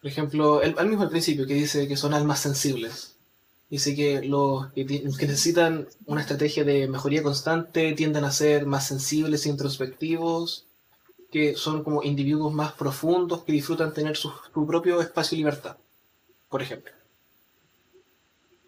[0.00, 3.16] Por ejemplo, el, al mismo al principio que dice que son almas sensibles.
[3.68, 8.88] Dice que los que, que necesitan una estrategia de mejoría constante tienden a ser más
[8.88, 10.66] sensibles e introspectivos,
[11.30, 15.76] que son como individuos más profundos que disfrutan tener su, su propio espacio y libertad,
[16.48, 16.92] por ejemplo.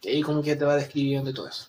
[0.03, 1.69] Y ahí como que te va describiendo todo eso.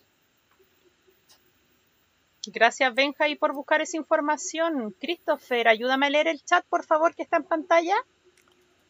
[2.46, 4.94] Gracias, Benja, y por buscar esa información.
[5.00, 7.96] Christopher, ayúdame a leer el chat, por favor, que está en pantalla.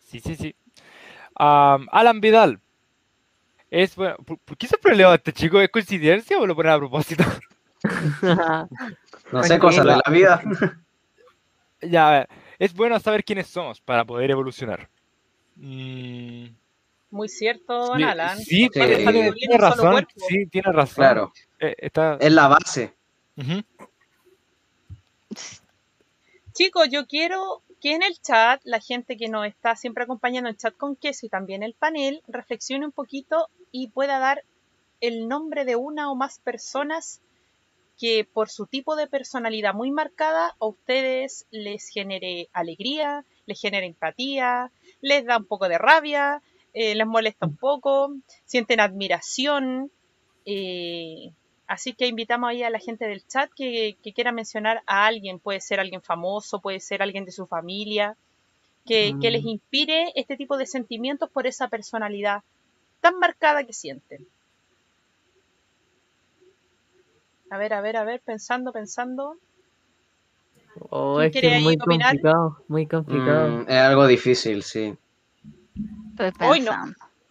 [0.10, 0.56] Sí, sí, sí.
[1.36, 2.60] Alan Vidal.
[3.72, 4.18] Es bueno.
[4.18, 5.60] ¿Por, por qué siempre leo a este chico?
[5.60, 7.24] ¿Es coincidencia o lo ponen a propósito?
[9.32, 10.42] No sé, cosas de la vida.
[11.82, 12.30] ya, a ver.
[12.60, 14.88] Es bueno saber quiénes somos para poder evolucionar.
[15.56, 16.46] Mm,
[17.10, 18.38] Muy cierto, don sí, Alan.
[18.38, 18.70] sí, Sí.
[18.70, 19.92] tiene, razón.
[19.92, 20.12] cuerpo.
[20.28, 20.96] Sí, tiene razón.
[20.96, 22.18] Claro, Eh, está...
[22.20, 22.94] es la base.
[26.54, 30.56] Chicos, yo quiero que en el chat, la gente que nos está siempre acompañando el
[30.56, 34.46] chat con queso y también el panel, reflexione un poquito y pueda dar
[35.02, 37.20] el nombre de una o más personas
[38.00, 43.86] que por su tipo de personalidad muy marcada a ustedes les genere alegría, les genere
[43.86, 46.42] empatía, les da un poco de rabia,
[46.74, 48.16] eh, les molesta un poco,
[48.46, 49.92] sienten admiración.
[50.46, 51.34] eh,
[51.68, 55.40] así que invitamos ahí a la gente del chat que, que quiera mencionar a alguien,
[55.40, 58.18] puede ser alguien famoso, puede ser alguien de su familia,
[58.86, 59.50] que, que les Mm.
[59.50, 62.44] inspire este tipo de sentimientos por esa personalidad
[63.02, 64.28] tan marcada que sienten.
[67.50, 69.38] A ver, a ver, a ver, pensando, pensando.
[70.90, 72.16] Oh, ¿Quién es que es muy opinar?
[72.16, 73.48] complicado, muy complicado.
[73.50, 74.96] Mm, es algo difícil, sí.
[76.20, 76.72] Estoy Hoy no.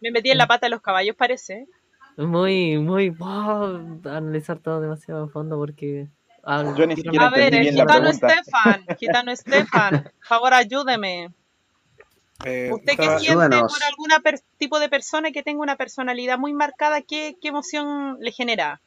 [0.01, 1.67] Me metí en la pata de los caballos, parece.
[2.17, 6.09] Muy, muy, wow, analizar todo demasiado a fondo porque...
[6.45, 8.11] ah, Yo ni siquiera A ver, el gitano.
[8.11, 11.31] Estefan, gitano Estefan, por favor ayúdeme.
[12.45, 13.73] Eh, ¿Usted qué estaba- siente Ayúdanos.
[13.73, 14.09] por algún
[14.59, 17.01] tipo de persona que tenga una personalidad muy marcada?
[17.03, 18.83] ¿Qué, qué emoción le genera?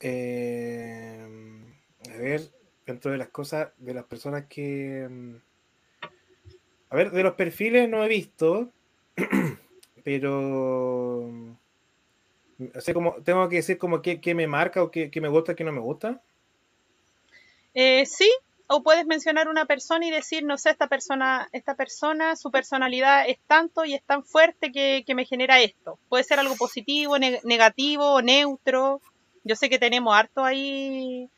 [0.00, 1.28] Eh,
[2.12, 2.40] a ver,
[2.86, 5.06] dentro de las cosas, de las personas que...
[5.08, 5.34] mm,
[6.90, 8.72] A ver, de los perfiles no he visto,
[10.04, 11.28] pero...
[11.30, 11.52] mm,
[12.76, 15.28] O sea, como, tengo que decir como qué, qué me marca o qué, qué me
[15.28, 16.20] gusta, qué no me gusta.
[17.74, 18.30] Eh, sí,
[18.66, 23.28] o puedes mencionar una persona y decir, no sé, esta persona, esta persona, su personalidad
[23.28, 25.98] es tanto y es tan fuerte que, que me genera esto.
[26.08, 29.00] Puede ser algo positivo, ne- negativo neutro.
[29.42, 31.28] Yo sé que tenemos harto ahí.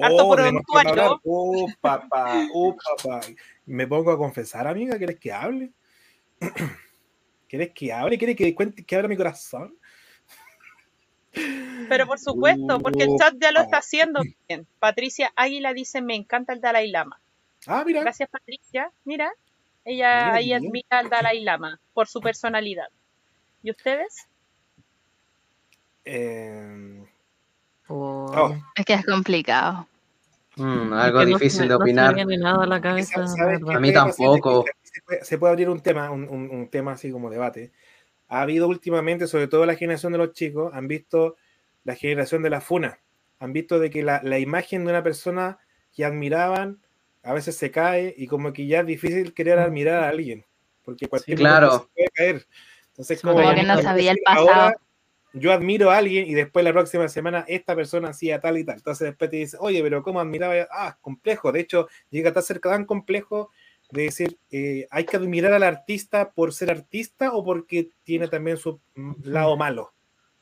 [0.00, 1.20] Harto Oh.
[1.24, 3.20] Oh, papá, oh, papá.
[3.66, 4.98] ¿Me pongo a confesar, amiga?
[4.98, 5.70] ¿Quieres que hable?
[7.48, 8.18] ¿Quieres que hable?
[8.18, 9.74] ¿Quieres que cuente que abra mi corazón?
[11.88, 14.66] Pero por supuesto, porque el chat ya lo está haciendo bien.
[14.78, 17.20] Patricia Águila dice, me encanta el Dalai Lama.
[17.66, 18.02] Ah, mira.
[18.02, 18.90] Gracias, Patricia.
[19.04, 19.32] Mira,
[19.84, 22.88] ella Mira, ahí admira al Dalai Lama por su personalidad.
[23.62, 24.28] ¿Y ustedes?
[26.04, 27.04] Eh,
[27.88, 28.54] Oh, Oh.
[28.74, 29.86] Es que es complicado.
[30.56, 32.14] Mm, es algo que no difícil de no se me opinar.
[32.14, 33.76] viene nada a la cabeza, ¿sabes la qué verdad.
[33.76, 34.64] A mí tampoco.
[34.98, 37.70] Se puede, se puede abrir un tema, un, un- un tema así como debate.
[38.28, 41.36] Ha habido últimamente, sobre todo la generación de los chicos, han visto
[41.84, 42.98] la generación de la funa.
[43.38, 45.58] Han visto de que la, la imagen de una persona
[45.94, 46.80] que admiraban
[47.22, 50.44] a veces se cae y como que ya es difícil querer admirar a alguien.
[50.84, 51.70] Porque cualquier Sí, claro.
[51.72, 52.46] se puede caer.
[52.88, 54.72] Entonces, como Como que no sabía el ahora pasado.
[55.34, 58.76] yo admiro a alguien y después la próxima semana esta persona hacía tal y tal.
[58.76, 60.54] Entonces después te dice, oye, pero ¿cómo admiraba?
[60.72, 61.52] Ah, complejo.
[61.52, 63.50] De hecho, llega a ser tan complejo
[63.90, 68.56] de decir, eh, hay que admirar al artista por ser artista o porque tiene también
[68.56, 69.94] su mm, lado malo.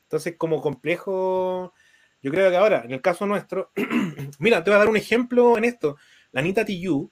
[0.03, 1.73] Entonces, como complejo,
[2.21, 3.71] yo creo que ahora, en el caso nuestro,
[4.39, 5.97] mira, te voy a dar un ejemplo en esto.
[6.31, 7.09] La Anita Tijoux,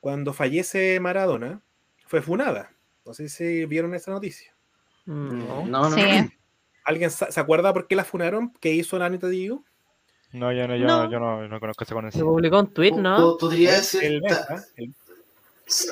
[0.00, 1.60] cuando fallece Maradona,
[2.06, 2.72] fue funada.
[3.04, 4.54] No sé si vieron esa noticia.
[5.06, 5.90] Mm, No, No.
[5.90, 5.96] no.
[5.96, 6.02] Sí.
[6.84, 8.52] ¿Alguien se acuerda por qué la funaron?
[8.60, 9.64] ¿Qué hizo la Anita Tijoux?
[10.32, 11.04] No, yo no, yo No.
[11.04, 12.32] no, yo no, no conozco ese Se conocimiento.
[12.32, 13.16] publicó un tweet, ¿no?
[13.16, 14.22] Po- Podría decir El
[14.76, 14.94] el-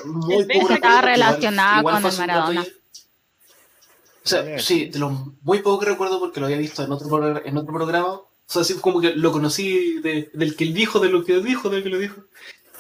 [0.05, 2.61] muy poco estaba relacionada igual con el Maradona.
[4.25, 5.11] O sea, sí, de lo
[5.43, 8.09] muy poco que recuerdo porque lo había visto en otro, programa- en otro programa.
[8.15, 11.41] O sea, así como que lo conocí de- del que él dijo, de lo que
[11.41, 12.23] dijo, del que lo dijo.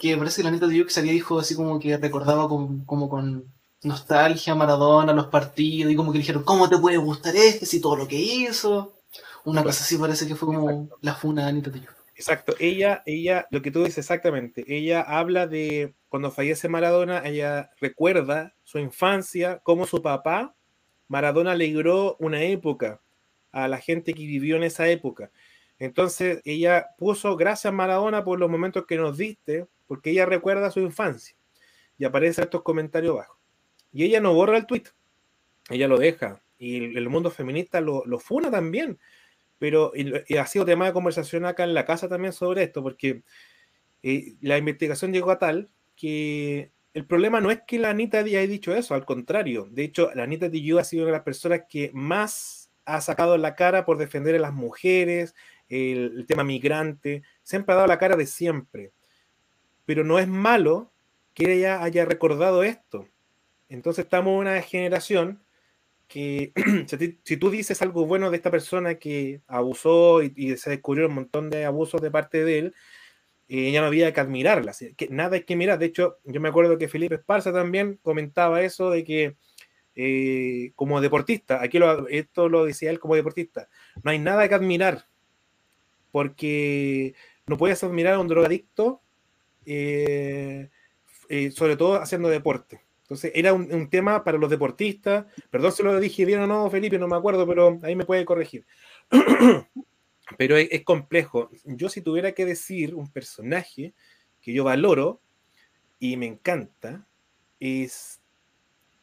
[0.00, 2.84] Que parece que la neta de que se había dicho así como que recordaba con,
[2.84, 3.44] como con
[3.82, 7.96] nostalgia, Maradona, los partidos, y como que dijeron, ¿cómo te puede gustar este si todo
[7.96, 8.94] lo que hizo?
[9.44, 11.92] Una cosa así parece que fue como la funa de Anita Tijoux.
[12.16, 17.70] Exacto, ella, ella, lo que tú dices exactamente, ella habla de cuando fallece Maradona, ella
[17.80, 20.54] recuerda su infancia, cómo su papá,
[21.08, 23.00] Maradona alegró una época
[23.50, 25.32] a la gente que vivió en esa época.
[25.78, 30.80] Entonces ella puso gracias Maradona por los momentos que nos diste, porque ella recuerda su
[30.80, 31.36] infancia.
[31.98, 33.40] Y aparecen estos comentarios abajo.
[33.92, 34.84] Y ella no borra el tweet,
[35.68, 36.40] ella lo deja.
[36.58, 38.98] Y el, el mundo feminista lo, lo funa también
[39.58, 39.92] pero
[40.38, 43.22] ha sido tema de conversación acá en la casa también sobre esto, porque
[44.02, 48.40] eh, la investigación llegó a tal que el problema no es que la Anita haya
[48.46, 49.66] dicho eso, al contrario.
[49.70, 53.36] De hecho, la Anita Tijoux ha sido una de las personas que más ha sacado
[53.38, 55.34] la cara por defender a las mujeres,
[55.68, 58.92] el, el tema migrante, siempre ha dado la cara de siempre.
[59.86, 60.92] Pero no es malo
[61.34, 63.08] que ella haya recordado esto.
[63.68, 65.43] Entonces estamos en una generación
[66.08, 66.52] que
[67.24, 71.50] si, tú dices algo bueno de esta persona que abusó y, se descubrió un montón
[71.50, 72.74] de abusos de parte de él,
[73.48, 75.78] eh, ya no había que admirarla, que nada hay que mirar.
[75.78, 79.36] De hecho, yo me acuerdo que Felipe Esparza también comentaba eso de que
[79.96, 83.68] eh, como deportista, aquí lo, esto lo decía él como deportista,
[84.02, 85.06] no hay nada que admirar,
[86.10, 87.14] porque
[87.46, 89.02] no puedes admirar a un drogadicto,
[89.66, 90.70] eh,
[91.52, 92.84] sobre todo haciendo deporte.
[93.14, 95.26] Entonces era un, un tema para los deportistas.
[95.50, 98.24] Perdón si lo dije bien o no, Felipe, no me acuerdo, pero ahí me puede
[98.24, 98.66] corregir.
[100.38, 101.50] pero es, es complejo.
[101.64, 103.94] Yo si tuviera que decir un personaje
[104.40, 105.20] que yo valoro
[106.00, 107.06] y me encanta,
[107.60, 108.20] es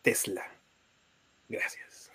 [0.02, 0.44] Tesla.
[1.48, 2.12] Gracias.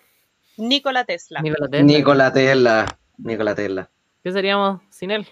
[0.57, 1.41] Nikola Tesla.
[1.41, 1.83] Nikola Tesla.
[1.83, 2.99] Nikola Tesla.
[3.17, 3.89] Nikola Tesla.
[4.23, 5.27] ¿Qué seríamos sin él?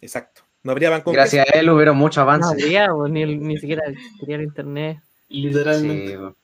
[0.00, 0.42] Exacto.
[0.62, 2.50] No habría banco Gracias a él hubieron mucho No avance.
[2.50, 4.98] habría, pues, ni, ni siquiera existiría el internet.
[5.28, 6.12] Literalmente.
[6.12, 6.34] Sí, bo.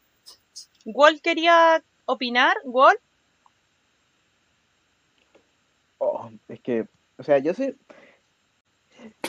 [0.85, 2.57] Walt quería opinar.
[2.65, 2.99] Walt,
[5.99, 6.87] Oh, es que,
[7.17, 7.77] o sea, yo sé.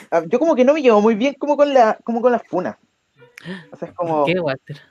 [0.10, 2.40] ah, Yo como que no me llevo muy bien como con la, como con la
[2.40, 2.80] funa.
[3.72, 4.26] O sea, es como.
[4.26, 4.82] ¿Qué, Walter?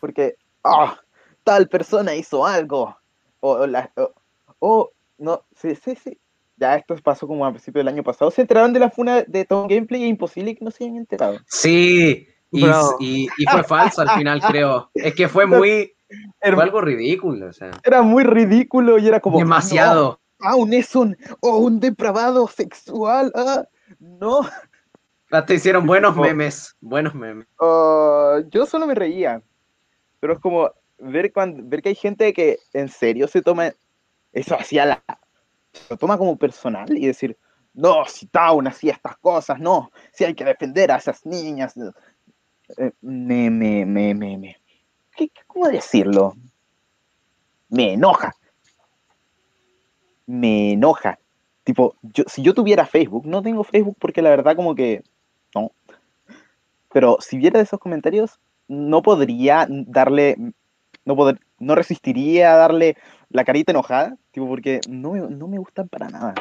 [0.00, 1.00] porque ah,
[1.44, 2.94] tal persona hizo algo
[3.40, 4.12] o, o la- o-
[4.58, 6.18] o- no sí sí sí
[6.58, 9.46] ya esto pasó como a principios del año pasado se enteraron de la funa de
[9.46, 13.62] Tom Gameplay y es imposible que no se hayan enterado Sí, y, y- y fue
[13.64, 14.90] falso al final, creo.
[14.94, 15.92] Es que fue muy.
[16.40, 17.70] era, Fue algo ridículo, o sea.
[17.82, 20.20] era muy ridículo y era como Demasiado.
[20.38, 23.64] no, aún es un oh, un depravado sexual ah,
[23.98, 24.42] no
[25.30, 26.76] Hasta hicieron buenos memes.
[26.80, 27.46] Buenos memes.
[27.60, 29.42] Ah, yo solo me reía
[30.20, 33.72] pero es como ver cuando ver que hay gente que en serio se toma
[34.32, 35.02] eso hacia la
[35.90, 37.36] lo toma como personal y decir
[37.72, 41.74] no si Town hacía estas cosas no si hay que defender a esas niñas
[42.78, 44.56] Eh, me me me me me.
[45.16, 46.34] ¿Qué- qué- cómo decirlo
[47.68, 48.32] me enoja.
[50.26, 51.18] Me enoja.
[51.64, 55.02] Tipo yo si yo tuviera Facebook no tengo Facebook porque la verdad como que
[55.54, 55.70] no.
[56.92, 58.38] Pero si viera esos comentarios
[58.68, 60.36] no podría darle,
[61.04, 62.96] no, poder, no resistiría a darle
[63.30, 66.34] la carita enojada, tipo, porque no, me- no me gustan para nada.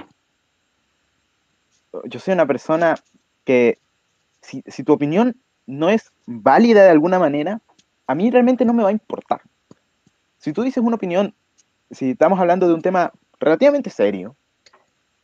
[2.05, 2.95] Yo soy una persona
[3.45, 3.79] que,
[4.41, 7.61] si, si tu opinión no es válida de alguna manera,
[8.07, 9.41] a mí realmente no me va a importar.
[10.37, 11.33] Si tú dices una opinión,
[11.91, 14.35] si estamos hablando de un tema relativamente serio,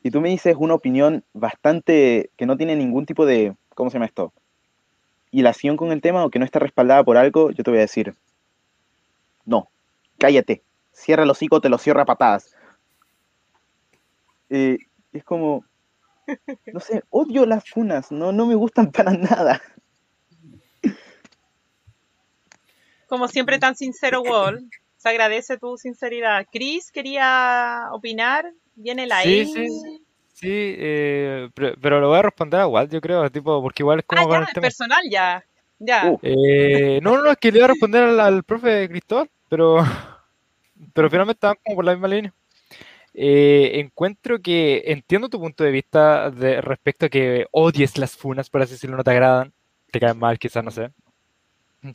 [0.01, 3.95] y tú me dices una opinión bastante que no tiene ningún tipo de, ¿cómo se
[3.95, 4.31] llama esto?
[5.31, 7.81] hilación con el tema o que no está respaldada por algo, yo te voy a
[7.81, 8.15] decir,
[9.45, 9.69] no,
[10.17, 12.55] cállate, cierra el hocico, te lo cierra a patadas.
[14.49, 14.77] Eh,
[15.13, 15.65] es como,
[16.73, 19.61] no sé, odio las funas, no, no me gustan para nada.
[23.09, 24.61] Como siempre tan sincero, Walt.
[24.97, 26.45] Se agradece tu sinceridad.
[26.51, 28.51] Chris quería opinar.
[28.75, 29.45] Viene la Sí, E.
[29.45, 29.67] sí.
[30.33, 33.99] Sí, eh, pero, pero lo voy a responder a Walt, yo creo, tipo, porque igual
[33.99, 34.61] es como Ah, con ya, el tema.
[34.61, 35.43] personal ya.
[35.79, 36.09] Ya.
[36.11, 36.19] Uh.
[36.21, 39.77] Eh, no, no, es que le iba a responder al, al profe Cristóbal, pero,
[40.93, 42.33] pero finalmente estaban como por la misma línea.
[43.13, 48.49] Eh, encuentro que entiendo tu punto de vista de, respecto a que odies las funas,
[48.49, 49.51] por así decirlo, no te agradan,
[49.91, 50.89] te caen mal, quizás, no sé.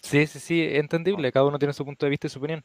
[0.03, 2.65] Sí, sí, sí, entendible, cada uno tiene su punto de vista y su opinión.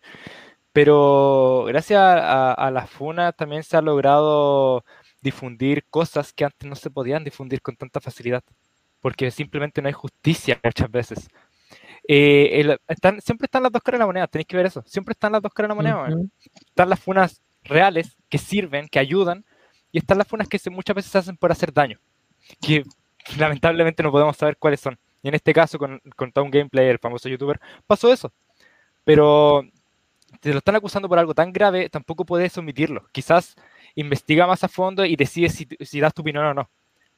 [0.73, 4.85] Pero gracias a, a las funas también se ha logrado
[5.21, 8.43] difundir cosas que antes no se podían difundir con tanta facilidad,
[9.01, 11.27] porque simplemente no hay justicia muchas veces.
[12.07, 14.83] Eh, el- están, siempre están las dos caras de la moneda, tenéis que ver eso,
[14.85, 16.03] siempre están las dos caras de la moneda.
[16.03, 16.13] weón.
[16.21, 16.29] Ujú.
[16.67, 19.45] Están las funas reales que sirven, que ayudan,
[19.91, 21.99] y están las funas que se- muchas veces se hacen por hacer daño,
[22.61, 22.83] que
[23.37, 24.97] lamentablemente no podemos saber cuáles son.
[25.21, 28.31] Y en este caso, con, con Town Gameplay, el famoso youtuber, pasó eso.
[29.03, 29.63] Pero
[30.41, 33.05] te lo están acusando por algo tan grave, tampoco puedes omitirlo.
[33.11, 33.55] Quizás
[33.95, 36.69] investiga más a fondo y decides si, si das tu opinión o no.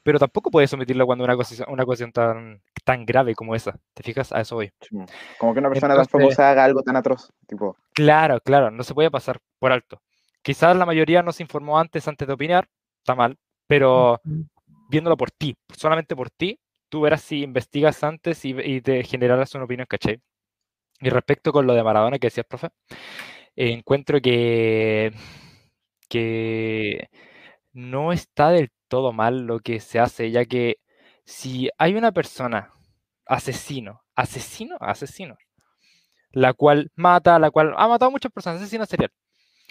[0.04, 3.78] Pero tampoco puedes omitirlo cuando una cosa una cuestión tan, tan grave como esa.
[3.94, 4.32] ¿Te fijas?
[4.32, 4.72] A eso voy.
[4.82, 4.98] Sí,
[5.38, 7.32] Como que una persona tan Entonces- famosa haga algo tan atroz.
[7.48, 10.02] Tipo, Claro, claro, no se puede pasar por alto.
[10.42, 12.68] Quizás la mayoría no se informó antes, antes de opinar,
[12.98, 13.38] está mal,
[13.68, 14.20] pero
[14.90, 16.60] viéndolo por ti, solamente por ti,
[16.92, 20.22] tú verás si investigas antes y, y te generarás una opinión, ¿cachai?
[21.02, 22.70] Y respecto con lo de Maradona que decías, profe,
[23.56, 25.14] eh, encuentro que,
[26.10, 27.10] que
[27.74, 30.78] no está del todo mal lo que se hace, ya que
[31.26, 32.74] si hay una persona,
[33.28, 35.38] asesino, asesino, asesino,
[36.32, 39.12] la cual mata, la cual ha matado a muchas personas, asesino serial.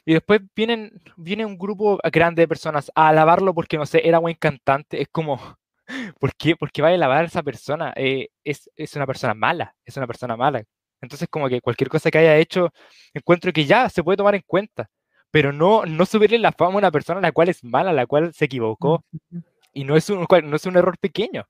[0.07, 4.19] Y después vienen, viene un grupo grande de personas a alabarlo porque, no sé, era
[4.19, 5.03] buen cantante.
[5.03, 5.59] Es como,
[6.19, 7.93] ¿por qué, ¿Por qué va a alabar a esa persona?
[7.97, 10.63] Eh, es, es una persona mala, es una persona mala.
[11.01, 12.71] Entonces, como que cualquier cosa que haya hecho,
[13.15, 14.89] encuentro que ya se puede tomar en cuenta.
[15.31, 18.35] Pero no, no subirle la fama a una persona la cual es mala, la cual
[18.35, 19.05] se equivocó.
[19.73, 21.47] Y no es un, no es un error pequeño.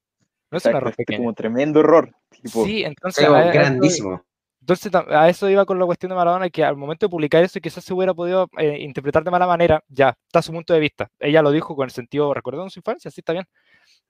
[0.50, 1.18] No es un exacto, error este pequeño.
[1.18, 2.14] como un tremendo error.
[2.30, 4.22] Tipo, Sí, entonces Algo a- a grandísimo.
[4.60, 7.58] entonces a eso iba con la cuestión de Maradona, que al momento de publicar eso
[7.60, 11.08] quizás se hubiera podido eh, interpretar de mala manera, ya, está su punto de vista.
[11.18, 13.46] Ella lo dijo con el sentido, recordando su infancia, sí está bien,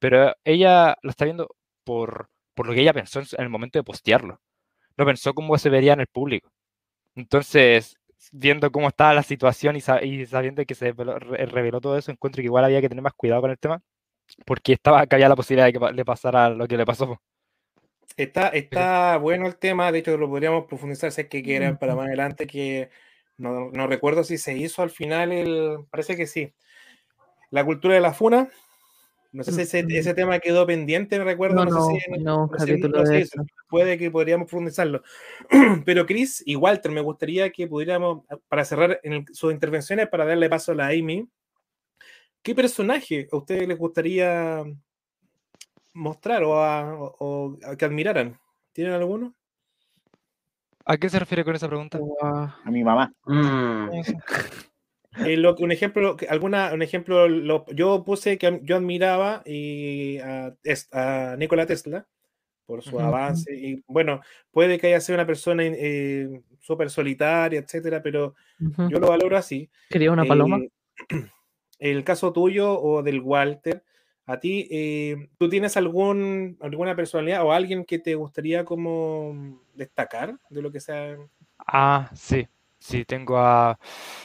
[0.01, 1.48] pero ella lo está viendo
[1.85, 4.40] por, por lo que ella pensó en, el momento de postearlo.
[4.98, 6.52] No pensó cómo se vería en el público.
[7.16, 7.97] Entonces,
[8.32, 11.98] viendo cómo estaba la situación y, sa- y sabiendo que se reveló, re- reveló todo
[11.98, 13.82] eso, encuentro que igual había que tener más cuidado con el tema,
[14.47, 17.20] porque estaba, que había la posibilidad de que pa- le pasara lo que le pasó.
[18.16, 22.06] Está, está bueno el tema, de hecho lo podríamos profundizar, sé que quieran para más
[22.06, 22.90] adelante, que
[23.39, 26.52] no, no recuerdo si se hizo al final, el, parece que sí.
[27.51, 28.48] La cultura de la funa,
[29.32, 29.89] no sé si ese, Ujú.
[29.93, 32.59] ese tema quedó pendiente, no recuerdo, No, no, no, sé si en- no, un no
[32.59, 33.43] sé- capítulo no sé de si eso.
[33.69, 35.02] puede que podríamos profundizarlo.
[35.86, 40.24] Pero Chris y Walter, me gustaría que pudiéramos, para cerrar en el- sus intervenciones, para
[40.24, 41.28] darle paso a la Amy,
[42.43, 44.65] ¿qué personaje a ustedes les gustaría
[45.93, 48.39] mostrar o, a- o- o a que admiraran?
[48.73, 49.35] ¿Tienen alguno?
[50.86, 52.01] ¿A qué se refiere con esa pregunta?
[52.20, 53.12] A mi mamá.
[53.27, 53.89] Mm,
[55.26, 60.54] Eh, lo- un ejemplo, alguna, un ejemplo, lo- yo puse que yo admiraba y a,
[60.92, 62.06] a Nikola Tesla
[62.64, 63.52] por su avance.
[63.54, 64.20] Y bueno,
[64.52, 68.34] puede que haya sido una persona eh, súper solitaria, etcétera, pero
[68.88, 69.68] yo lo valoro así.
[69.88, 70.58] Quería una paloma.
[70.58, 70.70] Eh,
[71.80, 73.82] el caso tuyo o del Walter,
[74.26, 80.38] a ti, eh, ¿tú tienes algún, alguna personalidad o alguien que te gustaría como destacar
[80.50, 81.16] de lo que sea?
[81.66, 82.46] Ah, sí,
[82.81, 83.78] sí, tengo a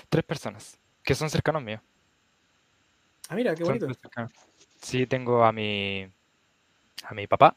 [0.10, 1.82] tres personas que son cercanos míos.
[3.30, 4.00] Ah, mira, qué son bonito.
[4.82, 6.08] Sí, tengo a mi,
[7.04, 7.56] a mi papá,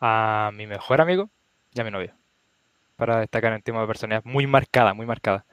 [0.00, 1.30] a mi mejor amigo
[1.72, 2.16] y a mi novia.
[2.96, 5.46] Para destacar en tema de personalidad muy marcada, muy marcada.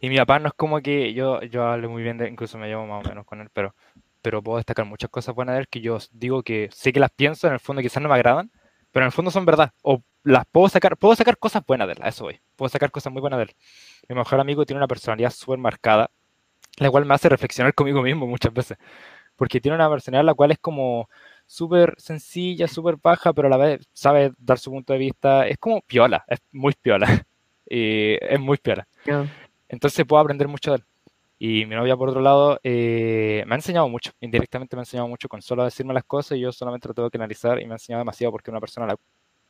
[0.00, 2.68] Y mi papá no es como que yo, yo hablo muy bien de, incluso me
[2.68, 3.74] llevo más o menos con él, pero,
[4.22, 7.10] pero puedo destacar muchas cosas buenas de él que yo digo que sé que las
[7.10, 8.50] pienso, en el fondo quizás no me agradan,
[8.92, 9.72] pero en el fondo son verdad.
[9.82, 12.38] O las puedo sacar, puedo sacar cosas buenas de él, a eso voy.
[12.56, 13.56] Puedo sacar cosas muy buenas de él.
[14.08, 16.10] Mi mejor amigo tiene una personalidad súper marcada,
[16.78, 18.78] la cual me hace reflexionar conmigo mismo muchas veces.
[19.36, 21.08] Porque tiene una personalidad la cual es como
[21.46, 25.46] súper sencilla, súper baja, pero a la vez sabe dar su punto de vista.
[25.46, 27.06] Es como piola, es muy piola.
[27.70, 28.88] Y es muy piola.
[29.68, 30.84] Entonces puedo aprender mucho de él.
[31.38, 34.12] Y mi novia, por otro lado, eh, me ha enseñado mucho.
[34.20, 37.10] Indirectamente me ha enseñado mucho con solo decirme las cosas y yo solamente lo tengo
[37.10, 38.96] que analizar y me ha enseñado demasiado porque una persona la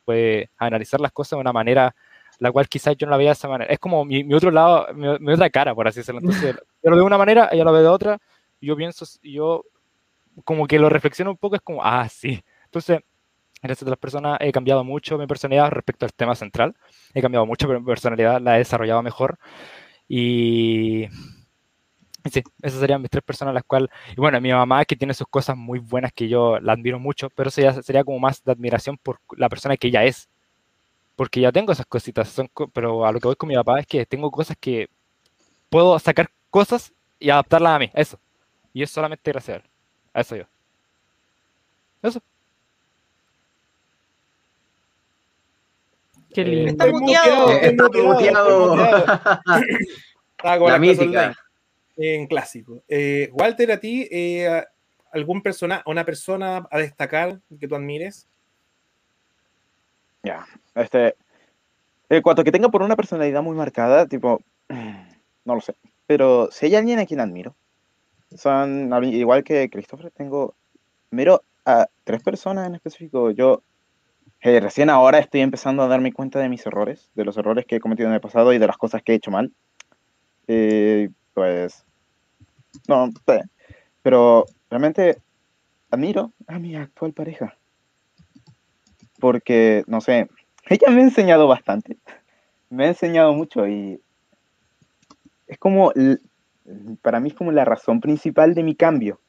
[0.09, 1.93] puede analizar las cosas de una manera
[2.39, 3.71] la cual quizás yo no la veía de esa manera.
[3.71, 6.21] Es como mi, mi otro lado, mi, mi otra cara, por así decirlo.
[6.21, 8.17] Entonces, yo lo veo de una manera, ella lo ve de otra,
[8.61, 9.65] y yo pienso, yo
[10.45, 12.41] como que lo reflexiono un poco, es como, ah, sí.
[12.65, 13.01] Entonces,
[13.61, 16.75] gracias a las personas he cambiado mucho mi personalidad respecto al tema central.
[17.13, 19.37] He cambiado mucho, pero mi personalidad la he desarrollado mejor.
[20.07, 21.07] Y
[22.31, 23.89] sí, esas serían mis tres personas las cuales...
[24.11, 27.29] Y bueno, mi mamá que tiene sus cosas muy buenas que yo la admiro mucho,
[27.29, 30.27] pero eso ya sería como más de admiración por la persona que ella es.
[31.15, 33.87] Porque ya tengo esas cositas, son pero a lo que voy con mi papá es
[33.87, 34.89] que tengo cosas que
[35.69, 38.17] puedo sacar cosas y adaptarlas a mí, eso.
[38.73, 39.63] Y es solamente gracias a él.
[40.13, 40.43] A eso yo.
[42.01, 42.21] Eso.
[46.33, 46.71] Qué Eh, lindo.
[46.71, 47.49] Está muteado.
[47.51, 48.75] está muteado,
[50.69, 51.35] La mítica.
[52.01, 52.81] En clásico.
[52.87, 54.63] Eh, Walter, a ti, eh,
[55.11, 58.25] ¿algún persona, una persona a destacar que tú admires?
[60.23, 60.45] Ya,
[60.75, 61.15] este,
[62.09, 64.39] en cuanto que tenga por una personalidad muy marcada, tipo,
[65.45, 65.75] no lo sé,
[66.07, 67.55] pero si hay alguien a quien admiro,
[68.35, 70.55] son, al- igual que Christopher, tengo,
[71.11, 73.61] miro a tres personas en específico, yo
[74.41, 77.77] Eh, recién ahora estoy empezando a darme cuenta de mis errores, de los errores que
[77.77, 79.51] he cometido en el pasado y de las cosas que he hecho mal.
[80.47, 81.85] Eh, pues,
[82.87, 83.11] no,
[84.01, 85.21] pero realmente
[85.91, 87.55] admiro a mi actual pareja.
[89.19, 90.29] Porque, no sé,
[90.67, 91.97] ella me ha enseñado bastante.
[92.69, 93.99] Me ha enseñado mucho y
[95.47, 95.91] es como,
[97.01, 99.19] para mí es como la razón principal de mi cambio.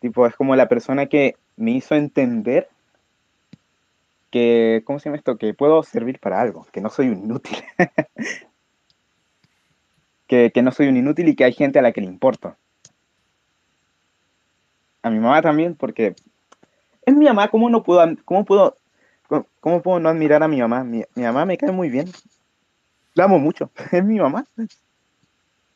[0.00, 2.68] Tipo, es como la persona que me hizo entender
[4.30, 5.36] que, ¿cómo se llama esto?
[5.36, 7.58] Que puedo servir para algo, que no soy un inútil.
[10.28, 12.56] que, que no soy un inútil y que hay gente a la que le importo.
[15.02, 16.14] A mi mamá también, porque
[17.04, 18.76] es mi mamá, ¿cómo no puedo, cómo puedo,
[19.60, 20.84] cómo, puedo no admirar a mi mamá?
[20.84, 22.08] Mi, mi mamá me cae muy bien.
[23.14, 24.46] La amo mucho, es mi mamá.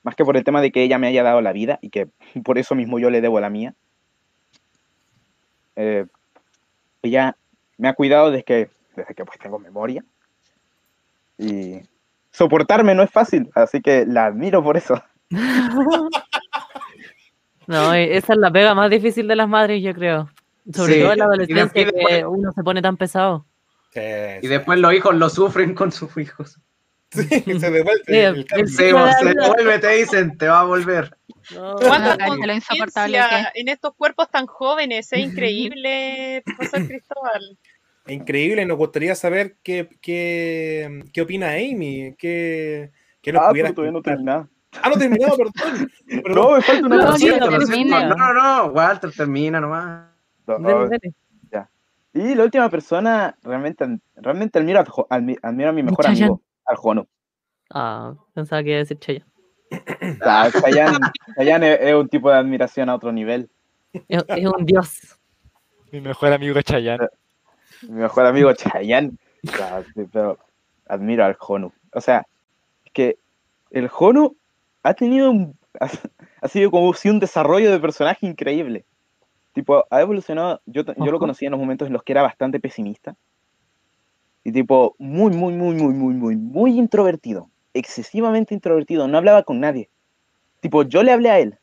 [0.02, 2.08] Más que por el tema de que ella me haya dado la vida y que
[2.44, 3.74] por eso mismo yo le debo la mía.
[5.76, 6.06] Eh,
[7.00, 7.36] ella
[7.78, 10.04] me ha cuidado desde que, desde que pues tengo memoria.
[11.38, 11.80] Y
[12.32, 15.02] soportarme no es fácil, así que la admiro por eso.
[17.66, 20.28] No, e- esa es la pega más difícil de las madres, yo creo.
[20.74, 23.46] Sobre Sí, todo en la adolescencia, después- que uno se pone tan pesado.
[23.92, 24.00] Sí,
[24.42, 26.58] Y después los hijos lo sufren con sus hijos.
[27.12, 28.16] sí, se devuelve Sí,
[28.56, 31.16] el se devuelve, te dicen, te va a volver.
[31.54, 35.12] No, ¿Cuánta cacha, lo en estos cuerpos tan jóvenes?
[35.12, 37.58] Es increíble, profesor Cristóbal.
[38.08, 43.74] Increíble, nos gustaría saber qué, qué, qué opina Amy, qué, qué nos Ah, pudiera pero
[43.76, 44.48] todavía no terminado.
[44.82, 45.52] Ah, no terminado, perdón.
[46.08, 46.34] perdón.
[46.34, 48.06] No, me falta una No, cosita.
[48.08, 50.08] No, no, no, Walter, termina nomás.
[50.46, 51.12] No, dele.
[52.14, 54.84] Y la última persona, realmente, realmente admiro, a,
[55.42, 56.24] admiro mi mejor Chayanne.
[56.26, 57.06] amigo, al Jono.
[57.70, 59.26] Ah, pensaba que iba a decir Chaya.
[60.20, 60.98] Ah, Chayanne,
[61.38, 63.48] Chayanne es, es un tipo de admiración a otro nivel.
[64.08, 65.18] Es, es un dios.
[65.90, 67.08] Mi mejor amigo es Chayanne.
[67.88, 69.12] Mi mejor amigo Chayanne.
[70.12, 70.38] Pero
[70.86, 71.72] admiro al Jonu.
[71.92, 72.26] O sea,
[72.84, 73.18] es que
[73.70, 74.36] el Jonu
[74.82, 75.88] ha tenido un, ha,
[76.40, 78.84] ha sido como si un desarrollo de personaje increíble.
[79.52, 80.60] Tipo, ha evolucionado.
[80.66, 83.16] Yo, yo lo conocí en los momentos en los que era bastante pesimista.
[84.44, 87.48] Y tipo, muy, muy, muy, muy, muy, muy, muy introvertido.
[87.74, 89.06] Excesivamente introvertido.
[89.06, 89.88] No hablaba con nadie.
[90.60, 91.58] Tipo, yo le hablé a él.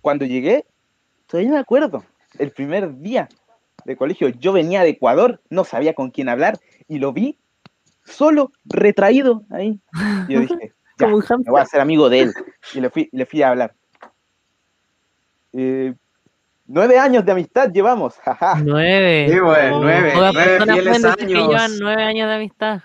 [0.00, 0.66] Cuando llegué,
[1.26, 2.04] todavía me acuerdo.
[2.38, 3.28] El primer día
[3.84, 6.58] de colegio, yo venía de Ecuador, no sabía con quién hablar.
[6.88, 7.38] Y lo vi
[8.04, 9.80] solo, retraído ahí.
[10.28, 11.14] Y yo dije, ya, me
[11.50, 12.34] voy a hacer amigo de él.
[12.74, 13.74] Y le fui, le fui a hablar.
[15.52, 15.94] Eh,
[16.66, 18.14] nueve años de amistad llevamos.
[18.24, 18.60] jaja.
[18.64, 19.28] Nueve.
[19.30, 22.80] Sí, bueno, Oh, nueve, fieles que llevan nueve años de amistad.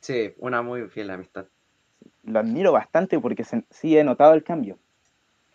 [0.00, 1.46] Sí, una muy fiel amistad.
[2.24, 4.78] Lo admiro bastante porque se- sí he notado el cambio.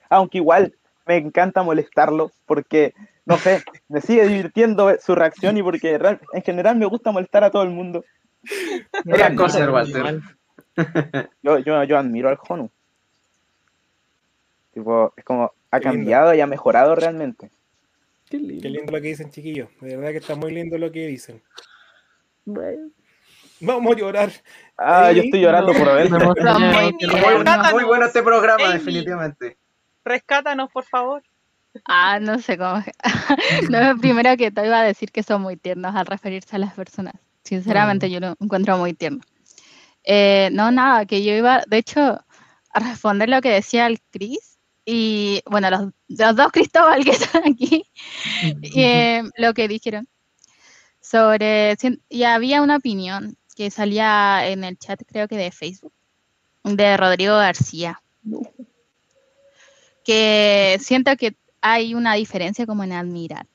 [0.09, 0.73] Aunque igual
[1.05, 2.93] me encanta molestarlo porque,
[3.27, 5.99] no sé, me sigue divirtiendo su reacción y porque
[6.33, 8.03] en general me gusta molestar a todo el mundo.
[9.03, 10.21] Gran No, cosa, Walter.
[11.41, 12.69] Yo, yo, yo admiro al Honu.
[14.73, 15.99] Tipo, es como, ha Qué lindo.
[16.03, 17.49] cambiado y ha mejorado realmente.
[18.29, 18.69] Qué Qué lindo.
[18.69, 19.69] lindo lo que dicen, chiquillos.
[19.81, 21.41] De verdad que está muy lindo lo que dicen.
[22.45, 22.89] Bueno.
[23.59, 24.29] Vamos a llorar.
[24.77, 26.11] Ah, yo estoy llorando por haber.
[26.11, 26.19] Muy,
[27.73, 28.73] muy bueno este programa, Amy.
[28.73, 29.57] definitivamente.
[30.05, 31.23] Rescátanos, por favor.
[31.85, 32.83] Ah, no sé cómo.
[33.69, 36.73] no, primero que todo iba a decir que son muy tiernos al referirse a las
[36.73, 37.15] personas.
[37.43, 39.21] Sinceramente, yo lo encuentro muy tierno.
[40.03, 44.57] Eh, no, nada, que yo iba, de hecho, a responder lo que decía el Cris
[44.85, 47.83] y, bueno, los, los dos Cristóbal que están aquí,
[48.61, 50.07] y, eh, lo que dijeron
[51.01, 51.75] sobre,
[52.09, 55.93] y había una opinión que salía en el chat, creo que de Facebook,
[56.63, 58.01] de Rodrigo García
[60.07, 61.35] que siento que
[61.71, 63.47] hay una diferencia como en admirar.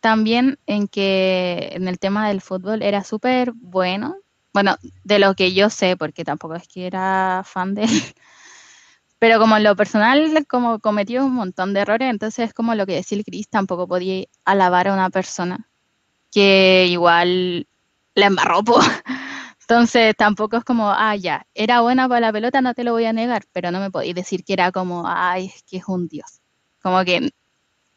[0.00, 4.16] También en que en el tema del fútbol era súper bueno.
[4.52, 7.90] Bueno, de lo que yo sé, porque tampoco es que era fan de él.
[9.18, 12.94] Pero como en lo personal, como cometió un montón de errores, entonces como lo que
[12.94, 15.68] decía el Cris, tampoco podía alabar a una persona
[16.30, 17.66] que igual
[18.14, 18.62] la embarró.
[19.60, 23.04] Entonces tampoco es como, ah, ya, era buena para la pelota, no te lo voy
[23.04, 26.08] a negar, pero no me podéis decir que era como, ay, es que es un
[26.08, 26.40] dios.
[26.80, 27.32] Como que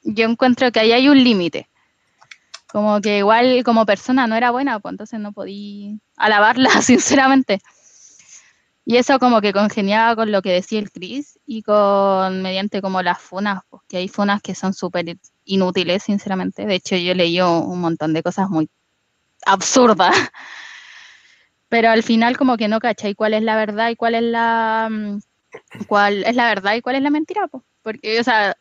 [0.03, 1.69] yo encuentro que ahí hay un límite.
[2.67, 7.61] Como que igual como persona no era buena, pues entonces no podí alabarla, sinceramente.
[8.85, 13.01] Y eso como que congeniaba con lo que decía el Chris y con mediante como
[13.01, 16.65] las funas, porque hay funas que son súper inútiles, sinceramente.
[16.65, 18.69] De hecho, yo leí un montón de cosas muy
[19.45, 20.15] absurdas.
[21.69, 24.89] Pero al final como que no cachai cuál es la verdad y cuál es la
[24.91, 25.19] mm,
[25.87, 27.63] cuál es la verdad y cuál es la mentira, po.
[27.81, 28.57] porque o sea,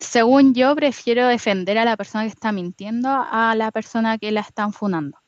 [0.00, 4.40] según yo, prefiero defender a la persona que está mintiendo a la persona que la
[4.40, 5.18] están funando,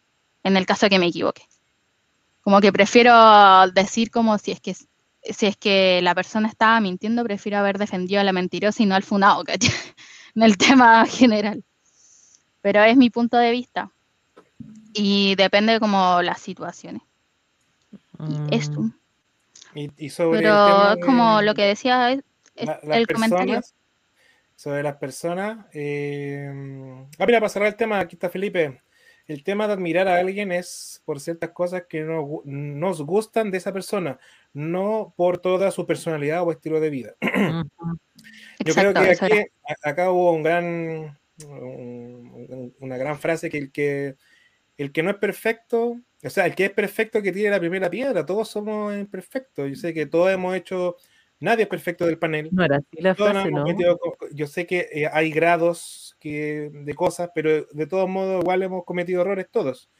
[0.42, 1.42] en el caso de que me equivoque.
[2.42, 3.12] Como que prefiero
[3.72, 8.20] decir como si es que si es que la persona estaba mintiendo, prefiero haber defendido
[8.20, 9.70] a la mentirosa y no al funado, ¿cachai?
[10.34, 11.62] en el tema general.
[12.60, 13.90] Pero es mi punto de vista.
[14.94, 17.02] Y depende como las situaciones.
[18.28, 18.80] Y esto.
[18.80, 18.92] Mm,
[19.74, 22.24] Y, y sobre el Pero tema es como lo que decía es-
[22.56, 23.60] es la- las el comentario.
[24.62, 25.66] Sobre las personas.
[25.72, 26.48] eh,
[27.18, 28.80] ah, mira, para cerrar el tema, aquí está Felipe.
[29.26, 33.58] El tema de admirar a alguien es por ciertas cosas que no nos gustan de
[33.58, 34.20] esa persona,
[34.52, 37.14] no por toda su personalidad o estilo de vida.
[38.64, 39.40] Yo creo Exacto, que eso aquí,
[39.82, 44.14] acá hubo un gran, un- una gran frase que el que
[44.76, 47.90] el que no es perfecto, o sea, el que es perfecto que tiene la primera
[47.90, 49.68] piedra, todos somos imperfectos.
[49.68, 50.96] Yo sé que todos hemos hecho,
[51.42, 52.48] nadie es perfecto del panel.
[53.18, 53.48] No era así
[54.32, 58.84] yo sé que eh, hay grados que, de cosas, pero de todos modos igual hemos
[58.84, 59.90] cometido errores todos,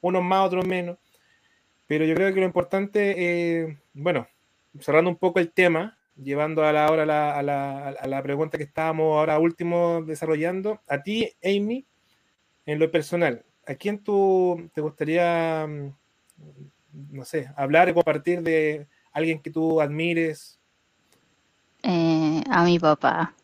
[0.00, 0.98] unos más, otros menos.
[1.86, 4.26] Pero yo creo que lo importante, eh, bueno,
[4.80, 8.22] cerrando un poco el tema, llevando a la hora a la, a la- a la
[8.22, 11.84] pregunta que estábamos ahora último desarrollando, a ti, Amy,
[12.66, 15.92] en lo personal, ¿a quién tú te gustaría, mm,
[17.10, 20.60] no sé, hablar y compartir de alguien que tú admires?
[21.86, 23.34] Eh, a mi papá.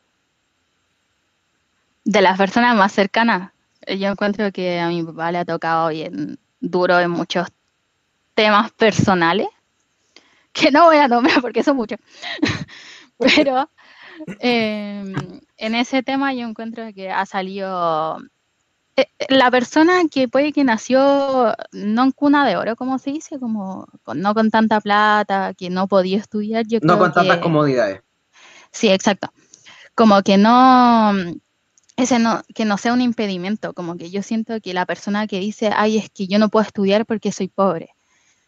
[2.05, 3.53] De las personas más cercanas,
[3.83, 7.49] eh, yo encuentro que a mi papá le ha tocado bien duro en muchos
[8.35, 9.47] temas personales,
[10.53, 11.99] que no voy a nombrar porque son muchos,
[13.19, 13.69] pero
[14.41, 15.15] eh,
[15.59, 18.19] en ese tema yo encuentro que ha salido
[18.97, 23.39] eh, la persona que puede que nació no en cuna de oro, como se dice,
[23.39, 27.37] como con- no con tanta plata, que no podía estudiar, yo No creo con tantas
[27.37, 28.01] que- comodidades.
[28.73, 29.33] Sí, exacto.
[29.95, 31.13] Como que no,
[31.97, 35.41] ese no, que no sea un impedimento, como que yo siento que la persona que
[35.41, 37.91] dice, ay, es que yo no puedo estudiar porque soy pobre,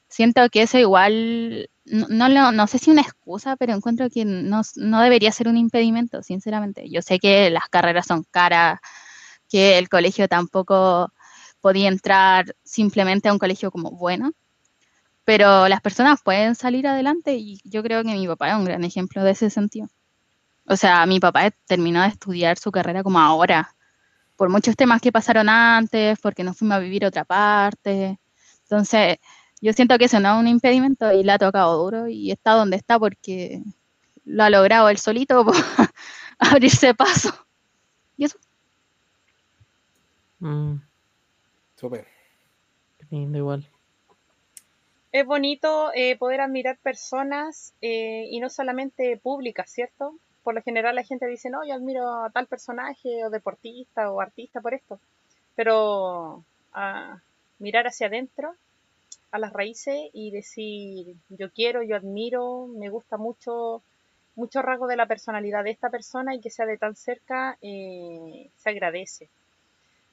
[0.09, 4.25] siento que eso igual, no, no, lo- no sé si una excusa, pero encuentro que
[4.27, 6.91] no, no debería ser un impedimento, sinceramente.
[6.91, 8.81] Yo sé que las carreras son caras,
[9.51, 11.13] que el colegio tampoco
[11.61, 14.33] podía entrar simplemente a un colegio como bueno,
[15.25, 18.85] pero las personas pueden salir adelante y yo creo que mi papá es un gran
[18.85, 19.89] ejemplo de ese sentido.
[20.67, 23.75] O sea, mi papá terminó de estudiar su carrera como ahora,
[24.37, 28.19] por muchos temas que pasaron antes, porque nos fuimos a vivir a otra parte.
[28.65, 29.19] Entonces,
[29.61, 32.53] yo siento que eso no es un impedimento y le ha tocado duro y está
[32.53, 33.63] donde está porque
[34.25, 35.53] lo ha logrado él solito po,
[36.39, 37.33] abrirse paso.
[38.17, 38.39] Y eso,
[40.43, 40.81] Mm,
[41.77, 42.05] Súper.
[42.99, 43.69] qué lindo igual.
[45.13, 50.19] Es bonito eh, poder admirar personas eh, y no solamente públicas, ¿cierto?
[50.43, 54.21] Por lo general la gente dice, no, yo admiro a tal personaje o deportista o
[54.21, 54.99] artista por esto.
[55.55, 56.45] Pero
[57.59, 58.55] mirar hacia adentro,
[59.31, 63.83] a las raíces y decir, yo quiero, yo admiro, me gusta mucho,
[64.35, 68.51] mucho rasgo de la personalidad de esta persona y que sea de tan cerca, eh,
[68.57, 69.29] se agradece.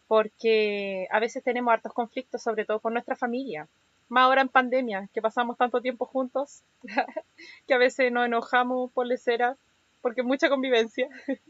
[0.08, 3.68] Porque a veces tenemos hartos conflictos, sobre todo con nuestra familia
[4.10, 6.64] más ahora en pandemia, que pasamos tanto tiempo juntos,
[7.68, 9.56] que a veces nos enojamos por lecera,
[10.02, 11.08] porque mucha convivencia.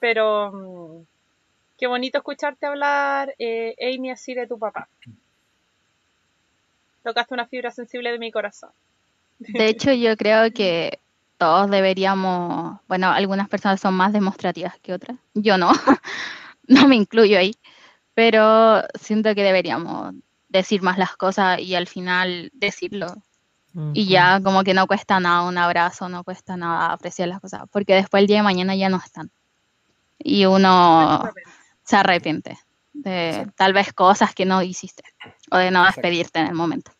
[0.00, 1.04] Pero mm,
[1.78, 4.88] qué bonito escucharte hablar, eh, Amy, así de tu papá.
[7.02, 8.70] Tocaste una fibra sensible de mi corazón.
[9.38, 11.00] de hecho, yo creo que
[11.38, 15.16] todos deberíamos, bueno, algunas personas son más demostrativas que otras.
[15.34, 15.72] Yo no,
[16.68, 17.54] no me incluyo ahí,
[18.14, 20.14] pero siento que deberíamos
[20.48, 23.14] decir más las cosas y al final decirlo.
[23.92, 27.62] Y ya como que no cuesta nada un abrazo, no cuesta nada apreciar las cosas,
[27.70, 29.30] porque después el día de mañana ya no están.
[30.18, 31.30] Y uno
[31.84, 32.58] se arrepiente
[32.92, 33.52] de Exacto.
[33.56, 35.04] tal vez cosas que no hiciste
[35.50, 36.00] o de no Exacto.
[36.00, 36.90] despedirte en el momento.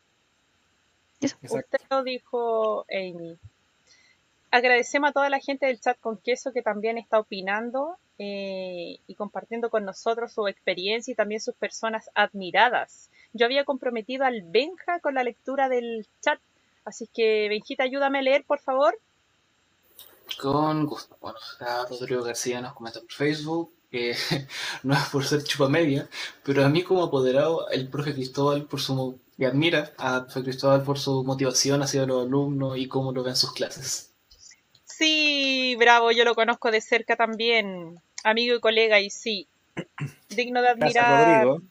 [1.20, 3.36] Usted lo dijo, Amy.
[4.52, 9.14] Agradecemos a toda la gente del chat con queso que también está opinando eh, y
[9.14, 13.10] compartiendo con nosotros su experiencia y también sus personas admiradas.
[13.32, 16.40] Yo había comprometido al Benja con la lectura del chat,
[16.84, 18.98] así que Benjita, ayúdame a leer, por favor.
[20.40, 21.16] Con gusto.
[21.20, 24.14] Bueno, acá Rodrigo García nos comenta por Facebook que
[24.84, 26.08] no es por ser chupa media,
[26.44, 30.82] pero a mí como apoderado, el profe Cristóbal por su que admira a profe Cristóbal
[30.82, 34.12] por su motivación hacia los alumnos y cómo lo ven sus clases.
[34.84, 39.48] Sí, bravo, yo lo conozco de cerca también, amigo y colega, y sí,
[40.28, 41.44] digno de Gracias, admirar.
[41.46, 41.70] Rodrigo.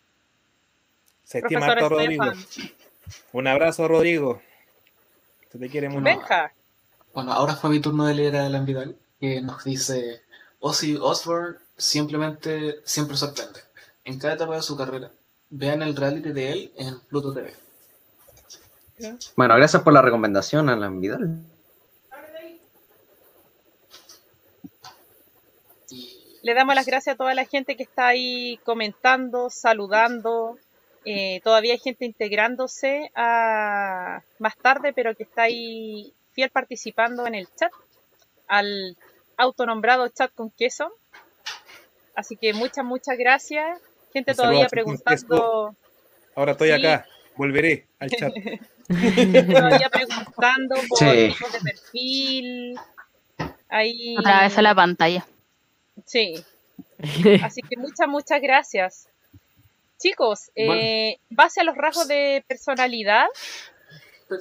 [1.24, 2.24] Se estima Rodrigo.
[3.34, 4.42] Un abrazo, Rodrigo.
[5.52, 6.06] Se te quiere mucho.
[7.14, 10.22] Bueno, ahora fue mi turno de leer a Alan Vidal, que nos dice,
[10.60, 13.60] Ozzy Osbourne simplemente siempre sorprende.
[14.04, 15.12] En cada etapa de su carrera.
[15.50, 17.54] Vean el reality de él en Pluto TV.
[19.36, 21.40] Bueno, gracias por la recomendación, Alan Vidal.
[26.42, 30.58] Le damos las gracias a toda la gente que está ahí comentando, saludando.
[31.12, 37.34] Eh, todavía hay gente integrándose a más tarde, pero que está ahí fiel participando en
[37.34, 37.72] el chat,
[38.48, 38.96] al
[39.36, 40.92] autonombrado chat con queso.
[42.16, 43.82] Así que muchas, muchas gracias.
[44.14, 45.76] Gente todavía a preguntando,
[46.36, 46.74] Ahora estoy Sí.
[46.76, 48.32] acá, volveré al chat.
[49.52, 51.34] todavía preguntando por Sí.
[51.34, 52.76] tipos de perfil.
[53.70, 55.26] Ahí, Otra vez a la pantalla.
[56.06, 56.36] Sí,
[57.44, 59.08] Así que muchas, muchas gracias.
[60.00, 60.74] Chicos, Bueno.
[60.74, 63.28] eh, base a los rasgos de personalidad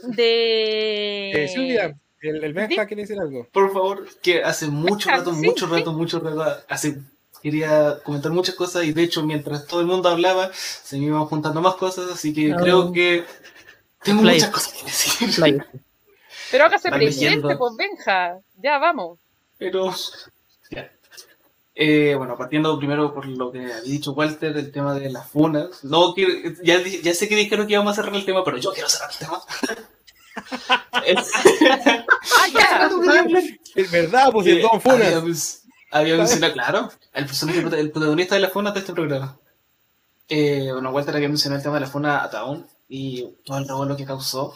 [0.03, 1.31] de...
[1.45, 3.47] Eh, Silvia, el, el Benja Di- quiere decir algo.
[3.53, 5.73] por favor, que hace mucho rato, Sí, mucho sí.
[5.73, 6.99] rato, mucho rato, hace,
[7.43, 11.25] quería comentar muchas cosas y de hecho mientras todo el mundo hablaba, se me iban
[11.27, 12.57] juntando más cosas, así que Oh.
[12.57, 13.25] creo que
[14.03, 14.35] tengo Play.
[14.37, 15.35] muchas cosas que decir.
[15.37, 15.59] Play.
[16.51, 17.59] Pero hágase presente, leyendo.
[17.59, 18.39] pues Benja.
[18.63, 19.19] Ya vamos.
[19.59, 19.93] Pero,
[20.71, 20.91] ya.
[21.81, 25.85] Eh, bueno, partiendo primero por lo que había dicho Walter, el tema de las funas.
[25.85, 26.33] No quiero,
[26.65, 29.11] ya, ya sé que dijeron que íbamos a cerrar el tema, pero yo quiero cerrar
[29.13, 29.41] el tema.
[31.07, 31.31] Es-
[32.37, 32.91] Ah, ya.
[33.75, 35.23] Es verdad, pues el que Don había, Funas.
[35.23, 39.39] pues, había mencionado, claro, el personaje, el protagonista de la funa de este programa.
[40.29, 43.69] Eh, bueno, Walter había mencionado el tema de la funa a Town y todo el
[43.69, 44.53] revuelo que causó.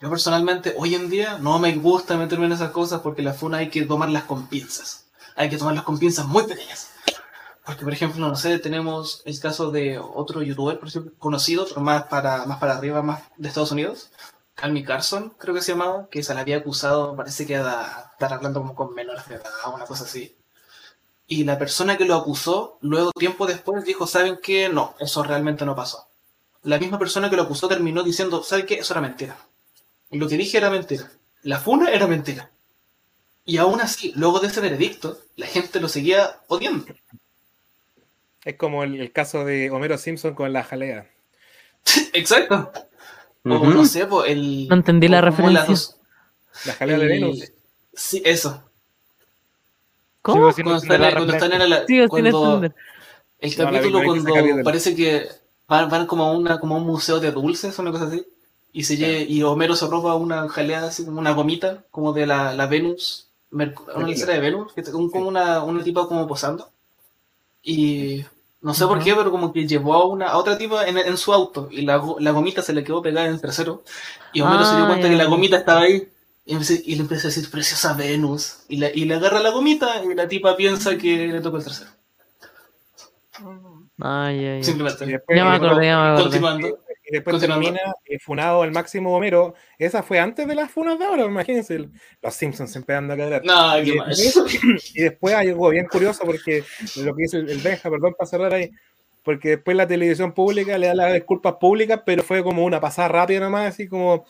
[0.00, 3.58] Yo personalmente, hoy en día, no me gusta meterme en esas cosas porque la funa
[3.58, 5.03] hay que tomarlas con pinzas.
[5.36, 6.90] Hay que tomarlas con pinzas muy pequeñas.
[7.64, 11.80] Porque, por ejemplo, no sé, tenemos el caso de otro youtuber por ejemplo, conocido, pero
[11.80, 14.10] más para, más para arriba, más de Estados Unidos,
[14.54, 17.70] Calmy Carson, creo que se llamaba, que se le había acusado, parece que de
[18.12, 20.36] estar hablando como con menores de edad, una cosa así.
[21.26, 24.68] Y la persona que lo acusó, luego, tiempo después, dijo, ¿saben qué?
[24.68, 26.06] No, eso realmente no pasó.
[26.62, 28.74] La misma persona que lo acusó terminó diciendo, ¿saben qué?
[28.74, 29.36] Eso era mentira.
[30.10, 31.10] Lo que dije era mentira.
[31.42, 32.50] La funa era mentira.
[33.46, 36.86] Y aún así, luego de ese veredicto, la gente lo seguía odiando.
[38.44, 41.10] Es como el, el caso de Homero Simpson con la jalea.
[42.12, 42.72] Exacto.
[43.46, 44.68] O no sé, po, el...
[44.68, 45.64] No entendí la las referencia.
[45.66, 45.96] dos-
[46.64, 47.52] La jalea de Venus.
[47.92, 48.62] Sí, eso.
[50.22, 50.50] ¿Cómo?
[50.52, 51.84] Sin Cuando están, la cuando están en la...
[52.08, 52.62] Cuando-.
[53.40, 55.28] El capítulo no cuando parece que
[55.68, 58.24] van, van como a una como a un museo de dulces o una cosa así
[58.72, 62.26] y se lle- y Homero se roba una jalea así como una gomita como de
[62.26, 63.23] la, la Venus
[63.96, 66.68] una lecera de Venus que un- como una una tipa como posando.
[67.62, 68.24] Y
[68.60, 71.16] no sé por qué pero como que llevó a una a otra tipa en, en
[71.16, 73.82] su auto y la, la gomita se le quedó pegada en el trasero
[74.32, 76.08] y Homero se dio Ah, cuenta que la gomita estaba ahí
[76.46, 79.50] y, empecé- y le empieza a decir preciosa Venus y, la- y le agarra la
[79.50, 81.90] gomita y la tipa piensa que le tocó el trasero.
[84.00, 84.64] Ay, ay, ay.
[84.64, 85.06] Simplemente.
[85.06, 86.22] Después, Ya me acordé, ya me acordé.
[86.22, 89.54] continuando y después termina eh, funado al máximo Homero.
[89.78, 91.88] Esa fue antes de las funas de ahora, imagínense.
[92.22, 93.44] Los Simpsons siempre dando a cadrar.
[93.44, 93.98] No, Y
[94.94, 96.64] y después hay algo bien curioso porque
[96.96, 98.70] lo que dice el, el Benja, perdón para cerrar ahí,
[99.24, 103.08] porque después la televisión pública le da las disculpas públicas, pero fue como una pasada
[103.08, 104.24] rápida nomás, así como,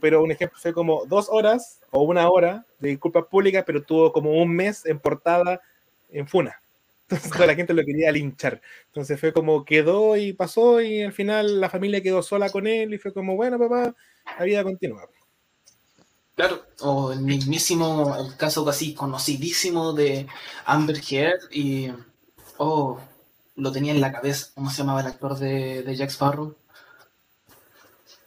[0.00, 4.10] pero un ejemplo fue como dos horas o una hora de disculpas públicas, pero tuvo
[4.10, 5.60] como un mes en portada
[6.10, 6.60] en Funa.
[7.10, 8.60] Entonces toda la gente lo quería linchar.
[8.86, 12.92] Entonces fue como quedó y pasó y al final la familia quedó sola con él
[12.92, 13.94] y fue como, bueno, papá,
[14.38, 15.08] la vida continúa.
[16.36, 20.26] Claro, o el mismísimo, el caso casi conocidísimo de
[20.66, 21.90] Amber Heard y,
[22.58, 23.00] oh,
[23.56, 26.54] lo tenía en la cabeza, ¿cómo se llamaba el actor de, de Jack Sparrow?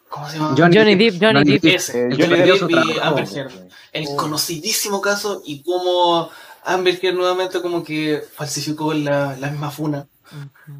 [0.09, 0.55] ¿Cómo se llama?
[0.57, 1.65] Johnny Depp, Johnny Depp.
[1.65, 2.99] Ese, Eh, el Johnny Johnny Depp y.
[2.99, 3.51] Amber Heard.
[3.93, 6.29] El conocidísimo caso y cómo
[6.63, 10.07] Amber Heard nuevamente como que falsificó la, la misma funa.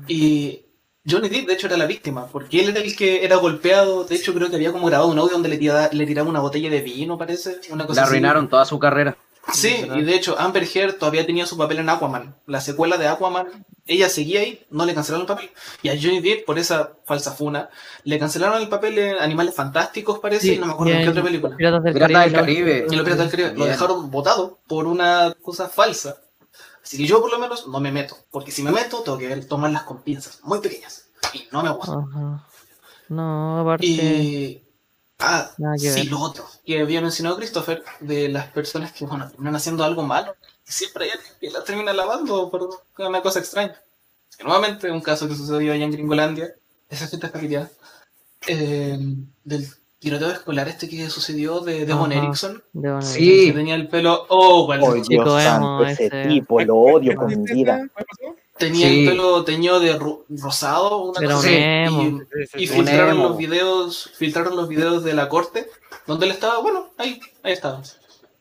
[0.08, 0.66] Y
[1.10, 4.04] Johnny Depp, de hecho, era la víctima, porque él era el que era golpeado.
[4.04, 6.40] De hecho, creo que había como grabado un audio donde le, tiraba, le tiraba una
[6.40, 7.60] botella de vino, parece.
[7.72, 8.16] Una Le cosa así.
[8.16, 9.18] arruinaron toda su carrera.
[9.54, 12.36] Sí, y de hecho, Amber Heard todavía tenía su papel en Aquaman.
[12.46, 15.50] La secuela de Aquaman, ella seguía ahí, no le cancelaron el papel.
[15.82, 17.70] Y a Johnny Depp, por esa falsa funa,
[18.04, 21.04] le cancelaron el papel en Animales Fantásticos, parece, Sí, y no me acuerdo y en
[21.04, 21.58] qué otra película.
[21.58, 22.78] Piratas del Pirata del Caribe.
[22.80, 26.18] En los Piratas del Caribe lo dejaron votado por una cosa falsa.
[26.84, 28.16] Así que yo, por lo menos, no me meto.
[28.32, 31.10] Porque si me meto, tengo que tomarlas con pinzas muy pequeñas.
[31.34, 31.94] Y no me gusta.
[31.94, 32.48] Ajá.
[33.10, 33.86] No, aparte.
[33.86, 34.64] Y.
[35.22, 39.84] Ah, sí, lo otro que había mencionado Christopher, de las personas que, bueno, terminan haciendo
[39.84, 40.36] algo malo
[40.68, 43.76] y siempre hay alguien que la termina lavando por una cosa extraña.
[44.38, 46.54] Que nuevamente, un caso que sucedió allá en Gringolandia,
[46.90, 47.70] esa gente familiar,
[48.48, 48.98] eh,
[49.44, 49.68] del
[50.00, 52.12] tiroteo escolar este que sucedió de Devon.
[52.12, 53.46] Erickson, De una Sí.
[53.48, 56.26] que tenía el pelo, oh, cuál- Oh, chico Dios santo, ese ese.
[56.28, 57.82] tipo, lo odio con mi vida.
[57.96, 58.36] ¿Qué pasó?
[58.58, 59.02] Tenía Sí.
[59.04, 61.54] el pelo teñido de ro- rosado, una Era cosa un
[62.28, 65.70] así, y, y filtraron los videos, filtraron los videos de la corte,
[66.08, 67.82] donde él estaba, bueno, ahí, ahí estaba.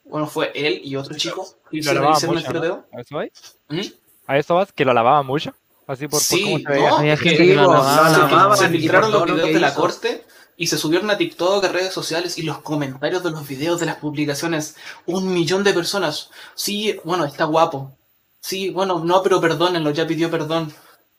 [0.05, 2.85] Bueno, fue él y otro chico que Lo hicieron, lavaba mucho, ¿no?
[2.93, 3.29] ¿A eso vas?
[3.69, 3.81] ¿Mm?
[4.27, 4.73] ¿A eso vas?
[4.73, 5.55] ¿Que lo lavaba mucho?
[5.87, 8.57] Así por, por Sí, cómo no, que que lo lavaba.
[8.57, 10.25] se, se y filtraron por los lo videos de la corte
[10.57, 13.87] y se subieron a TikTok, a redes sociales y los comentarios de los videos de
[13.87, 14.77] las publicaciones.
[15.07, 16.31] Un millón de personas.
[16.55, 17.97] Sí, bueno, está guapo.
[18.41, 20.73] Sí, bueno, no, pero perdónenlo, ya pidió perdón.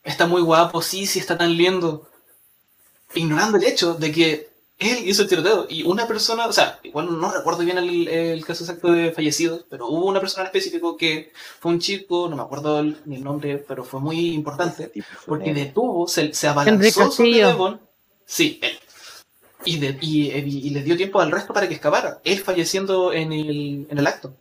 [0.03, 2.07] Está muy guapo, sí, sí, está tan lindo.
[3.14, 4.49] Ignorando el hecho de que
[4.80, 8.43] él hizo el tiroteo y una persona, o sea, igual no recuerdo bien el, el
[8.45, 12.35] caso exacto de fallecidos, pero hubo una persona en específico que fue un chico, no
[12.38, 14.91] me acuerdo el- ni el nombre, pero fue muy importante.
[15.27, 17.30] Porque detuvo, se, se abalanzó sobre.
[17.52, 17.81] Devon.
[18.26, 18.80] Sí, él.
[19.65, 22.19] Y, de- y, y- y le dio tiempo al resto para que escapara.
[22.23, 24.34] Él falleciendo en el, en el acto.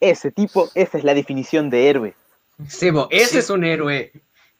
[0.00, 2.14] Ese tipo, esa es la definición de héroe.
[2.66, 3.38] Sebo, ese Sí.
[3.38, 4.10] es un héroe.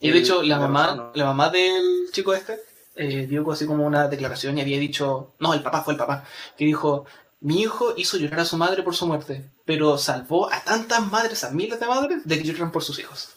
[0.00, 2.60] Y de El- hecho, la mamá, la mamá del chico este
[2.94, 6.24] eh, dio así como una declaración y había dicho, no, el papá fue el papá,
[6.56, 7.06] que dijo,
[7.40, 11.44] mi hijo hizo llorar a su madre por su muerte, pero salvó a tantas madres,
[11.44, 13.30] a miles de madres, de que lloran por sus hijos.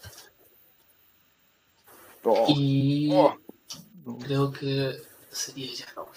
[2.24, 3.36] Oh, Y oh.
[4.24, 4.96] creo que
[5.32, 6.08] sería ya, no.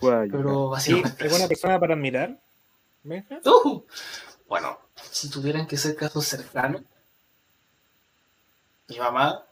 [0.00, 0.92] Pero ¿Sí?
[0.92, 1.24] básicamente...
[1.24, 1.48] ¿Es buena eso.
[1.48, 2.38] persona para admirar?
[3.44, 3.82] Uh,
[4.48, 4.78] bueno,
[5.10, 6.82] si tuvieran que ser casos cercanos,
[8.88, 9.44] mi mamá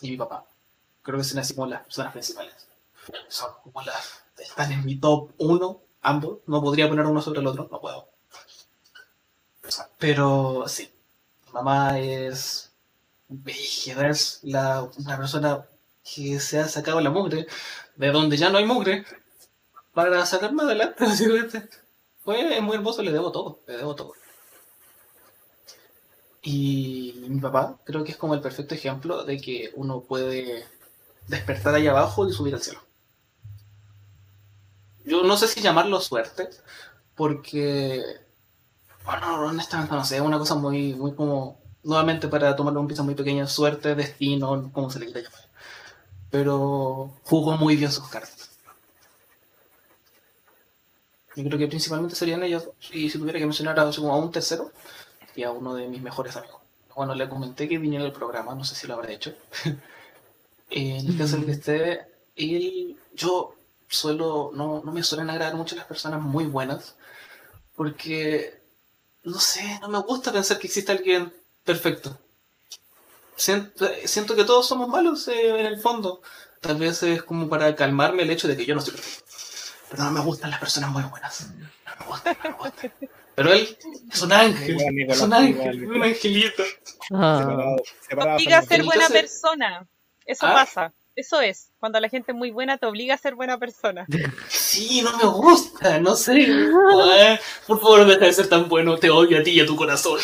[0.00, 0.46] y mi papá,
[1.02, 2.54] creo que son así como las personas principales.
[3.28, 4.22] Son como las.
[4.38, 6.38] Están en mi top 1, ambos.
[6.46, 8.08] No podría poner uno sobre el otro, no puedo.
[9.98, 10.90] Pero sí,
[11.52, 12.72] mamá es.
[13.86, 15.66] Es la, una persona
[16.04, 17.46] que se ha sacado la mugre
[17.96, 19.04] de donde ya no hay mugre
[19.92, 21.68] para sacarme adelante, básicamente.
[22.26, 24.12] Fue muy hermoso, le debo todo, le debo todo.
[26.42, 30.66] Y mi papá creo que es como el perfecto ejemplo de que uno puede
[31.28, 32.80] despertar ahí abajo y subir al cielo.
[35.04, 36.50] Yo no sé si llamarlo suerte,
[37.14, 38.02] porque,
[39.04, 43.04] bueno, honestamente no sé, es una cosa muy, muy como, nuevamente para tomarlo un piso
[43.04, 45.48] muy pequeño, suerte, destino, como se le quiera llamar.
[46.32, 48.45] Pero jugó muy bien sus cartas.
[51.36, 52.68] Yo creo que principalmente serían ellos.
[52.92, 54.72] Y si tuviera que mencionar a, como a un tercero,
[55.36, 56.60] y a uno de mis mejores amigos.
[56.96, 59.34] Bueno, le comenté que viniera al programa, no sé si lo habrá hecho.
[60.70, 63.54] en el caso el que esté, él, yo
[63.86, 66.96] suelo, no, no me suelen agradar mucho las personas muy buenas,
[67.76, 68.58] porque,
[69.24, 71.32] no sé, no me gusta pensar que existe alguien
[71.64, 72.18] perfecto.
[73.36, 76.22] Siento, siento que todos somos malos eh, en el fondo.
[76.62, 79.25] Tal vez es como para calmarme el hecho de que yo no soy perfecto.
[79.90, 81.48] Pero no me gustan las personas muy buenas.
[81.48, 82.92] No me gustan, no me gustan.
[83.34, 83.78] Pero él
[84.12, 84.76] es un ángel.
[85.08, 86.62] Es un igual, ángel, un angelito.
[87.12, 87.76] Ah,
[88.12, 89.86] obliga a ser buena Entonces- persona.
[90.24, 90.54] Eso ¿Ah?
[90.54, 90.92] pasa.
[91.14, 91.70] Eso es.
[91.78, 94.06] Cuando la gente es muy buena, te obliga a ser buena persona.
[94.48, 96.46] Sí, no me gusta, no sé.
[97.66, 98.98] Por favor, deja de ser tan bueno.
[98.98, 100.18] Te odio a ti y a tu corazón.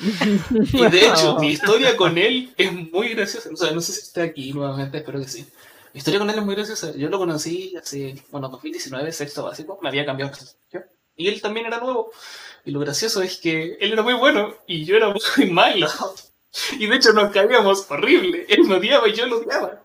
[0.00, 3.50] Y de hecho, mi historia con él es muy graciosa.
[3.52, 5.46] O sea, no sé si está aquí nuevamente, espero que sí.
[5.92, 6.92] Mi historia con él es muy graciosa.
[6.92, 9.78] Yo lo conocí hace, bueno, 2019, sexto básico.
[9.82, 10.32] Me había cambiado.
[11.16, 12.10] Y él también era nuevo.
[12.64, 15.88] Y lo gracioso es que él era muy bueno y yo era muy malo.
[16.78, 18.46] Y de hecho nos caíamos horrible.
[18.48, 19.82] Él me odiaba y yo lo odiaba.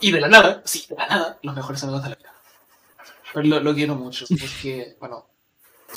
[0.00, 2.32] Y de la nada, sí, de la nada, los mejores amigos de la vida.
[3.32, 5.26] Pero lo, quiero mucho, porque, bueno,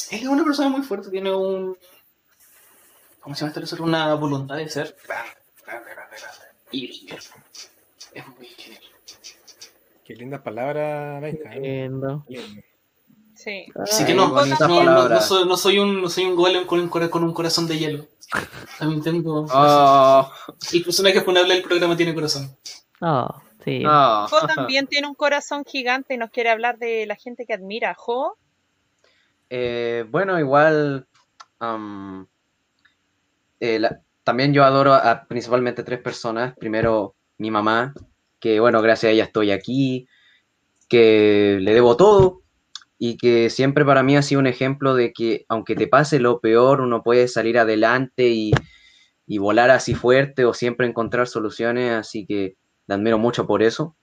[0.09, 1.77] él es una persona muy fuerte, tiene un.
[3.19, 3.83] ¿Cómo se llama esto?
[3.83, 4.95] Una voluntad de ser.
[6.71, 7.09] Y.
[10.03, 11.55] Qué lindas palabras, Benja.
[11.55, 11.59] ¿eh?
[11.89, 12.23] lindo.
[12.27, 12.61] Lindo.
[13.33, 13.65] Sí.
[13.75, 14.27] Así que Ay, no,
[14.83, 17.77] no, no, soy, no soy un, no soy un golem con con un corazón de
[17.77, 18.07] hielo.
[18.79, 19.45] También tengo.
[19.51, 20.31] Oh,
[20.73, 22.55] El personaje funable del programa tiene corazón.
[23.01, 23.27] Oh,
[23.63, 23.83] sí.
[23.85, 24.27] oh.
[24.29, 27.93] Jo también tiene un corazón gigante y nos quiere hablar de la gente que admira.
[27.95, 28.37] Jo,
[29.49, 31.07] Eh, bueno, igual.
[33.59, 36.55] eh, la- también yo adoro a principalmente tres personas.
[36.57, 37.93] Primero, mi mamá,
[38.39, 40.07] que bueno, gracias a ella estoy aquí,
[40.87, 42.41] que le debo todo
[42.97, 46.39] y que siempre para mí ha sido un ejemplo de que aunque te pase lo
[46.39, 48.51] peor, uno puede salir adelante y,
[49.27, 51.91] y volar así fuerte o siempre encontrar soluciones.
[51.91, 52.55] Así que
[52.87, 53.95] la admiro mucho por eso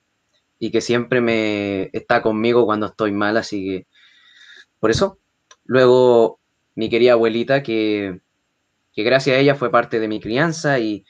[0.59, 3.37] y que siempre me está conmigo cuando estoy mal.
[3.37, 3.87] Así que
[4.79, 5.19] por eso.
[5.65, 6.41] Luego,
[6.75, 8.21] mi querida abuelita, que,
[8.93, 11.05] que gracias a ella fue parte de mi crianza y,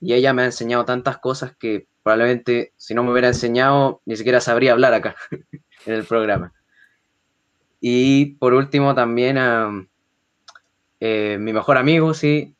[0.00, 4.16] y ella me ha enseñado tantas cosas que probablemente si no me hubiera enseñado ni
[4.16, 5.16] siquiera sabría hablar acá
[5.86, 6.52] en el programa.
[7.80, 9.70] Y por último también a
[11.00, 12.54] eh, mi mejor amigo, sí,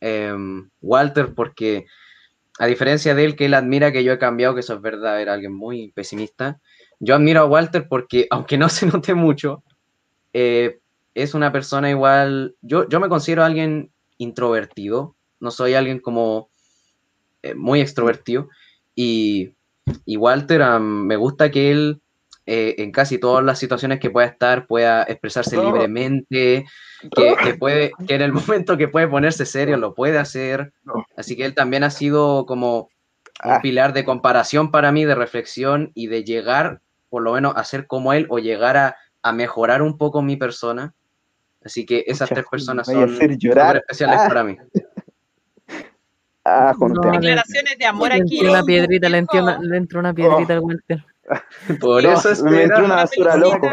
[0.00, 1.86] em, Walter, porque
[2.58, 5.20] a diferencia de él, que él admira que yo he cambiado, que eso es verdad,
[5.20, 6.60] era alguien muy pesimista,
[6.98, 9.64] yo admiro a Walter porque, aunque no se note mucho,
[10.32, 10.80] eh,
[11.14, 16.49] es una persona igual, yo, yo me considero alguien introvertido, no soy alguien como
[17.42, 18.48] eh, muy extrovertido,
[18.94, 19.54] y,
[20.04, 22.00] y Walter, me gusta que él
[22.46, 26.64] eh, en casi todas las situaciones que pueda estar pueda expresarse libremente,
[27.14, 30.72] que, puede, que en el momento que puede ponerse serio lo puede hacer.
[31.16, 32.88] Así que él también ha sido como
[33.44, 33.60] un Ah.
[33.62, 37.86] pilar de comparación para mí, de reflexión y de llegar, por lo menos, a ser
[37.86, 40.92] como él o llegar a, a mejorar un poco mi persona.
[41.64, 43.76] Así que esas tres personas son llorar.
[43.76, 44.28] especiales Ah.
[44.28, 44.56] para mí.
[46.44, 47.12] Ah, No.
[47.12, 48.36] Declaraciones de amor Le aquí.
[48.38, 51.04] entró una piedrita, le entró una, le entró una piedrita al Walter.
[51.80, 53.68] Por No, eso me entró una basura loco.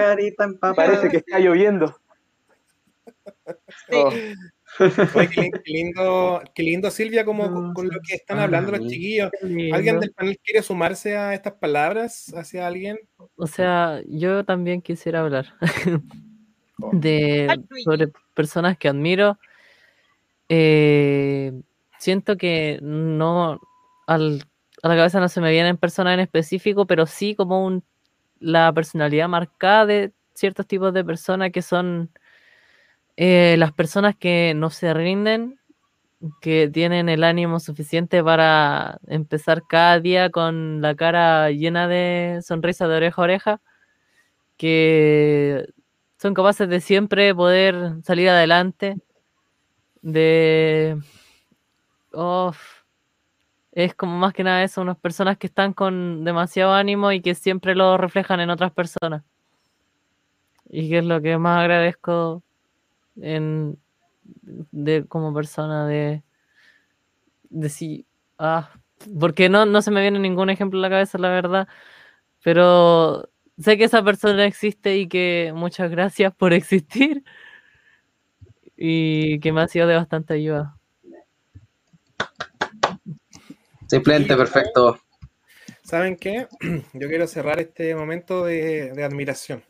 [0.75, 1.97] Parece que está lloviendo.
[3.89, 3.93] Sí.
[3.93, 4.11] Oh,
[5.15, 8.43] Oye, qué, lin- qué lindo, qué lindo, Silvia, como con, con lo que están Ah,
[8.43, 8.89] hablando los sí.
[8.89, 9.31] chiquillos.
[9.73, 12.99] ¿Alguien del panel quiere sumarse a estas palabras hacia alguien?
[13.37, 15.47] O sea, yo también quisiera hablar
[16.91, 17.47] de
[17.83, 19.39] sobre personas que admiro.
[20.49, 21.53] Eh,
[21.99, 23.59] siento que no
[24.07, 27.83] a la cabeza no se me vienen personas en específico, pero sí como un
[28.39, 32.11] la personalidad marcada de ciertos tipos de personas que son
[33.15, 35.59] eh, las personas que no se rinden,
[36.41, 42.87] que tienen el ánimo suficiente para empezar cada día con la cara llena de sonrisa
[42.87, 43.61] de oreja a oreja,
[44.57, 45.65] que
[46.19, 48.97] son capaces de siempre poder salir adelante,
[50.01, 50.97] de...
[53.71, 57.35] es como más que nada eso, unas personas que están con demasiado ánimo y que
[57.35, 59.23] siempre lo reflejan en otras personas.
[60.69, 62.43] Y que es lo que más agradezco
[63.17, 63.77] en,
[64.71, 66.23] de, como persona de,
[67.49, 68.05] de.
[68.37, 68.69] Ah,
[69.19, 71.67] porque no, no se me viene ningún ejemplo a la cabeza, la verdad.
[72.43, 73.29] Pero
[73.59, 77.23] sé que esa persona existe y que muchas gracias por existir.
[78.77, 80.76] Y que me ha sido de bastante ayuda.
[83.87, 84.99] Simplemente perfecto.
[85.87, 86.47] ¿Saben qué?
[86.93, 89.63] Yo quiero cerrar este momento de, admiración.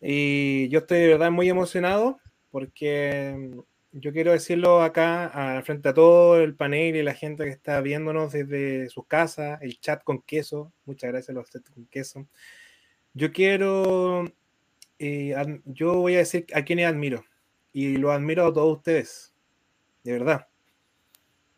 [0.00, 3.50] Y yo estoy de verdad muy emocionado porque
[3.92, 8.32] yo quiero decirlo acá frente a todo el panel y la gente que está viéndonos
[8.32, 10.72] desde sus casas, el chat con queso.
[10.84, 12.28] Muchas gracias a los chats con queso.
[13.14, 14.24] Yo quiero,
[14.98, 15.34] eh,
[15.64, 17.24] yo voy a decir a quienes admiro
[17.72, 19.32] y lo admiro a todos ustedes,
[20.02, 20.47] de verdad.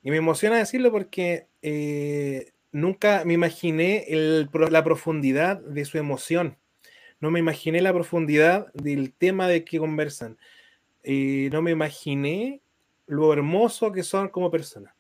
[0.03, 6.57] Y me emociona decirlo porque eh, nunca me imaginé la profundidad de su emoción.
[7.21, 10.39] No me imaginé la profundidad del tema de que conversan.
[11.03, 12.63] Eh, no me imaginé
[13.07, 14.95] lo hermoso que son como personas.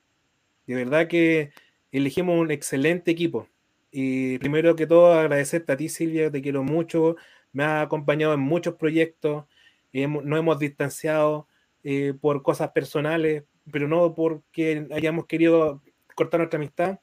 [0.67, 1.53] De verdad que
[1.93, 3.49] elegimos un excelente equipo.
[3.91, 7.17] Y primero que todo, agradecerte a ti, Silvia, te quiero mucho.
[7.53, 9.47] Me has acompañado en muchos proyectos.
[9.93, 11.49] Hemos- nos hemos distanciado
[11.83, 15.83] eh, por cosas personales, pero no porque hayamos querido
[16.15, 16.99] cortar nuestra amistad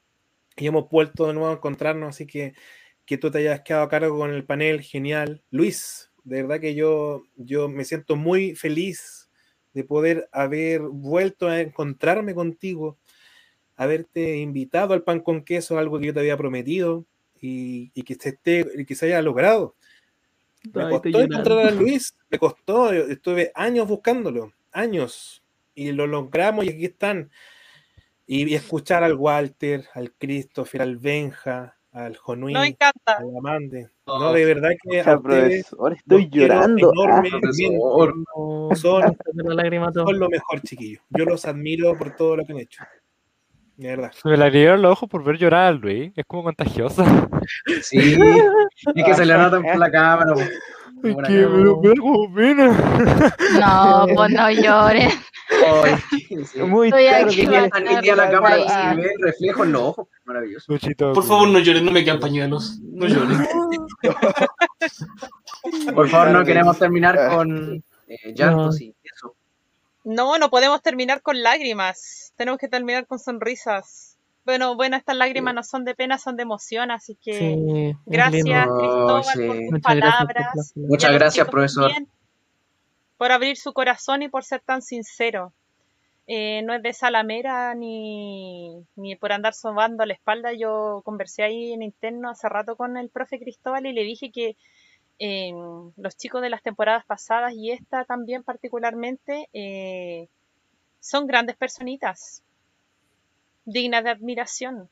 [0.56, 2.10] y hemos vuelto de nuevo a encontrarnos.
[2.10, 2.54] Así que
[3.08, 5.42] que tú te hayas quedado a cargo con el panel, genial.
[5.50, 9.30] Luis, de verdad que yo, yo me siento muy feliz
[9.72, 12.98] de poder haber vuelto a encontrarme contigo,
[13.76, 17.06] haberte invitado al pan con queso, algo que yo te había prometido
[17.40, 19.74] y, y que se esté, y que se haya logrado.
[20.74, 21.70] Me costó encontrar a.
[21.70, 25.42] Luis, me costó, estuve años buscándolo, años,
[25.78, 27.30] y lo logramos y aquí están.
[28.26, 33.16] Y, y escuchar al Walter, al Christopher, al Benja, al Jonuín, encanta.
[33.18, 33.90] al Amande.
[34.06, 36.92] No, de verdad que a Pucha, ustedes profesor, estoy llorando.
[37.10, 37.22] Ah.
[38.36, 39.02] No, Son,
[39.34, 41.02] la son lo mejor, chiquillos.
[41.10, 42.84] Yo los admiro por todo lo que han hecho.
[43.76, 44.12] De verdad.
[44.12, 46.12] Se me le abrieron los ojos por ver llorar a Luis.
[46.16, 47.04] Es como contagioso.
[47.82, 48.18] Sí.
[48.94, 50.34] Es que se le nota por la cámara.
[51.00, 52.68] Por que me, como pena.
[53.60, 55.14] No, pues no llores.
[55.50, 55.96] Ay,
[56.46, 56.60] sí.
[56.60, 59.82] Muy Estoy claro que tan nítida la cámara y se ve el reflejo en los
[59.82, 60.08] ojos.
[60.24, 60.72] Maravilloso.
[60.72, 62.78] Luchito, Por favor, no lloren, no me quedan pañuelos.
[62.82, 63.46] No lloren.
[65.94, 67.36] Por favor, no queremos terminar Ah.
[67.36, 69.34] con eh, llantos y eso.
[70.04, 72.32] No, no podemos terminar con lágrimas.
[72.36, 74.07] Tenemos que terminar con sonrisas.
[74.48, 78.44] Bueno, bueno, estas lágrimas no son de pena, son de emoción, así que Sí, gracias
[78.44, 78.74] lindo.
[78.78, 79.46] Cristóbal Oh, sí.
[79.46, 80.72] por tus Muchas gracias por palabras.
[80.74, 81.90] a Muchas gracias, profesor.
[83.18, 85.52] por abrir su corazón y por ser tan sincero.
[86.30, 90.52] eh, no es de salamera ni, ni por andar sobando a la espalda.
[90.54, 94.56] Yo conversé ahí en interno hace rato con el profe Cristóbal y le dije que
[95.18, 95.52] eh,
[95.96, 100.28] los chicos de las temporadas pasadas y esta también particularmente eh,
[101.00, 102.42] son grandes personitas,
[103.68, 104.88] dignas de admiración,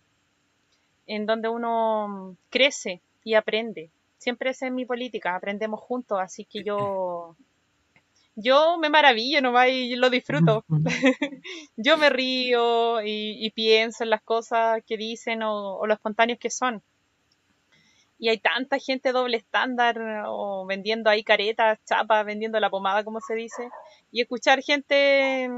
[1.07, 3.91] en donde uno crece y aprende.
[4.19, 7.37] Siempre es en mi política, aprendemos juntos, así que yo
[8.39, 10.65] yo me maravillo nomás y lo disfruto.
[11.77, 16.39] yo me río y, y, pienso en las cosas que dicen o, o, lo espontáneos
[16.39, 16.83] que son.
[18.19, 23.21] Y hay tanta gente doble estándar o vendiendo ahí caretas, chapas, vendiendo la pomada, como
[23.21, 23.71] se dice.
[24.13, 25.49] Y escuchar gente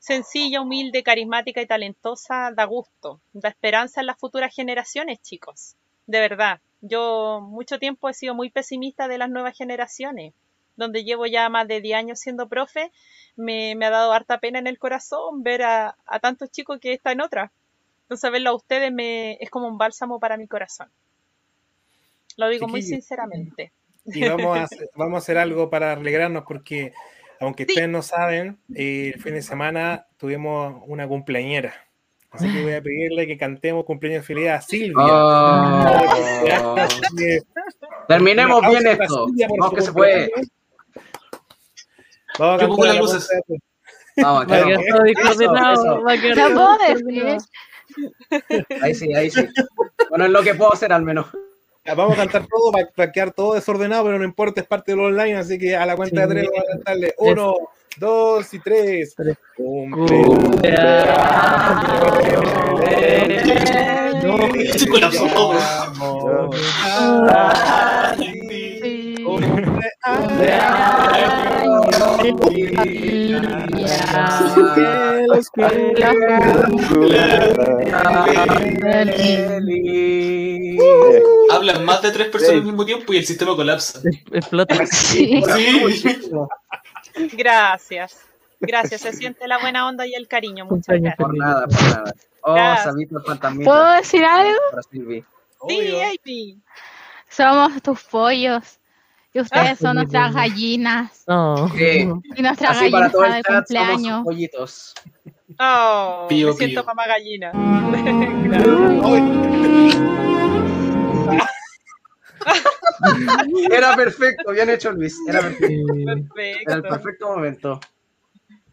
[0.00, 5.76] sencilla, humilde, carismática y talentosa da gusto, da esperanza en las futuras generaciones, chicos.
[6.06, 6.60] De verdad.
[6.82, 10.32] Yo mucho tiempo he sido muy pesimista de las nuevas generaciones
[10.80, 12.90] donde llevo ya más de 10 años siendo profe,
[13.36, 16.94] me, me ha dado harta pena en el corazón ver a, a, tantos chicos que
[16.94, 17.52] están en otra.
[18.02, 20.88] Entonces, verlo a ustedes me, es como un bálsamo para mi corazón.
[22.36, 23.72] Lo digo muy sinceramente.
[24.06, 26.92] Y vamos a, hacer, vamos a hacer algo para alegrarnos porque,
[27.40, 27.72] aunque sí.
[27.72, 31.74] ustedes no saben, el fin de semana tuvimos una cumpleañera.
[32.30, 35.04] Así que voy a pedirle que cantemos cumpleaños feliz a Silvia.
[35.04, 36.76] Oh.
[38.06, 39.26] Terminemos bien esto.
[39.58, 40.30] Vamos que se puede.
[42.38, 43.28] Vamos a cantar las luces.
[44.16, 46.86] Vamos, Va a quedar va a quedar discoordinado.
[48.82, 49.48] Ahí sí, ahí sí.
[50.10, 51.26] Bueno, es lo que puedo hacer al menos.
[51.84, 54.92] Ya, Vamos a cantar todo para, para quedar todo desordenado, pero no importa, es parte
[54.92, 57.14] de lo online, así que a la cuenta de tres vamos a cantarle.
[57.18, 57.54] Uno,
[57.96, 59.14] dos y tres.
[81.50, 84.00] Hablan más de tres personas al mismo tiempo y el sistema colapsa.
[84.32, 84.74] Explota.
[84.86, 85.42] Sí.
[87.32, 88.20] Gracias.
[88.60, 90.66] Gracias, se siente la buena onda y el cariño.
[90.66, 91.16] Muchas gracias.
[91.16, 92.14] Por nada, por nada.
[92.42, 92.56] Oh.
[92.82, 93.70] Sabito fantasmita.
[93.70, 94.58] ¿Puedo decir algo?
[95.68, 96.58] Sí, Amy.
[97.28, 98.79] Somos tus pollos.
[99.32, 101.24] Y ustedes Ah, son nuestras gallinas.
[101.28, 101.68] No.
[101.76, 102.08] Sí.
[102.36, 104.24] Y nuestra Así para gallina todo de cumpleaños.
[104.24, 104.94] pollitos.
[105.58, 106.86] Oh, Pío, me siento pío.
[106.86, 107.52] mamá gallina.
[113.70, 115.16] Era perfecto, bien hecho Luis.
[115.28, 115.94] Era perfecto.
[115.94, 116.02] Sí.
[116.02, 116.82] Era el Perfecto.
[116.88, 117.80] perfecto momento.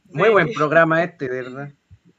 [0.06, 1.70] Muy buen programa este, de verdad.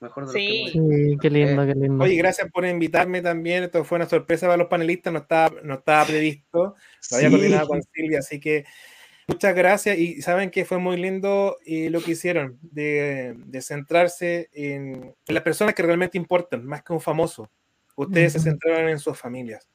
[0.01, 0.70] Mejor de lo Sí.
[0.73, 2.05] que hemos Sí, qué lindo, qué lindo.
[2.05, 3.65] Oye, gracias por invitarme también.
[3.65, 6.77] Esto fue una sorpresa para los panelistas, no estaba, no estaba previsto.
[7.11, 7.35] Lo había Sí.
[7.35, 8.65] coordinado con Silvia, así que
[9.27, 9.99] muchas gracias.
[9.99, 15.35] Y saben que fue muy lindo eh, lo que hicieron, de, de centrarse en, en
[15.35, 17.51] las personas que realmente importan, más que un famoso.
[17.97, 18.51] Ustedes se Ujú.
[18.51, 19.69] centraron en sus familias.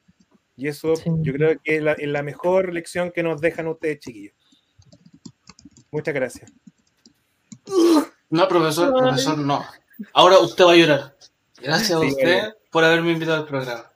[0.56, 1.10] Y eso Sí.
[1.20, 4.34] yo creo que es la, es la mejor lección que nos dejan ustedes, chiquillos.
[5.90, 6.50] Muchas gracias.
[8.30, 9.64] No, profesor, profesor, no.
[10.12, 11.16] Ahora usted va a llorar.
[11.60, 13.90] Gracias a usted por haberme invitado al programa.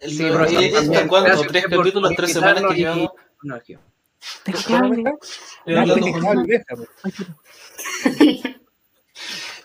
[0.00, 1.08] El, Sí, ¿Esto también.
[1.08, 1.28] cuánto?
[1.28, 3.10] Gracias ¿Tres capítulos, tres semanas que y- llevamos?
[3.42, 3.56] No.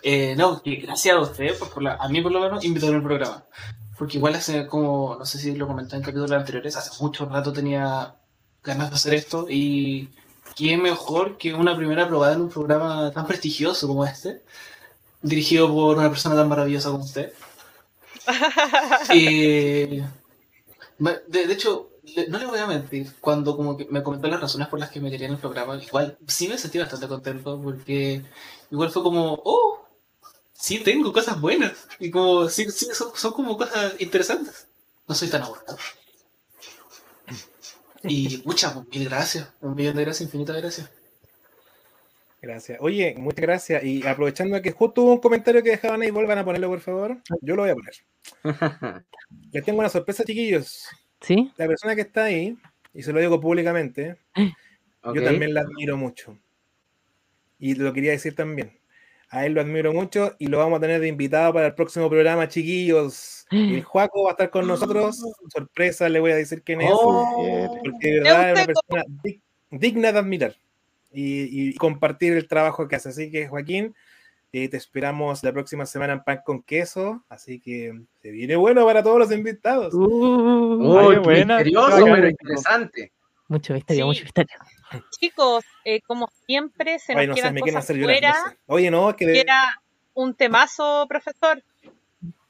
[0.02, 0.86] Eh, No, que pues.
[0.86, 3.44] Gracias a usted, por, por la- a mí por lo menos, invitarme al programa.
[3.98, 7.52] Porque igual hace como, no sé si lo comenté en capítulos anteriores, hace mucho rato
[7.52, 8.14] tenía
[8.62, 10.08] ganas de hacer esto y
[10.56, 14.42] qué mejor que una primera probada en un programa tan prestigioso como este,
[15.22, 17.32] dirigido por una persona tan maravillosa como usted.
[20.98, 21.90] Me- de, hecho,
[22.28, 25.00] no le voy a mentir, cuando como que me comentó las razones por las que
[25.00, 28.22] me quería en el programa, igual sí me sentí bastante contento porque
[28.70, 29.84] igual fue como, oh,
[30.52, 34.68] sí tengo cosas buenas y como, sí, sí son, son como cosas interesantes.
[35.08, 35.76] No soy tan aburrido.
[38.02, 40.90] Y muchas, mil gracias, un millón de gracias, infinitas gracias.
[42.42, 42.78] Gracias.
[42.80, 43.84] Oye, muchas gracias.
[43.84, 47.18] Y aprovechando que justo hubo un comentario que dejaban ahí, vuelvan a ponerlo, por favor.
[47.42, 47.94] Yo lo voy a poner.
[49.52, 50.88] Les tengo una sorpresa, chiquillos.
[51.20, 51.52] ¿Sí?
[51.56, 52.56] La persona que está ahí,
[52.94, 56.38] y se lo digo públicamente, yo también la admiro mucho.
[57.58, 58.78] Y lo quería decir también.
[59.28, 62.08] A él lo admiro mucho y lo vamos a tener de invitado para el próximo
[62.08, 63.44] programa, chiquillos.
[63.50, 65.22] El Juaco va a estar con nosotros.
[65.52, 66.90] Sorpresa, le voy a decir quién es.
[66.90, 67.78] Oh.
[67.84, 69.40] Porque de verdad es una persona dig-
[69.70, 70.56] digna de admirar
[71.12, 73.08] y, y compartir el trabajo que hace.
[73.10, 73.94] Así que, Joaquín,
[74.52, 77.24] eh, te esperamos la próxima semana en Pan con Queso.
[77.28, 79.94] Así que se viene bueno para todos los invitados.
[79.94, 79.98] Uh,
[80.80, 81.54] Uy, Ay, qué buena.
[81.56, 83.12] misterioso, pero interesante.
[83.48, 84.06] mucho misterio, Sí.
[84.08, 84.56] mucho misterio.
[85.20, 88.16] Chicos, eh, como siempre, se nos Ay, no sé, quedan me quieren cosas hacer llorar.
[88.18, 88.32] fuera.
[88.44, 88.56] no sé.
[88.66, 89.40] Oye, no, que.
[89.40, 89.62] Era
[90.14, 91.62] un temazo, profesor.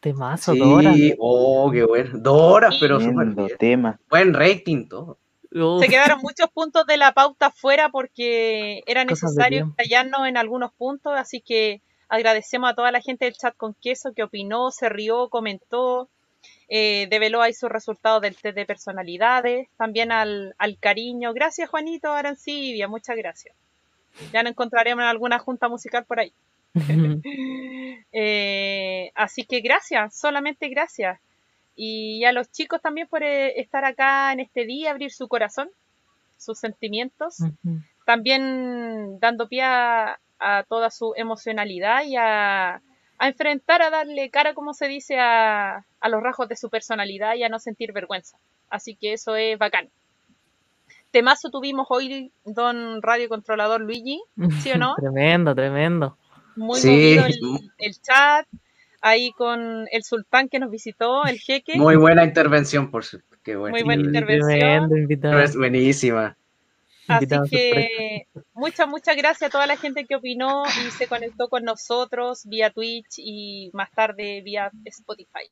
[0.01, 0.95] Temazo, Dora.
[0.95, 2.19] Sí, oh, qué bueno.
[2.19, 4.01] Dora, pero súper tema.
[4.09, 5.19] Buen rating, todo.
[5.53, 9.75] Uf, Se quedaron muchos puntos de la pauta fuera porque era necesario tiempo.
[9.77, 14.13] callarnos en algunos puntos, así que agradecemos a toda la gente del chat con queso
[14.13, 16.09] que opinó, se rió, comentó,
[16.69, 21.33] eh, develó ahí sus resultados del test de personalidades, también al, al cariño.
[21.33, 23.55] Gracias Juanito Arancibia, muchas gracias.
[24.33, 26.33] Ya nos encontraremos en alguna junta musical por ahí.
[28.13, 31.21] Eh, así que gracias, solamente gracias.
[31.83, 35.71] Y a los chicos también por eh, estar acá en este día, abrir su corazón,
[36.37, 37.39] sus sentimientos,
[38.05, 42.83] también dando pie a, a toda su emocionalidad y a,
[43.17, 47.35] a enfrentar, a darle cara, como se dice, a, a los rasgos de su personalidad
[47.37, 48.37] y a no sentir vergüenza.
[48.69, 49.89] Así que eso es bacán.
[51.13, 54.23] Temazo tuvimos hoy, don Radio Controlador Luigi,
[54.63, 54.95] ¿sí o no?
[55.01, 56.19] tremendo, tremendo.
[56.57, 57.17] Muy Sí.
[57.17, 58.47] movido el, el chat,
[59.01, 61.77] ahí con el sultán que nos visitó, el jeque.
[61.77, 63.21] Muy buena intervención, por su...
[63.43, 63.75] Qué bueno.
[63.75, 64.91] Muy buena intervención.
[65.41, 66.37] Es buenísima.
[67.09, 71.65] Así que muchas, muchas gracias a toda la gente que opinó y se conectó con
[71.65, 75.51] nosotros vía Twitch y más tarde vía Spotify.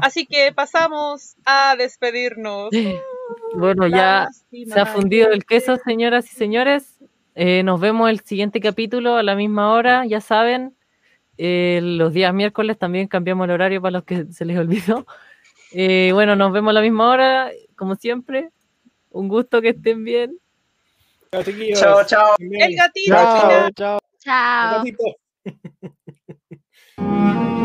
[0.00, 2.70] Así que pasamos a despedirnos.
[3.54, 6.96] Bueno, ya se ha fundido el queso, señoras y señores.
[7.34, 10.75] Eh, nos vemos el siguiente capítulo a la misma hora, ya saben.
[11.38, 15.06] Eh, los días miércoles también cambiamos el horario para los que se les olvidó.
[15.72, 18.50] Eh, bueno, nos vemos a la misma hora, como siempre.
[19.10, 20.38] Un gusto que estén bien.
[21.32, 21.80] Chao, chiquillos.
[21.80, 22.36] Chao, chao.
[22.38, 23.14] El gatito.
[23.14, 23.70] Chao.
[23.70, 23.98] Chao.
[24.18, 24.84] Chao.
[24.84, 25.16] Gatito.